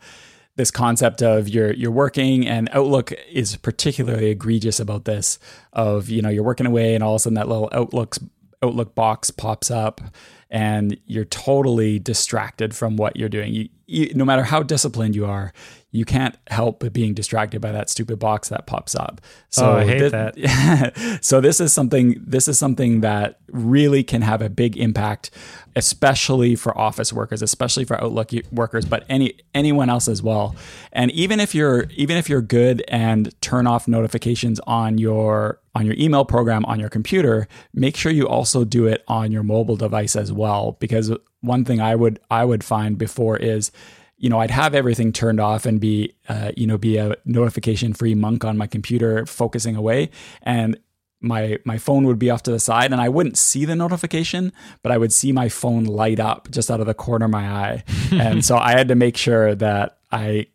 this 0.59 0.71
concept 0.71 1.23
of 1.23 1.47
you're 1.47 1.71
you're 1.71 1.89
working 1.89 2.45
and 2.45 2.67
Outlook 2.73 3.13
is 3.31 3.55
particularly 3.55 4.29
egregious 4.29 4.77
about 4.77 5.05
this 5.05 5.39
of 5.71 6.09
you 6.09 6.21
know 6.21 6.27
you're 6.27 6.43
working 6.43 6.65
away 6.65 6.95
and 6.95 7.01
all 7.01 7.13
of 7.13 7.15
a 7.15 7.19
sudden 7.19 7.35
that 7.35 7.47
little 7.47 7.69
Outlook's 7.71 8.19
Outlook 8.61 8.93
box 8.93 9.31
pops 9.31 9.71
up 9.71 10.01
and 10.49 10.97
you're 11.05 11.25
totally 11.25 11.99
distracted 11.99 12.75
from 12.75 12.97
what 12.97 13.15
you're 13.15 13.29
doing. 13.29 13.53
You, 13.53 13.69
you, 13.85 14.13
no 14.15 14.25
matter 14.25 14.43
how 14.43 14.63
disciplined 14.63 15.15
you 15.15 15.25
are, 15.25 15.53
you 15.91 16.05
can't 16.05 16.37
help 16.47 16.79
but 16.79 16.93
being 16.93 17.13
distracted 17.13 17.61
by 17.61 17.71
that 17.71 17.89
stupid 17.89 18.19
box 18.19 18.49
that 18.49 18.67
pops 18.67 18.95
up. 18.95 19.21
So 19.49 19.71
oh, 19.71 19.77
I 19.77 19.85
hate 19.85 19.99
this, 19.99 20.11
that. 20.11 21.19
so 21.21 21.41
this 21.41 21.59
is 21.59 21.73
something 21.73 22.21
this 22.25 22.47
is 22.47 22.59
something 22.59 23.01
that 23.01 23.39
really 23.47 24.03
can 24.03 24.21
have 24.21 24.41
a 24.41 24.49
big 24.49 24.77
impact, 24.77 25.31
especially 25.75 26.55
for 26.55 26.77
office 26.77 27.11
workers, 27.11 27.41
especially 27.41 27.85
for 27.85 28.01
Outlook 28.03 28.31
workers, 28.51 28.85
but 28.85 29.03
any 29.09 29.33
anyone 29.55 29.89
else 29.89 30.07
as 30.07 30.21
well. 30.21 30.55
And 30.91 31.09
even 31.11 31.39
if 31.39 31.55
you're 31.55 31.85
even 31.95 32.17
if 32.17 32.29
you're 32.29 32.41
good 32.41 32.83
and 32.87 33.39
turn 33.41 33.65
off 33.65 33.87
notifications 33.87 34.59
on 34.61 34.99
your 34.99 35.59
on 35.79 35.85
your 35.85 35.95
email 35.97 36.25
program 36.25 36.65
on 36.65 36.79
your 36.79 36.89
computer, 36.89 37.47
make 37.73 37.95
sure 37.95 38.11
you 38.11 38.27
also 38.27 38.65
do 38.65 38.85
it 38.85 39.03
on 39.07 39.31
your 39.31 39.43
mobile 39.43 39.77
device 39.77 40.15
as 40.15 40.31
well. 40.31 40.77
Because 40.79 41.11
one 41.39 41.63
thing 41.63 41.79
I 41.79 41.95
would 41.95 42.19
I 42.29 42.43
would 42.43 42.63
find 42.63 42.97
before 42.97 43.37
is 43.37 43.71
you 44.19 44.29
know, 44.29 44.39
I'd 44.39 44.51
have 44.51 44.75
everything 44.75 45.13
turned 45.13 45.39
off 45.39 45.65
and 45.65 45.79
be, 45.79 46.13
uh, 46.27 46.51
you 46.57 46.67
know, 46.67 46.77
be 46.77 46.97
a 46.97 47.15
notification 47.23 47.93
free 47.93 48.15
monk 48.15 48.43
on 48.43 48.57
my 48.57 48.67
computer 48.67 49.25
focusing 49.25 49.77
away. 49.77 50.09
And 50.43 50.77
my 51.21 51.57
my 51.63 51.77
phone 51.77 52.05
would 52.05 52.19
be 52.19 52.29
off 52.29 52.43
to 52.43 52.51
the 52.51 52.59
side 52.59 52.91
and 52.91 53.01
I 53.01 53.07
wouldn't 53.07 53.37
see 53.37 53.63
the 53.63 53.77
notification, 53.77 54.51
but 54.83 54.91
I 54.91 54.97
would 54.97 55.13
see 55.13 55.31
my 55.31 55.47
phone 55.47 55.85
light 55.85 56.19
up 56.19 56.51
just 56.51 56.69
out 56.69 56.81
of 56.81 56.85
the 56.85 56.93
corner 56.93 57.25
of 57.25 57.31
my 57.31 57.49
eye. 57.49 57.83
and 58.11 58.43
so 58.43 58.57
I 58.57 58.71
had 58.71 58.89
to 58.89 58.95
make 58.95 59.15
sure 59.15 59.55
that 59.55 59.99
I 60.11 60.47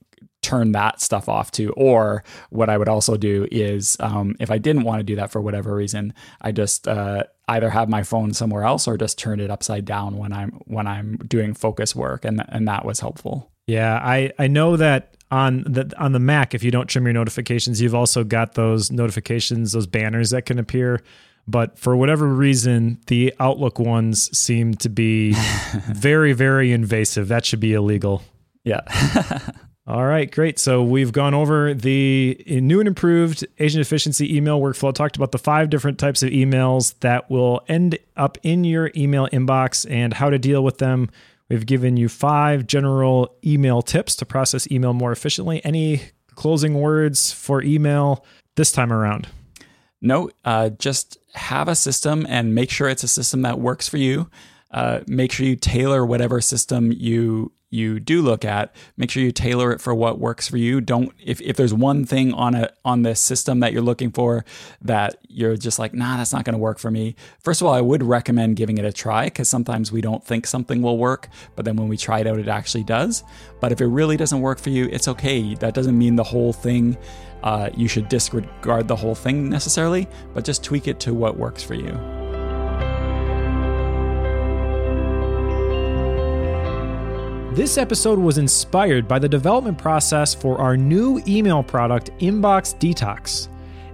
turn 0.45 0.73
that 0.73 1.01
stuff 1.01 1.29
off 1.29 1.51
too. 1.51 1.73
Or 1.77 2.23
what 2.51 2.69
I 2.69 2.79
would 2.79 2.89
also 2.89 3.17
do 3.17 3.49
is, 3.51 3.97
um, 4.01 4.37
if 4.39 4.51
I 4.51 4.59
didn't 4.59 4.85
want 4.85 5.01
to 5.01 5.05
do 5.05 5.17
that 5.17 5.33
for 5.33 5.41
whatever 5.41 5.75
reason, 5.75 6.13
I 6.41 6.53
just 6.53 6.87
uh, 6.87 7.25
either 7.49 7.71
have 7.71 7.89
my 7.89 8.03
phone 8.03 8.33
somewhere 8.35 8.65
else 8.65 8.87
or 8.87 8.97
just 8.97 9.19
turn 9.19 9.41
it 9.41 9.51
upside 9.51 9.85
down 9.85 10.19
when 10.19 10.33
I'm 10.33 10.51
when 10.67 10.87
I'm 10.87 11.17
doing 11.27 11.55
focus 11.55 11.97
work, 11.97 12.25
and 12.25 12.45
and 12.49 12.69
that 12.69 12.85
was 12.85 13.01
helpful. 13.01 13.51
Yeah, 13.67 13.99
I 14.03 14.33
I 14.39 14.47
know 14.47 14.77
that 14.77 15.17
on 15.31 15.65
the 15.65 15.91
on 15.99 16.13
the 16.13 16.21
Mac, 16.21 16.55
if 16.55 16.63
you 16.63 16.71
don't 16.71 16.87
trim 16.87 17.05
your 17.05 17.15
notifications, 17.15 17.81
you've 17.81 17.95
also 17.95 18.23
got 18.25 18.55
those 18.55 18.91
notifications, 18.91 19.73
those 19.73 19.87
banners 19.87 20.31
that 20.31 20.47
can 20.47 20.59
appear. 20.59 21.01
But 21.47 21.79
for 21.79 21.95
whatever 21.97 22.27
reason, 22.27 23.01
the 23.09 23.35
Outlook 23.39 23.79
ones 23.79 24.37
seem 24.37 24.75
to 24.75 24.89
be 24.89 25.33
very, 25.93 26.33
very 26.33 26.73
invasive. 26.73 27.29
That 27.29 27.45
should 27.45 27.61
be 27.61 27.75
illegal. 27.75 28.23
Yeah. 28.65 28.81
All 29.87 30.07
right, 30.07 30.30
great. 30.30 30.59
So 30.59 30.82
we've 30.82 31.12
gone 31.12 31.35
over 31.35 31.74
the 31.74 32.43
new 32.49 32.80
and 32.80 32.89
improved 32.89 33.47
Asian 33.59 33.82
Efficiency 33.82 34.35
email 34.35 34.59
workflow, 34.59 34.95
talked 34.95 35.16
about 35.16 35.30
the 35.30 35.39
five 35.39 35.68
different 35.68 35.99
types 35.99 36.22
of 36.22 36.30
emails 36.30 36.99
that 37.01 37.30
will 37.30 37.61
end 37.68 37.99
up 38.16 38.39
in 38.43 38.64
your 38.64 38.91
email 38.97 39.28
inbox 39.28 39.89
and 39.91 40.14
how 40.14 40.30
to 40.30 40.39
deal 40.39 40.64
with 40.64 40.78
them. 40.78 41.11
We've 41.51 41.66
given 41.66 41.99
you 41.99 42.09
five 42.09 42.66
general 42.66 43.37
email 43.45 43.82
tips 43.82 44.16
to 44.16 44.24
process 44.24 44.70
email 44.70 44.95
more 44.95 45.12
efficiently. 45.12 45.62
Any 45.66 46.01
closing 46.35 46.74
words 46.74 47.30
for 47.30 47.62
email 47.62 48.24
this 48.57 48.72
time 48.72 48.91
around? 48.91 49.28
No, 50.01 50.30
uh, 50.47 50.70
just 50.70 51.18
have 51.35 51.68
a 51.68 51.74
system 51.74 52.24
and 52.26 52.55
make 52.55 52.70
sure 52.70 52.89
it's 52.89 53.05
a 53.05 53.09
system 53.09 53.43
that 53.43 53.61
works 53.61 53.87
for 53.87 53.99
you. 53.99 54.30
Uh, 54.75 55.01
make 55.07 55.31
sure 55.31 55.47
you 55.47 55.55
tailor 55.55 56.05
whatever 56.05 56.41
system 56.41 56.93
you 56.93 57.53
you 57.70 57.99
do 57.99 58.22
look 58.22 58.45
at, 58.45 58.75
make 58.97 59.11
sure 59.11 59.22
you 59.22 59.33
tailor 59.33 59.72
it 59.72 59.81
for 59.81 59.93
what 59.95 60.20
works 60.20 60.47
for 60.49 60.57
you. 60.57 60.81
Don't 60.81 61.12
if, 61.22 61.41
if 61.41 61.57
there's 61.57 61.75
one 61.75 62.05
thing 62.05 62.33
on 62.33 62.55
a 62.55 62.70
on 62.85 63.03
this 63.03 63.20
system 63.20 63.61
that 63.61 63.72
you're 63.72 63.83
looking 63.83 64.11
for 64.11 64.45
that 64.83 65.16
you're 65.29 65.57
just 65.57 65.79
like, 65.79 65.95
nah, 65.95 66.16
that's 66.16 66.33
not 66.33 66.45
going 66.45 66.55
to 66.55 66.59
work 66.59 66.79
for 66.79 66.91
me. 66.91 67.14
First 67.41 67.61
of 67.61 67.66
all, 67.66 67.75
I 67.75 67.81
would 67.81 68.03
recommend 68.03 68.57
giving 68.57 68.79
it 68.79 68.85
a 68.85 68.93
try 68.93 69.27
because 69.27 69.49
sometimes 69.49 69.91
we 69.91 70.01
don't 70.01 70.25
think 70.25 70.47
something 70.47 70.83
will 70.83 70.99
work, 70.99 71.29
but 71.57 71.64
then 71.64 71.77
when 71.77 71.89
we 71.89 71.97
try 71.97 72.20
it 72.20 72.27
out, 72.27 72.39
it 72.39 72.49
actually 72.49 72.85
does. 72.85 73.25
But 73.61 73.72
if 73.72 73.81
it 73.81 73.87
really 73.87 74.16
doesn't 74.16 74.41
work 74.41 74.59
for 74.59 74.70
you, 74.70 74.89
it's 74.91 75.09
okay. 75.09 75.55
That 75.55 75.75
doesn't 75.75 75.99
mean 75.99 76.16
the 76.16 76.25
whole 76.25 76.53
thing. 76.53 76.97
Uh, 77.43 77.70
you 77.77 77.89
should 77.89 78.09
disregard 78.09 78.89
the 78.89 78.97
whole 78.97 79.14
thing 79.14 79.49
necessarily, 79.49 80.09
but 80.33 80.45
just 80.45 80.64
tweak 80.64 80.89
it 80.89 80.99
to 81.01 81.12
what 81.12 81.37
works 81.37 81.62
for 81.62 81.75
you. 81.75 82.24
This 87.55 87.79
episode 87.79 88.19
was 88.19 88.37
inspired 88.39 89.07
by 89.07 89.21
the 89.21 89.29
development 89.29 89.79
process 89.79 90.35
for 90.35 90.61
our 90.61 90.77
new 90.77 91.23
email 91.29 91.63
product, 91.63 92.11
Inbox 92.19 92.77
Detox. 92.81 93.47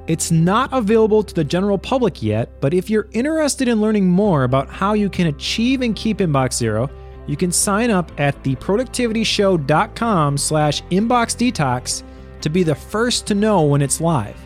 It's 0.06 0.30
not 0.30 0.72
available 0.72 1.22
to 1.22 1.34
the 1.34 1.44
general 1.44 1.76
public 1.76 2.22
yet, 2.22 2.58
but 2.62 2.72
if 2.72 2.88
you're 2.88 3.10
interested 3.12 3.68
in 3.68 3.82
learning 3.82 4.08
more 4.08 4.44
about 4.44 4.70
how 4.70 4.94
you 4.94 5.10
can 5.10 5.26
achieve 5.26 5.82
and 5.82 5.94
keep 5.94 6.20
Inbox 6.20 6.54
Zero, 6.54 6.88
you 7.26 7.36
can 7.36 7.52
sign 7.52 7.90
up 7.90 8.10
at 8.18 8.42
theproductivityshow.com 8.42 10.38
slash 10.38 10.82
inboxdetox 10.84 12.02
to 12.40 12.48
be 12.48 12.62
the 12.62 12.74
first 12.74 13.26
to 13.26 13.34
know 13.34 13.60
when 13.60 13.82
it's 13.82 14.00
live. 14.00 14.40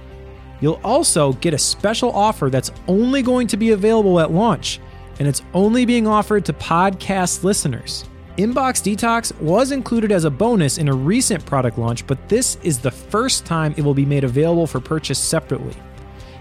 You'll 0.60 0.80
also 0.82 1.34
get 1.34 1.54
a 1.54 1.58
special 1.58 2.10
offer 2.10 2.50
that's 2.50 2.72
only 2.88 3.22
going 3.22 3.46
to 3.46 3.56
be 3.56 3.70
available 3.70 4.18
at 4.18 4.32
launch, 4.32 4.80
and 5.20 5.28
it's 5.28 5.42
only 5.54 5.84
being 5.84 6.08
offered 6.08 6.44
to 6.46 6.52
podcast 6.52 7.44
listeners. 7.44 8.06
Inbox 8.36 8.82
Detox 8.82 9.32
was 9.40 9.70
included 9.70 10.10
as 10.10 10.24
a 10.24 10.30
bonus 10.30 10.78
in 10.78 10.88
a 10.88 10.92
recent 10.92 11.46
product 11.46 11.78
launch, 11.78 12.04
but 12.04 12.28
this 12.28 12.58
is 12.64 12.80
the 12.80 12.90
first 12.90 13.46
time 13.46 13.72
it 13.76 13.84
will 13.84 13.94
be 13.94 14.04
made 14.04 14.24
available 14.24 14.66
for 14.66 14.80
purchase 14.80 15.20
separately. 15.20 15.76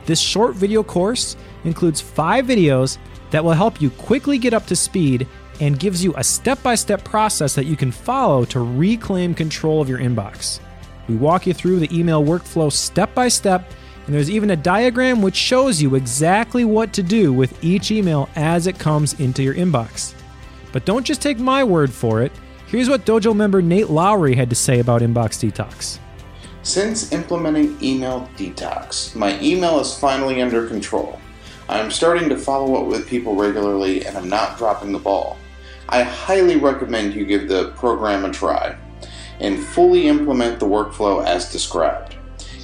This 0.08 0.20
short 0.20 0.56
video 0.56 0.82
course 0.82 1.36
includes 1.66 2.02
five 2.02 2.48
videos 2.48 2.98
that 3.30 3.44
will 3.44 3.52
help 3.52 3.80
you 3.80 3.92
quickly 3.92 4.40
get 4.40 4.56
up 4.56 4.66
to 4.68 4.76
speed 4.76 5.28
and 5.62 5.80
gives 5.80 6.04
you 6.04 6.16
a 6.18 6.24
step 6.24 6.64
by 6.64 6.74
step 6.74 7.04
process 7.04 7.54
that 7.54 7.68
you 7.68 7.76
can 7.76 7.92
follow 7.92 8.44
to 8.46 8.60
reclaim 8.60 9.36
control 9.36 9.80
of 9.80 9.88
your 9.88 10.00
inbox. 10.00 10.60
We 11.08 11.16
walk 11.16 11.46
you 11.46 11.54
through 11.54 11.80
the 11.80 11.96
email 11.96 12.24
workflow 12.24 12.72
step 12.72 13.14
by 13.14 13.28
step, 13.28 13.72
and 14.08 14.16
there's 14.16 14.32
even 14.32 14.50
a 14.50 14.56
diagram 14.56 15.22
which 15.22 15.36
shows 15.36 15.80
you 15.80 15.94
exactly 15.94 16.66
what 16.66 16.92
to 16.94 17.04
do 17.04 17.32
with 17.32 17.64
each 17.64 17.92
email 17.92 18.30
as 18.36 18.66
it 18.66 18.80
comes 18.80 19.20
into 19.20 19.44
your 19.44 19.54
inbox. 19.54 20.16
But 20.74 20.84
don't 20.84 21.06
just 21.06 21.22
take 21.22 21.40
my 21.40 21.64
word 21.64 21.94
for 21.94 22.22
it. 22.22 22.34
Here's 22.68 22.90
what 22.90 23.06
Dojo 23.06 23.34
member 23.34 23.62
Nate 23.62 23.90
Lowry 23.90 24.36
had 24.36 24.50
to 24.50 24.56
say 24.56 24.80
about 24.80 25.02
Inbox 25.02 25.40
Detox. 25.40 26.00
Since 26.64 27.12
implementing 27.12 27.78
Email 27.82 28.28
Detox, 28.36 29.16
my 29.16 29.40
email 29.40 29.80
is 29.80 29.98
finally 29.98 30.42
under 30.42 30.68
control. 30.68 31.20
I 31.70 31.80
am 31.80 31.92
starting 31.92 32.28
to 32.30 32.38
follow 32.38 32.82
up 32.82 32.88
with 32.88 33.08
people 33.08 33.36
regularly 33.36 34.06
and 34.06 34.18
I'm 34.18 34.28
not 34.28 34.58
dropping 34.58 34.92
the 34.92 35.00
ball. 35.00 35.38
I 35.88 36.04
highly 36.04 36.58
recommend 36.58 37.14
you 37.14 37.26
give 37.26 37.48
the 37.48 37.70
program 37.72 38.26
a 38.26 38.32
try 38.32 38.76
and 39.40 39.64
fully 39.64 40.08
implement 40.08 40.60
the 40.60 40.66
workflow 40.66 41.24
as 41.24 41.52
described. 41.52 42.16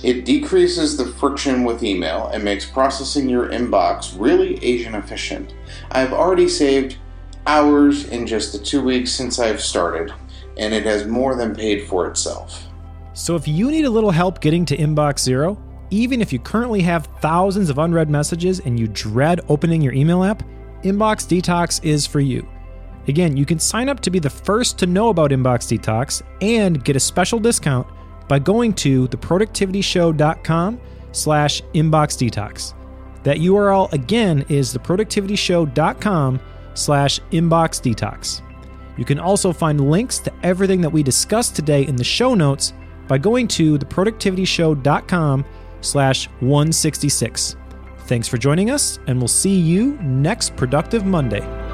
It 0.01 0.23
decreases 0.25 0.95
the 0.95 1.05
friction 1.05 1.65
with 1.65 1.83
email 1.83 2.29
and 2.29 2.43
makes 2.43 2.65
processing 2.65 3.27
your 3.27 3.49
inbox 3.49 4.15
really 4.19 4.63
Asian 4.63 4.95
efficient. 4.95 5.53
I 5.91 5.99
have 5.99 6.13
already 6.13 6.47
saved 6.47 6.97
hours 7.47 8.07
in 8.09 8.27
just 8.27 8.53
the 8.53 8.59
two 8.59 8.81
weeks 8.81 9.11
since 9.11 9.39
I've 9.39 9.61
started, 9.61 10.13
and 10.57 10.73
it 10.73 10.83
has 10.83 11.07
more 11.07 11.35
than 11.35 11.55
paid 11.55 11.87
for 11.87 12.07
itself. 12.07 12.65
So 13.13 13.35
if 13.35 13.47
you 13.47 13.71
need 13.71 13.85
a 13.85 13.89
little 13.89 14.11
help 14.11 14.39
getting 14.39 14.65
to 14.65 14.77
Inbox 14.77 15.19
Zero, 15.19 15.61
even 15.89 16.21
if 16.21 16.31
you 16.31 16.39
currently 16.39 16.81
have 16.81 17.07
thousands 17.19 17.69
of 17.69 17.79
unread 17.79 18.09
messages 18.09 18.59
and 18.59 18.79
you 18.79 18.87
dread 18.87 19.41
opening 19.49 19.81
your 19.81 19.93
email 19.93 20.23
app, 20.23 20.43
Inbox 20.83 21.27
Detox 21.27 21.83
is 21.83 22.05
for 22.05 22.19
you. 22.19 22.47
Again, 23.07 23.35
you 23.35 23.45
can 23.45 23.59
sign 23.59 23.89
up 23.89 23.99
to 24.01 24.11
be 24.11 24.19
the 24.19 24.29
first 24.29 24.77
to 24.79 24.85
know 24.85 25.09
about 25.09 25.31
Inbox 25.31 25.67
Detox 25.67 26.21
and 26.41 26.83
get 26.83 26.95
a 26.95 26.99
special 26.99 27.39
discount 27.39 27.87
by 28.27 28.37
going 28.39 28.73
to 28.73 29.07
theproductivityshow.com 29.07 30.79
slash 31.11 31.61
inboxdetox. 31.73 32.73
That 33.23 33.37
URL 33.37 33.91
again 33.91 34.45
is 34.47 34.73
theproductivityshow.com 34.73 36.39
slash 36.79 37.19
inbox 37.31 37.81
detox. 37.81 38.41
You 38.97 39.05
can 39.05 39.19
also 39.19 39.53
find 39.53 39.89
links 39.89 40.19
to 40.19 40.33
everything 40.43 40.81
that 40.81 40.89
we 40.89 41.03
discussed 41.03 41.55
today 41.55 41.85
in 41.85 41.95
the 41.95 42.03
show 42.03 42.33
notes 42.33 42.73
by 43.07 43.17
going 43.17 43.47
to 43.49 43.77
theproductivityshow.com 43.77 45.45
slash 45.81 46.27
166. 46.39 47.55
Thanks 47.99 48.27
for 48.27 48.37
joining 48.37 48.71
us, 48.71 48.99
and 49.07 49.19
we'll 49.19 49.27
see 49.27 49.57
you 49.57 49.97
next 50.01 50.55
Productive 50.55 51.05
Monday. 51.05 51.68